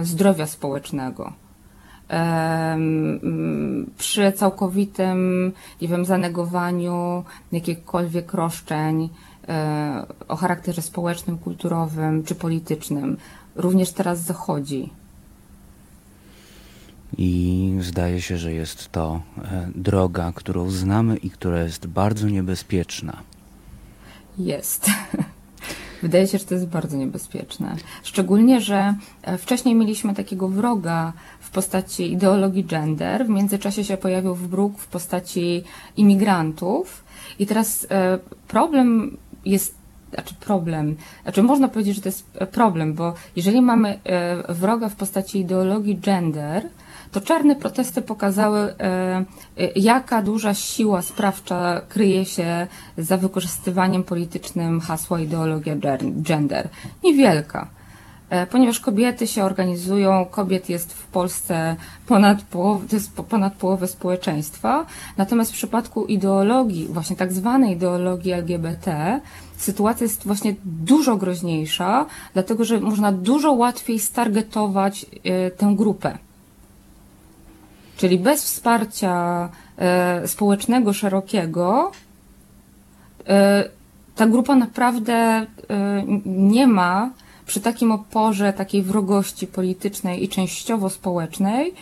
[0.03, 1.33] zdrowia społecznego.
[3.99, 5.53] Przy całkowitym,
[5.83, 9.09] nie wiem, zanegowaniu jakichkolwiek roszczeń
[10.29, 13.17] o charakterze społecznym, kulturowym czy politycznym,
[13.57, 14.91] również teraz zachodzi.
[17.19, 23.17] I zdaje się, że jest to e, droga, którą znamy i która jest bardzo niebezpieczna.
[24.39, 24.91] Jest.
[26.03, 27.77] Wydaje się, że to jest bardzo niebezpieczne.
[28.03, 31.13] Szczególnie, że e, wcześniej mieliśmy takiego wroga
[31.49, 35.65] w postaci ideologii gender, w międzyczasie się pojawił wróg w postaci
[35.97, 37.05] imigrantów
[37.39, 38.19] i teraz e,
[38.49, 39.79] problem jest
[40.15, 43.99] znaczy problem, znaczy można powiedzieć, że to jest problem, bo jeżeli mamy
[44.49, 46.69] wroga w postaci ideologii gender,
[47.13, 49.25] to czarne protesty pokazały, e, e,
[49.77, 52.67] jaka duża siła sprawcza kryje się
[52.99, 55.77] za wykorzystywaniem politycznym hasła ideologia
[56.23, 56.69] gender.
[57.05, 57.78] Niewielka e,
[58.51, 61.77] ponieważ kobiety się organizują, kobiet jest w Polsce
[62.07, 64.87] ponad połowę, to jest ponad połowę społeczeństwa,
[65.17, 69.21] natomiast w przypadku ideologii, właśnie tak zwanej ideologii LGBT,
[69.57, 75.07] sytuacja jest właśnie dużo groźniejsza, dlatego że można dużo łatwiej stargetować
[75.57, 76.19] tę grupę.
[77.99, 79.49] Czyli bez wsparcia
[79.79, 81.93] e, społecznego, szerokiego,
[83.29, 83.65] e,
[84.17, 85.47] ta grupa naprawdę e,
[86.27, 87.11] nie ma
[87.49, 91.75] przy takim oporze, takiej wrogości politycznej i częściowo społecznej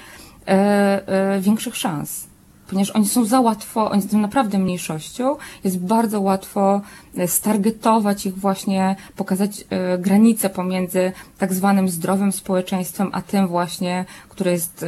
[1.41, 2.27] większych szans.
[2.69, 6.81] Ponieważ oni są za łatwo, oni są naprawdę mniejszością, jest bardzo łatwo
[7.27, 9.65] stargetować ich właśnie, pokazać
[9.99, 14.85] granice pomiędzy tak zwanym zdrowym społeczeństwem, a tym właśnie, które jest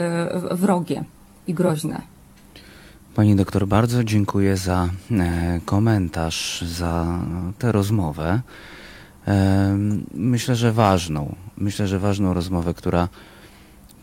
[0.50, 1.04] wrogie
[1.46, 2.02] i groźne.
[3.18, 7.06] Pani doktor, bardzo dziękuję za e, komentarz, za
[7.58, 8.40] tę rozmowę.
[10.14, 13.08] Myślę, że ważną, myślę, że ważną rozmowę, która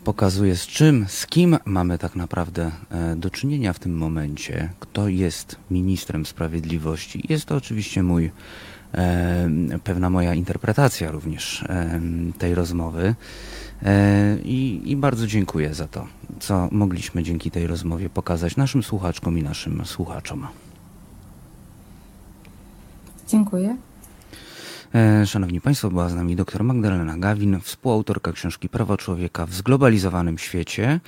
[0.04, 5.08] pokazuje z czym, z kim mamy tak naprawdę e, do czynienia w tym momencie, kto
[5.08, 7.26] jest ministrem sprawiedliwości.
[7.30, 8.32] Jest to oczywiście mój,
[9.84, 11.66] pewna moja interpretacja również
[12.38, 13.16] tej rozmowy.
[13.84, 16.08] E, I, I, bardzo dziękuję za to,
[16.40, 20.48] co mogliśmy dzięki tej rozmowie pokazać naszym słuchaczkom i naszym słuchaczom.
[23.28, 23.78] Dziękuję.
[24.96, 30.38] E, szanowni Państwo, była z nami dr Magdalena Gawin, współautorka książki Prawa Człowieka w zglobalizowanym
[30.38, 31.00] świecie,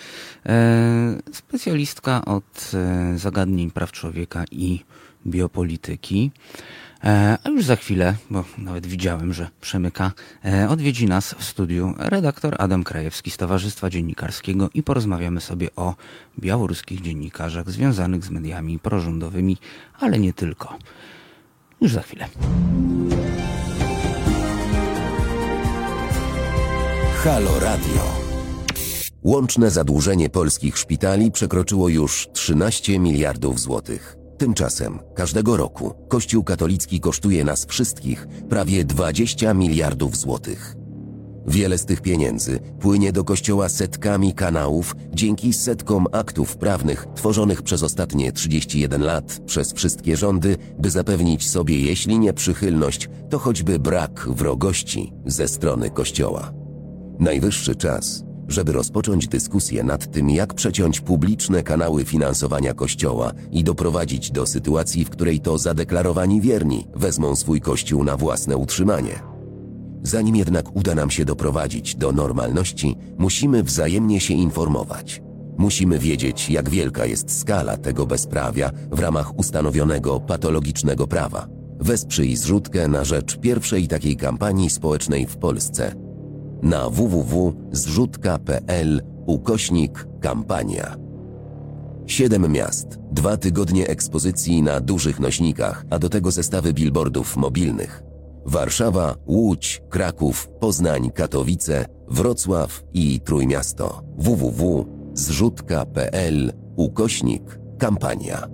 [0.46, 2.72] e, specjalistka od
[3.16, 4.84] zagadnień praw człowieka i
[5.28, 6.32] biopolityki.
[7.04, 10.12] E, a już za chwilę, bo nawet widziałem, że przemyka,
[10.46, 15.96] e, odwiedzi nas w studiu redaktor Adam Krajewski z Towarzystwa Dziennikarskiego i porozmawiamy sobie o
[16.40, 19.58] białoruskich dziennikarzach związanych z mediami prorządowymi,
[20.00, 20.78] ale nie tylko.
[21.82, 22.28] Już za chwilę.
[27.28, 28.02] Halo Radio.
[29.24, 34.18] Łączne zadłużenie polskich szpitali przekroczyło już 13 miliardów złotych.
[34.38, 40.76] Tymczasem każdego roku Kościół katolicki kosztuje nas wszystkich prawie 20 miliardów złotych.
[41.48, 47.84] Wiele z tych pieniędzy płynie do Kościoła setkami kanałów dzięki setkom aktów prawnych tworzonych przez
[47.84, 54.30] ostatnie 31 lat przez wszystkie rządy, by zapewnić sobie jeśli nie przychylność, to choćby brak
[54.30, 56.57] wrogości ze strony Kościoła.
[57.20, 64.32] Najwyższy czas, żeby rozpocząć dyskusję nad tym, jak przeciąć publiczne kanały finansowania Kościoła i doprowadzić
[64.32, 69.20] do sytuacji, w której to zadeklarowani wierni wezmą swój Kościół na własne utrzymanie.
[70.04, 75.22] Zanim jednak uda nam się doprowadzić do normalności, musimy wzajemnie się informować.
[75.58, 81.48] Musimy wiedzieć, jak wielka jest skala tego bezprawia w ramach ustanowionego patologicznego prawa.
[81.80, 85.92] Wesprzyj zrzutkę na rzecz pierwszej takiej kampanii społecznej w Polsce–
[86.62, 90.96] na www.zrzutka.pl ukośnik kampania.
[92.06, 98.04] Siedem miast, dwa tygodnie ekspozycji na dużych nośnikach, a do tego zestawy billboardów mobilnych.
[98.46, 104.04] Warszawa, Łódź, Kraków, Poznań, Katowice, Wrocław i Trójmiasto.
[104.18, 108.48] www.zrzutka.pl ukośnik kampania.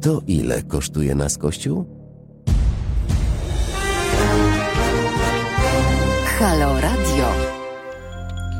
[0.00, 1.95] To ile kosztuje nas Kościół?
[6.38, 7.32] Halo Radio.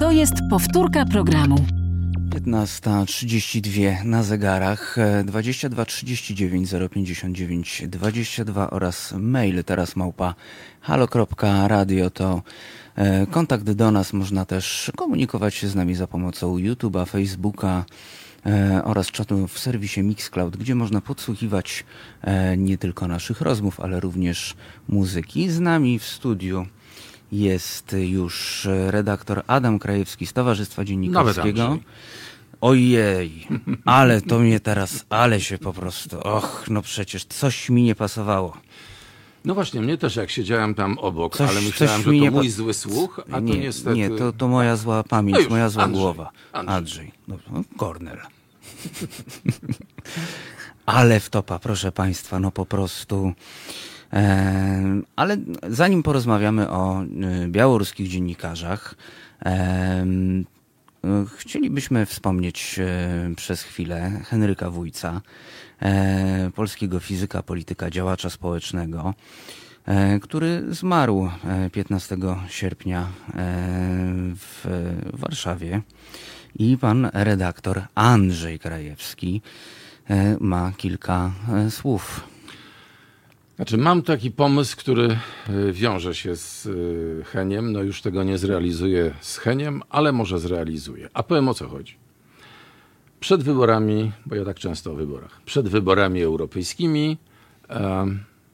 [0.01, 1.57] To jest powtórka programu.
[2.31, 10.35] 15.32 na zegarach, 22 39 059 22 oraz mail teraz małpa
[10.81, 12.43] halo.radio to
[12.97, 14.13] e, kontakt do nas.
[14.13, 17.85] Można też komunikować się z nami za pomocą YouTube'a, Facebooka
[18.47, 21.85] e, oraz czatu w serwisie Mixcloud, gdzie można podsłuchiwać
[22.23, 24.55] e, nie tylko naszych rozmów, ale również
[24.89, 25.51] muzyki.
[25.51, 26.67] Z nami w studiu
[27.33, 31.79] jest już redaktor Adam Krajewski z Towarzystwa Dziennikarskiego.
[32.61, 33.49] Ojej,
[33.85, 38.57] ale to mnie teraz, ale się po prostu, och, no przecież coś mi nie pasowało.
[39.45, 42.75] No właśnie, mnie też jak siedziałem tam obok, coś, ale myślałem, że to mój zły
[42.75, 43.97] słuch, a nie, to niestety...
[43.97, 46.31] Nie, to, to moja zła pamięć, już, moja zła Andrzej, głowa.
[46.53, 46.77] Andrzej.
[46.77, 47.13] Andrzej.
[47.29, 48.19] No, no, Kornel.
[50.87, 53.33] ale wtopa, proszę państwa, no po prostu...
[55.17, 55.37] Ale
[55.69, 58.95] zanim porozmawiamy o y, białoruskich dziennikarzach,
[61.37, 65.21] chcielibyśmy wspomnieć e, przez chwilę Henryka Wójca,
[65.83, 69.15] e, polskiego fizyka, polityka, działacza społecznego,
[69.87, 71.31] e, który zmarł
[71.73, 72.17] 15
[72.49, 73.09] sierpnia
[74.35, 74.67] w
[75.13, 75.83] Warszawie.
[76.59, 79.43] I pan redaktor Andrzej Krajewski
[80.41, 81.33] ma kilka
[81.71, 82.36] słów
[83.57, 85.19] znaczy, mam taki pomysł, który
[85.49, 87.73] e, wiąże się z e, Heniem.
[87.73, 91.09] No już tego nie zrealizuję z Heniem, ale może zrealizuję.
[91.15, 91.95] A powiem o co chodzi.
[93.21, 97.17] Przed wyborami, bo ja tak często o wyborach, przed wyborami europejskimi
[97.71, 98.07] e,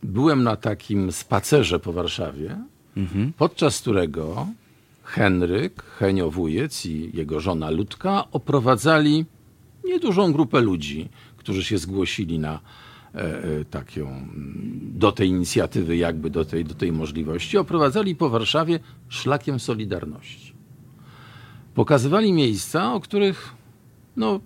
[0.03, 2.57] byłem na takim spacerze po Warszawie,
[2.97, 3.33] mhm.
[3.39, 4.47] podczas którego
[5.05, 9.25] Henryk, Henio Wujec i jego żona Ludka oprowadzali
[9.85, 12.61] niedużą grupę ludzi, którzy się zgłosili na
[13.71, 14.29] taką,
[14.83, 18.79] do tej inicjatywy, jakby do tej, do tej możliwości, oprowadzali po Warszawie
[19.09, 20.53] szlakiem Solidarności.
[21.75, 23.55] Pokazywali miejsca, o których
[24.17, 24.41] no,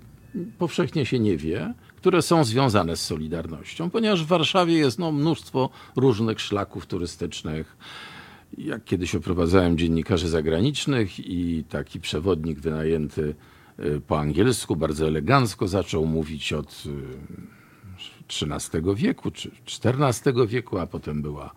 [0.58, 5.70] powszechnie się nie wie, które są związane z Solidarnością, ponieważ w Warszawie jest no, mnóstwo
[5.96, 7.76] różnych szlaków turystycznych.
[8.58, 13.34] Jak kiedyś oprowadzałem dziennikarzy zagranicznych i taki przewodnik wynajęty
[13.78, 16.82] e, po angielsku, bardzo elegancko zaczął mówić od
[18.30, 19.50] XIII wieku czy
[19.84, 21.50] XIV wieku, a potem była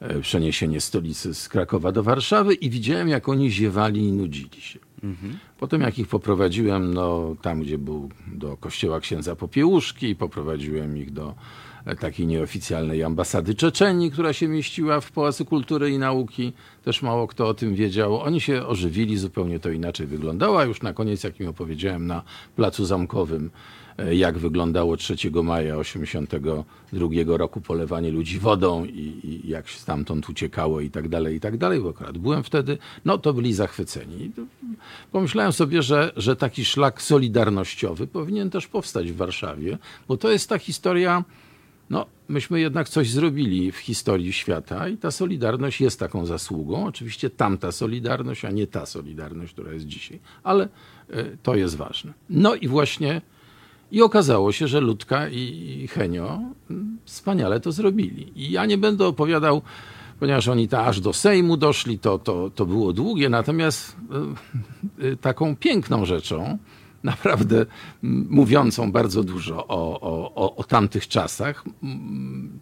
[0.00, 4.78] e, przeniesienie stolicy z Krakowa do Warszawy i widziałem, jak oni ziewali i nudzili się.
[5.02, 5.38] Mhm.
[5.58, 11.34] Potem jak ich poprowadziłem no, tam, gdzie był do kościoła księdza Popiełuszki, poprowadziłem ich do
[11.94, 16.52] takiej nieoficjalnej ambasady Czeczenii, która się mieściła w Pałacu Kultury i Nauki.
[16.84, 18.20] Też mało kto o tym wiedział.
[18.20, 20.60] Oni się ożywili, zupełnie to inaczej wyglądało.
[20.60, 22.22] A już na koniec, jak im opowiedziałem na
[22.56, 23.50] Placu Zamkowym, e,
[24.12, 30.90] jak wyglądało 3 maja 1982 roku polewanie ludzi wodą i, i, jak stamtąd uciekało i
[30.90, 34.30] tak dalej, i tak dalej, bo akurat byłem wtedy, no to byli zachwyceni.
[35.12, 39.78] Pomyślałem sobie, że, że taki szlak solidarnościowy powinien też powstać w Warszawie,
[40.08, 41.24] bo to jest ta historia
[41.90, 46.86] no, myśmy jednak coś zrobili w historii świata i ta solidarność jest taką zasługą.
[46.86, 50.68] Oczywiście tamta solidarność, a nie ta solidarność, która jest dzisiaj, ale
[51.10, 52.12] y, to jest ważne.
[52.30, 53.20] No i właśnie
[53.92, 56.40] i okazało się, że Ludka i Henio
[56.70, 58.32] mm, wspaniale to zrobili.
[58.36, 59.62] I ja nie będę opowiadał,
[60.20, 63.96] ponieważ oni ta aż do Sejmu doszli, to, to, to było długie, natomiast
[65.00, 66.58] y, y, taką piękną rzeczą,
[67.02, 67.66] naprawdę
[68.28, 70.00] mówiącą bardzo dużo o,
[70.34, 71.64] o, o tamtych czasach.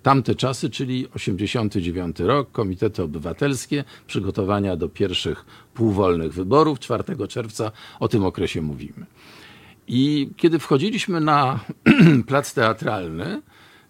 [0.02, 5.44] Tamte czasy, czyli 89 rok, komitety obywatelskie, przygotowania do pierwszych
[5.74, 7.70] półwolnych wyborów 4 czerwca,
[8.00, 9.06] o tym okresie mówimy.
[9.88, 11.60] I kiedy wchodziliśmy na
[12.28, 13.42] plac teatralny,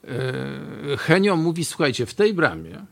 [0.04, 2.86] e, Henio mówi, słuchajcie, w tej bramie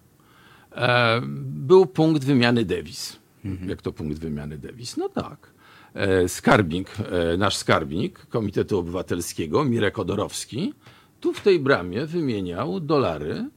[0.72, 3.16] e, był punkt wymiany dewiz.
[3.44, 3.68] Mhm.
[3.68, 4.96] Jak to punkt wymiany dewiz?
[4.96, 5.52] No tak.
[5.94, 6.90] E, skarbnik,
[7.38, 10.74] nasz skarbnik Komitetu Obywatelskiego, Mirek Odorowski,
[11.20, 13.48] tu w tej bramie wymieniał dolary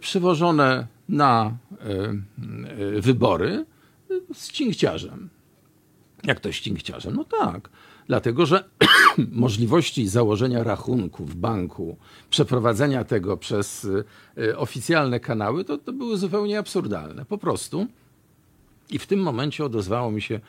[0.00, 1.56] przywożone na
[3.00, 3.66] wybory
[4.34, 5.28] z cinkciarzem.
[6.24, 7.16] Jak to z cinkciarzem?
[7.16, 7.68] No tak,
[8.06, 8.64] dlatego że
[9.32, 11.96] możliwości założenia rachunku w banku,
[12.30, 13.88] przeprowadzenia tego przez
[14.56, 17.24] oficjalne kanały, to, to były zupełnie absurdalne.
[17.24, 17.86] Po prostu.
[18.90, 20.40] I w tym momencie odezwało mi się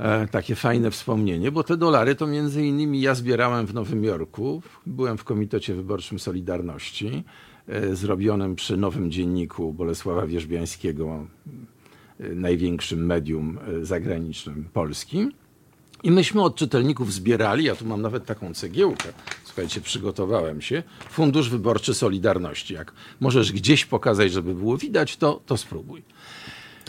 [0.00, 4.62] E, takie fajne wspomnienie, bo te dolary to między innymi ja zbierałem w Nowym Jorku.
[4.86, 7.24] Byłem w Komitecie Wyborczym Solidarności,
[7.68, 11.26] e, zrobionym przy Nowym Dzienniku Bolesława Wierzbiańskiego,
[12.20, 15.32] e, największym medium zagranicznym polskim.
[16.02, 19.08] I myśmy od czytelników zbierali, ja tu mam nawet taką cegiełkę,
[19.44, 22.74] słuchajcie, przygotowałem się, Fundusz Wyborczy Solidarności.
[22.74, 26.02] Jak możesz gdzieś pokazać, żeby było widać, to, to spróbuj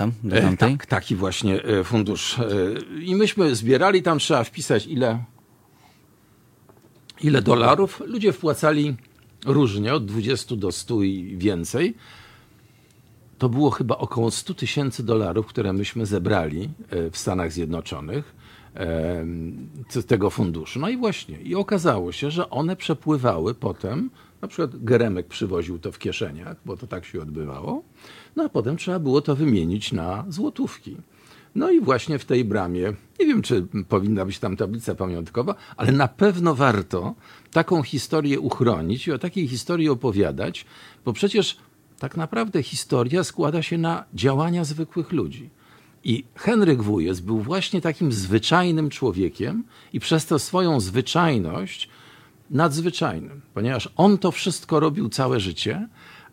[0.01, 0.11] tam?
[0.23, 2.39] Do e, tak, taki właśnie e, fundusz.
[2.39, 2.45] E,
[3.01, 5.23] I myśmy zbierali, tam trzeba wpisać ile,
[7.23, 8.01] ile dolarów.
[8.05, 8.95] Ludzie wpłacali
[9.45, 11.93] różnie, od 20 do 100 i więcej.
[13.37, 16.69] To było chyba około 100 tysięcy dolarów, które myśmy zebrali
[17.11, 18.40] w Stanach Zjednoczonych
[20.07, 20.79] tego funduszu.
[20.79, 24.09] No i właśnie, i okazało się, że one przepływały potem,
[24.41, 27.83] na przykład Geremek przywoził to w kieszeniach, bo to tak się odbywało,
[28.35, 30.97] no a potem trzeba było to wymienić na złotówki.
[31.55, 35.91] No i właśnie w tej bramie, nie wiem czy powinna być tam tablica pamiątkowa, ale
[35.91, 37.15] na pewno warto
[37.51, 40.65] taką historię uchronić i o takiej historii opowiadać,
[41.05, 41.57] bo przecież
[41.99, 45.49] tak naprawdę historia składa się na działania zwykłych ludzi.
[46.03, 49.63] I Henryk Wujec był właśnie takim zwyczajnym człowiekiem
[49.93, 51.89] i przez tę swoją zwyczajność
[52.49, 55.87] nadzwyczajnym, ponieważ on to wszystko robił całe życie,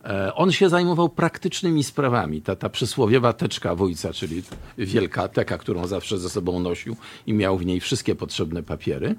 [0.04, 2.42] E, on się zajmował praktycznymi sprawami.
[2.42, 4.42] Ta, ta przysłowiowa teczka wójca, czyli
[4.78, 6.96] wielka teka, którą zawsze ze sobą nosił
[7.26, 9.14] i miał w niej wszystkie potrzebne papiery.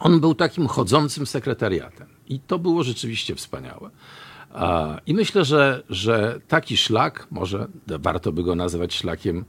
[0.00, 2.06] On był takim chodzącym sekretariatem.
[2.28, 3.90] I to było rzeczywiście wspaniałe.
[5.06, 9.44] I myślę, że, że taki szlak, może warto by go nazywać szlakiem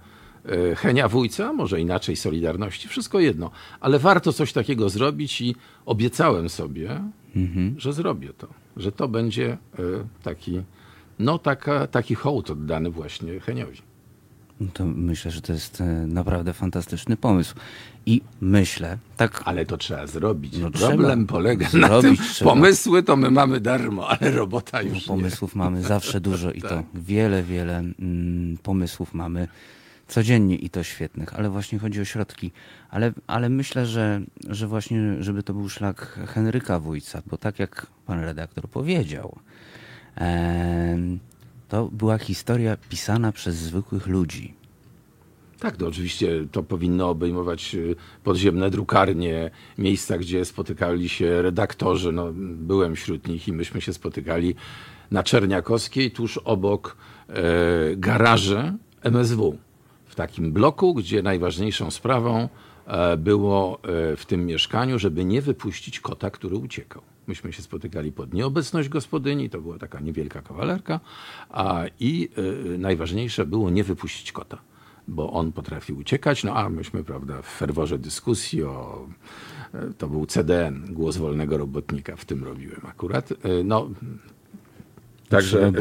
[0.45, 5.55] e, Henia Wójca, może inaczej Solidarności, wszystko jedno, ale warto coś takiego zrobić i
[5.85, 7.01] obiecałem sobie,
[7.35, 7.75] mhm.
[7.77, 8.47] że zrobię to
[8.77, 9.57] że to będzie e,
[10.23, 10.61] taki,
[11.19, 13.81] no taka, taki hołd oddany właśnie Heniowi.
[14.59, 17.55] No to myślę, że to jest e, naprawdę fantastyczny pomysł.
[18.05, 19.41] I myślę, tak.
[19.45, 20.57] Ale to trzeba zrobić.
[20.57, 21.33] No, Problem trzeba.
[21.33, 22.51] polega zrobić, na tym, trzeba.
[22.51, 25.59] pomysły to my mamy darmo, ale robota już no, Pomysłów nie.
[25.59, 26.69] mamy zawsze dużo i tak.
[26.69, 29.47] to wiele, wiele mm, pomysłów mamy
[30.07, 32.51] codziennie i to świetnych, ale właśnie chodzi o środki.
[32.89, 37.87] Ale, ale myślę, że, że właśnie, żeby to był szlak Henryka Wójca, bo tak jak
[38.05, 39.39] pan redaktor powiedział,
[41.69, 44.53] to była historia pisana przez zwykłych ludzi.
[45.59, 52.11] Tak, to oczywiście to powinno obejmować y, podziemne drukarnie, miejsca, gdzie spotykali się redaktorzy.
[52.11, 54.55] No, byłem wśród nich i myśmy się spotykali
[55.11, 56.97] na Czerniakowskiej, tuż obok
[57.29, 57.33] e,
[57.95, 58.73] garaży
[59.03, 59.57] MSW
[60.17, 62.49] takim bloku, gdzie najważniejszą sprawą
[62.87, 67.01] e, było e, w tym mieszkaniu, żeby nie wypuścić kota, który uciekał.
[67.27, 70.99] Myśmy się spotykali pod nieobecność gospodyni, to była taka niewielka kawalerka,
[71.49, 72.29] a i
[72.73, 74.57] y, najważniejsze było nie wypuścić kota,
[75.07, 79.07] bo on potrafił uciekać, no a myśmy, prawda, w ferworze dyskusji o
[79.97, 83.33] to był CDN, głos wolnego robotnika, w tym robiłem akurat.
[83.63, 83.89] No,
[85.29, 85.71] Także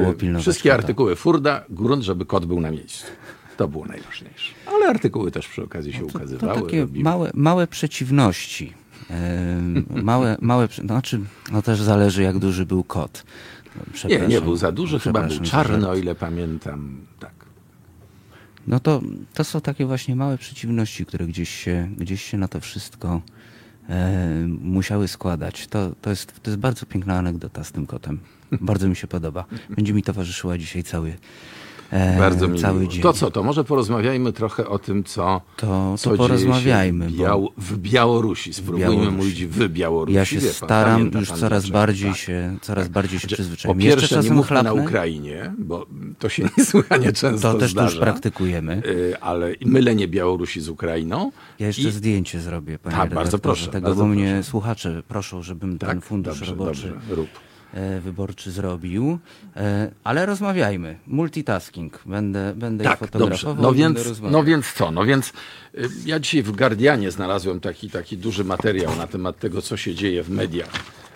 [0.40, 0.82] wszystkie kota.
[0.82, 3.06] artykuły Furda, grunt, żeby kot był na miejscu.
[3.56, 4.54] To było najważniejsze.
[4.66, 6.54] Ale artykuły też przy okazji się no to, ukazywały.
[6.54, 8.74] To takie małe, małe przeciwności.
[9.88, 11.20] Małe, małe, znaczy,
[11.52, 13.24] no też zależy jak duży był kot.
[14.08, 17.00] Nie, nie był za duży, chyba był czarny, o ile pamiętam.
[17.20, 17.32] Tak.
[18.66, 19.00] No to,
[19.34, 23.20] to są takie właśnie małe przeciwności, które gdzieś się, gdzieś się na to wszystko
[23.88, 25.66] e, musiały składać.
[25.66, 28.18] To, to, jest, to jest bardzo piękna anegdota z tym kotem.
[28.60, 29.44] Bardzo mi się podoba.
[29.70, 31.14] Będzie mi towarzyszyła dzisiaj cały,
[32.18, 33.02] Bardzo mi cały dzień.
[33.02, 37.48] To co, to może porozmawiajmy trochę o tym, co, to, co to porozmawiajmy, w, Biał
[37.58, 38.54] w Białorusi.
[38.54, 39.16] Spróbujmy Białorusi.
[39.16, 40.16] mówić w Białorusi.
[40.16, 42.18] Ja się Wie staram, już coraz bardziej, tak.
[42.18, 43.78] się, coraz bardziej się znaczy, przyzwyczaiłem.
[43.78, 45.86] Po pierwsze, nie mówmy na Ukrainie, bo
[46.18, 48.82] to się niesłychanie często To też już praktykujemy.
[48.86, 51.32] Y, ale mylenie Białorusi z Ukrainą.
[51.58, 51.92] Ja jeszcze I...
[51.92, 53.66] zdjęcie zrobię, panie Tak, bardzo proszę.
[53.70, 54.20] Tego, bardzo bo proszę.
[54.20, 55.90] mnie słuchacze proszą, żebym tak?
[55.90, 56.88] ten fundusz dobrze, roboczy...
[56.88, 57.55] Dobrze, rób E,
[58.00, 59.18] wyborczy zrobił.
[59.56, 60.98] E, ale rozmawiajmy.
[61.06, 62.02] Multitasking.
[62.06, 63.62] Będę, będę tak, fotografował.
[63.62, 64.90] No więc, no więc co?
[64.90, 65.32] No więc
[65.74, 69.94] y, ja dzisiaj w Guardianie znalazłem taki, taki duży materiał na temat tego, co się
[69.94, 70.70] dzieje w mediach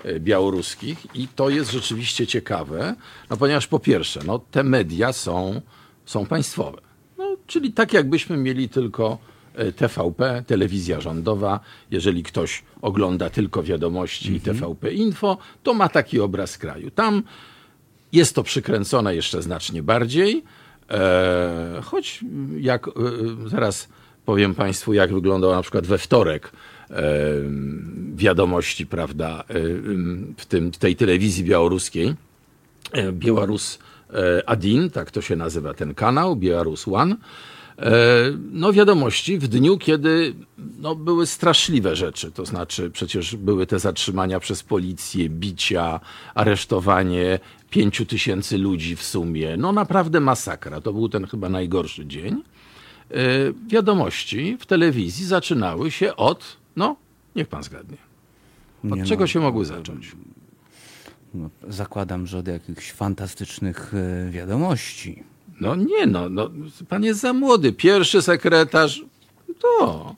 [0.04, 2.94] e, białoruskich i to jest rzeczywiście ciekawe,
[3.30, 5.60] no ponieważ po pierwsze, no te media są,
[6.06, 6.80] są państwowe.
[7.18, 9.39] No, czyli tak jakbyśmy mieli tylko E,
[9.76, 11.60] TVP, telewizja rządowa.
[11.90, 14.56] Jeżeli ktoś ogląda tylko wiadomości i mhm.
[14.56, 16.90] TVP Info, to ma taki obraz kraju.
[16.90, 17.22] Tam
[18.12, 20.44] jest to przykręcone jeszcze znacznie bardziej,
[20.90, 22.24] e, choć
[22.58, 22.90] jak e,
[23.46, 23.88] zaraz
[24.24, 26.52] powiem Państwu, jak wyglądał na przykład we wtorek
[28.14, 29.44] wiadomości, prawda,
[30.36, 32.14] w, tym, w tej telewizji białoruskiej.
[33.12, 33.78] Białorus
[34.46, 37.16] Adin, tak to się nazywa ten kanał, Białorus One.
[37.80, 37.92] E,
[38.52, 40.34] no wiadomości w dniu, kiedy
[40.78, 42.32] no, były straszliwe rzeczy.
[42.32, 46.00] To znaczy przecież były te zatrzymania przez policję, bicia,
[46.34, 47.38] aresztowanie
[47.70, 49.56] pięciu tysięcy ludzi w sumie.
[49.56, 50.80] No naprawdę masakra.
[50.80, 52.42] To był ten chyba najgorszy dzień.
[53.10, 53.14] E,
[53.68, 56.96] wiadomości w telewizji zaczynały się od, no
[57.36, 57.96] niech pan zgadnie.
[58.84, 60.16] Od Nie czego no, się mogły zacząć?
[61.34, 65.22] No, zakładam, że od jakichś fantastycznych e, wiadomości.
[65.60, 66.50] No nie, no, no
[66.88, 67.72] pan jest za młody.
[67.72, 69.04] Pierwszy sekretarz
[69.58, 70.14] to.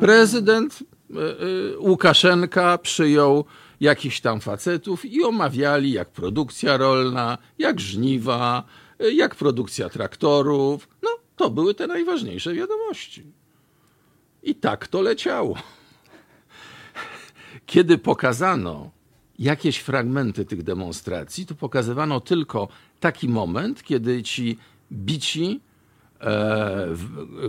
[0.00, 3.44] Prezydent y, y, Łukaszenka przyjął
[3.80, 8.64] jakichś tam facetów i omawiali jak produkcja rolna, jak żniwa,
[9.02, 10.88] y, jak produkcja traktorów.
[11.02, 13.24] No, to były te najważniejsze wiadomości.
[14.42, 15.58] I tak to leciało.
[17.66, 18.90] Kiedy pokazano
[19.38, 22.68] jakieś fragmenty tych demonstracji, to pokazywano tylko
[23.00, 24.58] taki moment, kiedy ci
[24.92, 25.60] bici,
[26.20, 26.88] e,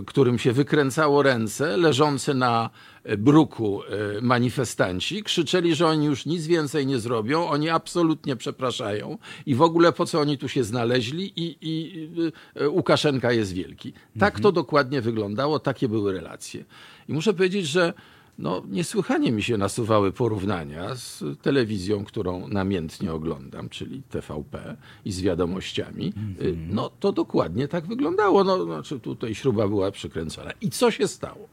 [0.06, 2.70] którym się wykręcało ręce, leżący na
[3.18, 9.54] bruku e, manifestanci, krzyczeli, że oni już nic więcej nie zrobią, oni absolutnie przepraszają i
[9.54, 12.08] w ogóle po co oni tu się znaleźli i, i
[12.54, 13.92] e, Łukaszenka jest wielki.
[13.92, 14.42] Tak mhm.
[14.42, 16.64] to dokładnie wyglądało, takie były relacje.
[17.08, 17.92] I muszę powiedzieć, że
[18.38, 25.20] no, niesłychanie mi się nasuwały porównania z telewizją, którą namiętnie oglądam, czyli TVP i z
[25.20, 26.12] wiadomościami.
[26.12, 26.56] Mm-hmm.
[26.70, 28.44] No to dokładnie tak wyglądało.
[28.44, 30.50] No, znaczy tutaj śruba była przykręcona.
[30.60, 31.48] I co się stało?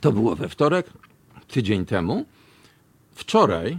[0.00, 0.90] To było we wtorek,
[1.48, 2.24] tydzień temu.
[3.12, 3.78] Wczoraj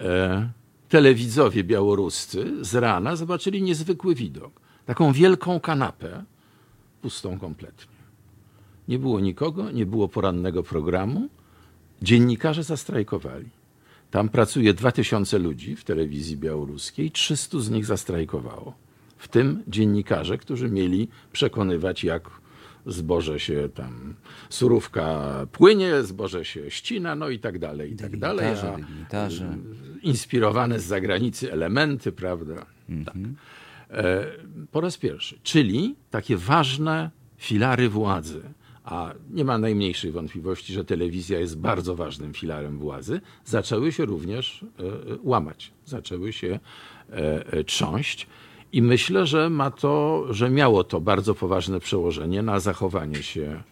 [0.00, 0.50] e,
[0.88, 4.60] telewidzowie białoruscy z rana zobaczyli niezwykły widok.
[4.86, 6.24] Taką wielką kanapę,
[7.02, 7.99] pustą kompletnie.
[8.88, 11.28] Nie było nikogo, nie było porannego programu.
[12.02, 13.48] Dziennikarze zastrajkowali.
[14.10, 18.74] Tam pracuje 2000 ludzi w telewizji białoruskiej, 300 z nich zastrajkowało.
[19.18, 22.30] W tym dziennikarze, którzy mieli przekonywać, jak
[22.86, 24.14] zboże się tam,
[24.50, 28.46] surówka płynie, zboże się ścina, no i tak dalej, i tak dalej.
[28.46, 28.76] A
[30.02, 32.66] inspirowane z zagranicy elementy, prawda?
[32.88, 33.04] Mhm.
[33.04, 33.14] Tak.
[33.98, 34.26] E,
[34.72, 35.38] po raz pierwszy.
[35.42, 38.42] Czyli takie ważne filary władzy,
[38.90, 44.62] a nie ma najmniejszej wątpliwości, że telewizja jest bardzo ważnym filarem władzy, zaczęły się również
[44.62, 44.84] e,
[45.22, 46.58] łamać, zaczęły się
[47.10, 48.26] e, e, trząść.
[48.72, 53.62] I myślę, że ma to, że miało to bardzo poważne przełożenie na zachowanie się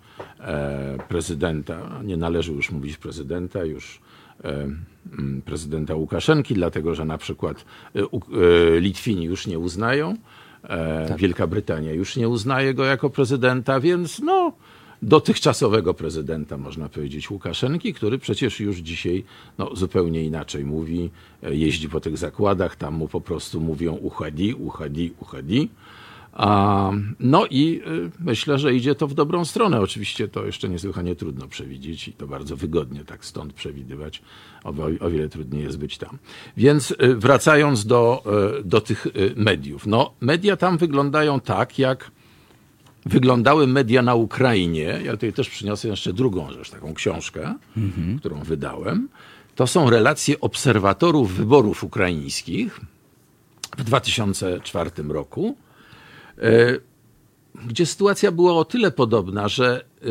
[1.09, 2.01] prezydenta.
[2.05, 4.01] Nie należy już mówić prezydenta, już
[5.45, 7.65] prezydenta Łukaszenki, dlatego że na przykład
[8.81, 10.17] Litwini już nie uznają,
[11.09, 11.17] tak.
[11.17, 14.53] Wielka Brytania już nie uznaje go jako prezydenta, więc no,
[15.03, 19.25] dotychczasowego prezydenta, można powiedzieć, Łukaszenki, który przecież już dzisiaj
[19.59, 21.11] no, zupełnie inaczej mówi,
[21.43, 25.69] e, jeździ po tych zakładach, tam mu po prostu mówią uchadi, uchadi, uchadi.
[27.21, 29.81] No i y, myślę, że idzie to w dobrą stronę.
[29.81, 34.23] Oczywiście to jeszcze niesłychanie trudno przewidzieć i to bardzo wygodnie tak stąd przewidywać.
[35.01, 36.19] O, wiele trudniej jest być tam.
[36.57, 38.25] Więc y, wracając do,
[38.65, 39.07] do tych
[39.37, 39.87] mediów.
[39.87, 42.11] No, media tam wyglądają tak, jak
[43.09, 45.01] wyglądały media na Ukrainie.
[45.05, 48.19] Ja tutaj też przyniosę jeszcze drugą rzecz, taką książkę, mhm.
[48.19, 49.09] którą wydałem.
[49.55, 52.81] To są relacje obserwatorów wyborów ukraińskich
[53.79, 55.57] w 2004 roku
[56.43, 56.79] E,
[57.67, 60.07] gdzie sytuacja była o tyle podobna, że e,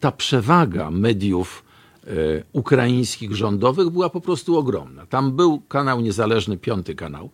[0.00, 1.64] ta przewaga mediów
[2.06, 2.10] e,
[2.52, 5.06] ukraińskich rządowych była po prostu ogromna.
[5.06, 7.30] Tam był kanał niezależny, piąty kanał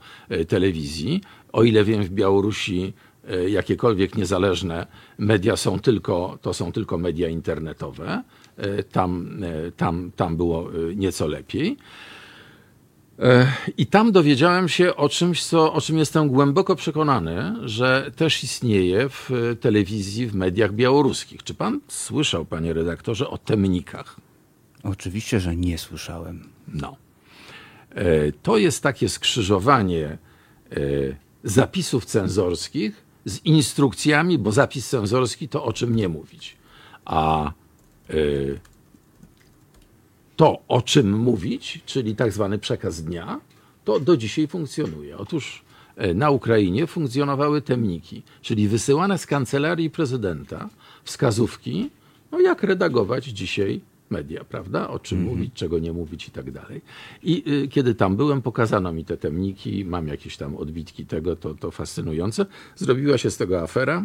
[0.49, 1.21] telewizji.
[1.53, 2.93] O ile wiem, w Białorusi
[3.49, 4.87] jakiekolwiek niezależne
[5.19, 8.23] media są tylko, to są tylko media internetowe.
[8.93, 9.41] Tam,
[9.77, 11.77] tam, tam było nieco lepiej.
[13.21, 18.45] E, I tam dowiedziałem się o czymś, co, o czym jestem głęboko przekonany, że też
[18.45, 19.31] istnieje w
[19.61, 21.43] telewizji, w mediach białoruskich.
[21.43, 24.17] Czy pan słyszał, panie redaktorze, o temnikach?
[24.83, 26.49] Oczywiście, że nie słyszałem.
[26.69, 26.97] No.
[27.91, 30.19] E, to jest takie skrzyżowanie e,
[31.45, 36.57] zapisów cenzorskich z instrukcjami, bo zapis cenzorski to o czym nie mówić.
[37.05, 37.53] A
[40.37, 43.41] to, o czym mówić, czyli tak zwany przekaz dnia,
[43.85, 45.19] to do dzisiaj funkcjonuje.
[45.19, 45.65] Otóż
[45.97, 50.69] e, na Ukrainie funkcjonowały temniki, czyli wysyłane z kancelarii prezydenta
[51.05, 51.91] wskazówki,
[52.33, 53.81] no jak redagować dzisiaj
[54.11, 54.89] media, prawda?
[54.89, 55.37] O czym mm -hmm.
[55.37, 56.81] mówić, czego nie mówić i tak dalej.
[57.23, 61.55] I y, kiedy tam byłem, pokazano mi te temniki, mam jakieś tam odbitki tego, to,
[61.55, 62.47] to fascynujące.
[62.77, 64.05] Zrobiła się z tego afera.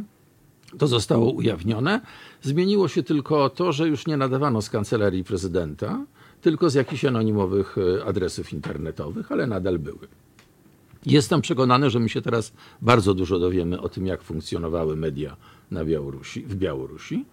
[0.77, 2.01] To zostało ujawnione.
[2.41, 6.05] Zmieniło się tylko to, że już nie nadawano z kancelarii prezydenta,
[6.41, 10.07] tylko z jakichś anonimowych e, adresów internetowych, ale nadal były.
[11.05, 15.35] Jestem przekonany, że my się teraz bardzo dużo dowiemy o tym, jak funkcjonowały media
[15.71, 17.25] na Białorusi, w Białorusi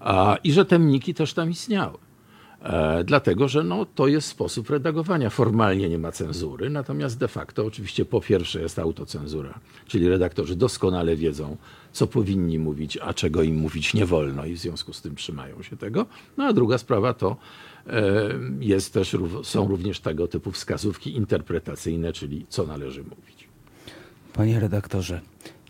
[0.00, 1.98] a, i że temniki też tam istniały.
[2.62, 5.30] E, dlatego, że no, to jest sposób redagowania.
[5.30, 11.16] Formalnie nie ma cenzury, natomiast de facto oczywiście po pierwsze jest autocenzura, czyli redaktorzy doskonale
[11.16, 11.56] wiedzą,
[11.92, 15.62] co powinni mówić, a czego im mówić nie wolno i w związku z tym trzymają
[15.62, 16.06] się tego.
[16.36, 17.36] No a druga sprawa to
[17.86, 18.12] e,
[18.60, 23.48] jest też, są również tego typu wskazówki interpretacyjne, czyli co należy mówić.
[24.32, 25.20] Panie redaktorze,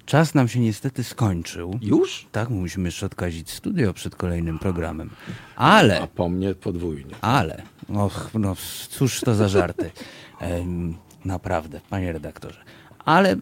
[0.07, 1.79] Czas nam się niestety skończył.
[1.83, 2.27] Już?
[2.33, 5.11] Tak, musimy jeszcze odkazić studio przed kolejnym programem.
[5.57, 6.01] Ale...
[6.01, 7.15] A po mnie podwójnie.
[7.21, 8.57] Ale, och, no
[8.91, 9.91] cóż to za żarty.
[10.41, 12.61] Ehm, naprawdę, panie redaktorze.
[13.05, 13.37] Ale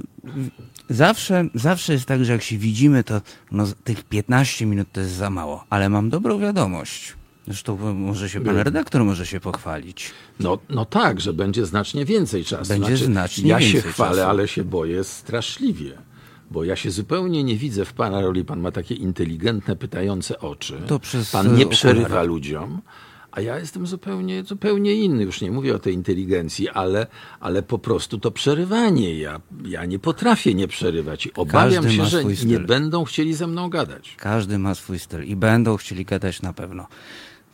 [0.91, 3.21] zawsze, zawsze jest tak, że jak się widzimy, to
[3.53, 5.65] no, tych 15 minut to jest za mało.
[5.71, 7.15] Ale mam dobrą wiadomość.
[7.47, 10.11] Zresztą może się pan redaktor może się pochwalić.
[10.41, 12.69] No, no tak, że będzie znacznie więcej czasu.
[12.69, 14.31] Będzie znaczy, znacznie ja więcej Ja się chwalę, czasu.
[14.31, 15.93] ale się boję straszliwie.
[16.51, 18.45] Bo ja się zupełnie nie widzę w pana roli.
[18.45, 20.83] Pan ma takie inteligentne, pytające oczy.
[20.87, 22.81] To przez pan nie przerywa ludziom.
[23.33, 25.25] A ja jestem zupełnie, zupełnie inny.
[25.25, 27.07] Już nie mówię o tej inteligencji, ale,
[27.41, 29.19] ale po prostu to przerywanie.
[29.19, 31.29] Ja, ja nie potrafię nie przerywać.
[31.29, 34.15] Obawiam Każdy się, że nie będą chcieli ze mną gadać.
[34.19, 36.87] Każdy ma swój styl i będą chcieli gadać na pewno.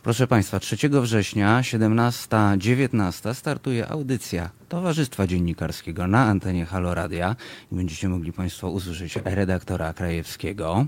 [0.07, 7.35] Proszę Państwa, 3 września 17.19 startuje audycja Towarzystwa Dziennikarskiego na antenie Halo Radia
[7.71, 10.85] i będziecie mogli Państwo usłyszeć redaktora Krajewskiego.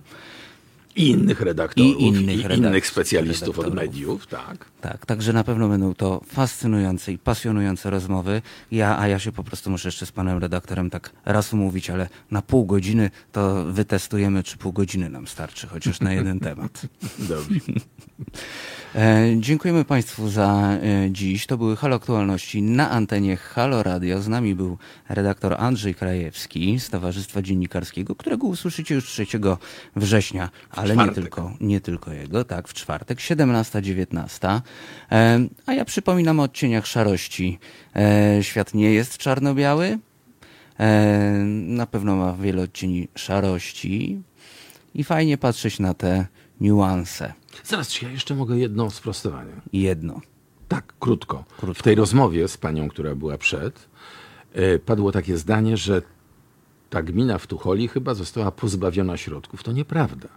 [0.96, 3.72] I innych redaktorów, i innych, i innych specjalistów redaktorów.
[3.72, 4.66] od mediów, tak.
[4.82, 8.42] Tak, także na pewno będą to fascynujące i pasjonujące rozmowy.
[8.72, 12.10] Ja, a ja się po prostu muszę jeszcze z panem redaktorem tak raz umówić, ale
[12.32, 16.82] na pół godziny to wytestujemy, czy pół godziny nam starczy, chociaż na jeden temat.
[17.20, 17.60] Dobrze.
[18.96, 21.46] E, dziękujemy Państwu za e, dziś.
[21.48, 24.22] To były Halo Aktualności na antenie Halo Radio.
[24.22, 24.78] Z nami był
[25.10, 29.26] redaktor Andrzej Krajewski z Towarzystwa Dziennikarskiego, którego usłyszycie już 3
[29.96, 34.62] września, ale nie tylko, nie tylko jego, tak, w czwartek, 17-19.
[35.12, 37.60] E, a ja przypominam o odcieniach szarości.
[38.42, 40.00] Świat nie jest czarno-biały.
[41.48, 44.22] Na pewno ma wiele odcieni szarości
[44.96, 46.26] i fajnie patrzeć na te
[46.62, 47.34] niuanse.
[47.64, 49.52] Zaraz, czy ja jeszcze mogę jedno sprostowanie?
[49.74, 50.22] Jedno.
[50.68, 51.44] Tak, krótko.
[51.58, 51.80] krótko.
[51.80, 53.90] W tej rozmowie z panią, która była przed,
[54.56, 56.02] yy, padło takie zdanie, że
[56.90, 59.64] ta gmina w Tucholi chyba została pozbawiona środków.
[59.64, 60.28] To nieprawda.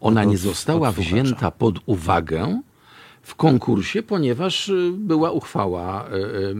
[0.00, 2.60] Ona nie została wzięta pod uwagę
[3.22, 6.08] w konkursie, ponieważ e, była uchwała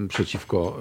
[0.04, 0.78] y, przeciwko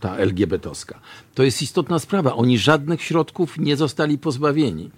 [0.00, 1.00] ta LGBT-owska.
[1.34, 2.34] To jest istotna sprawa.
[2.34, 4.90] Oni żadnych środków nie zostali pozbawieni.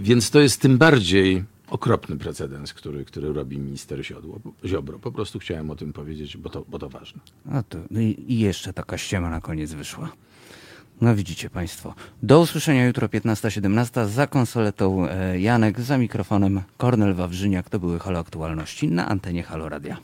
[0.00, 4.98] więc to jest tym bardziej okropny precedens, który, który robi minister Ziodło, Ziobro.
[4.98, 7.20] Po prostu chciałem o tym powiedzieć, bo to, bo to ważne.
[7.52, 7.78] A to,
[8.28, 10.12] I jeszcze taka ściema na koniec wyszła.
[11.00, 11.94] No widzicie Państwo.
[12.22, 17.70] Do usłyszenia jutro 15-17 za konsoletą e, Janek, za mikrofonem Kornel Wawrzyniak.
[17.70, 19.96] To były Halo Aktualności na antenie Halo Radia.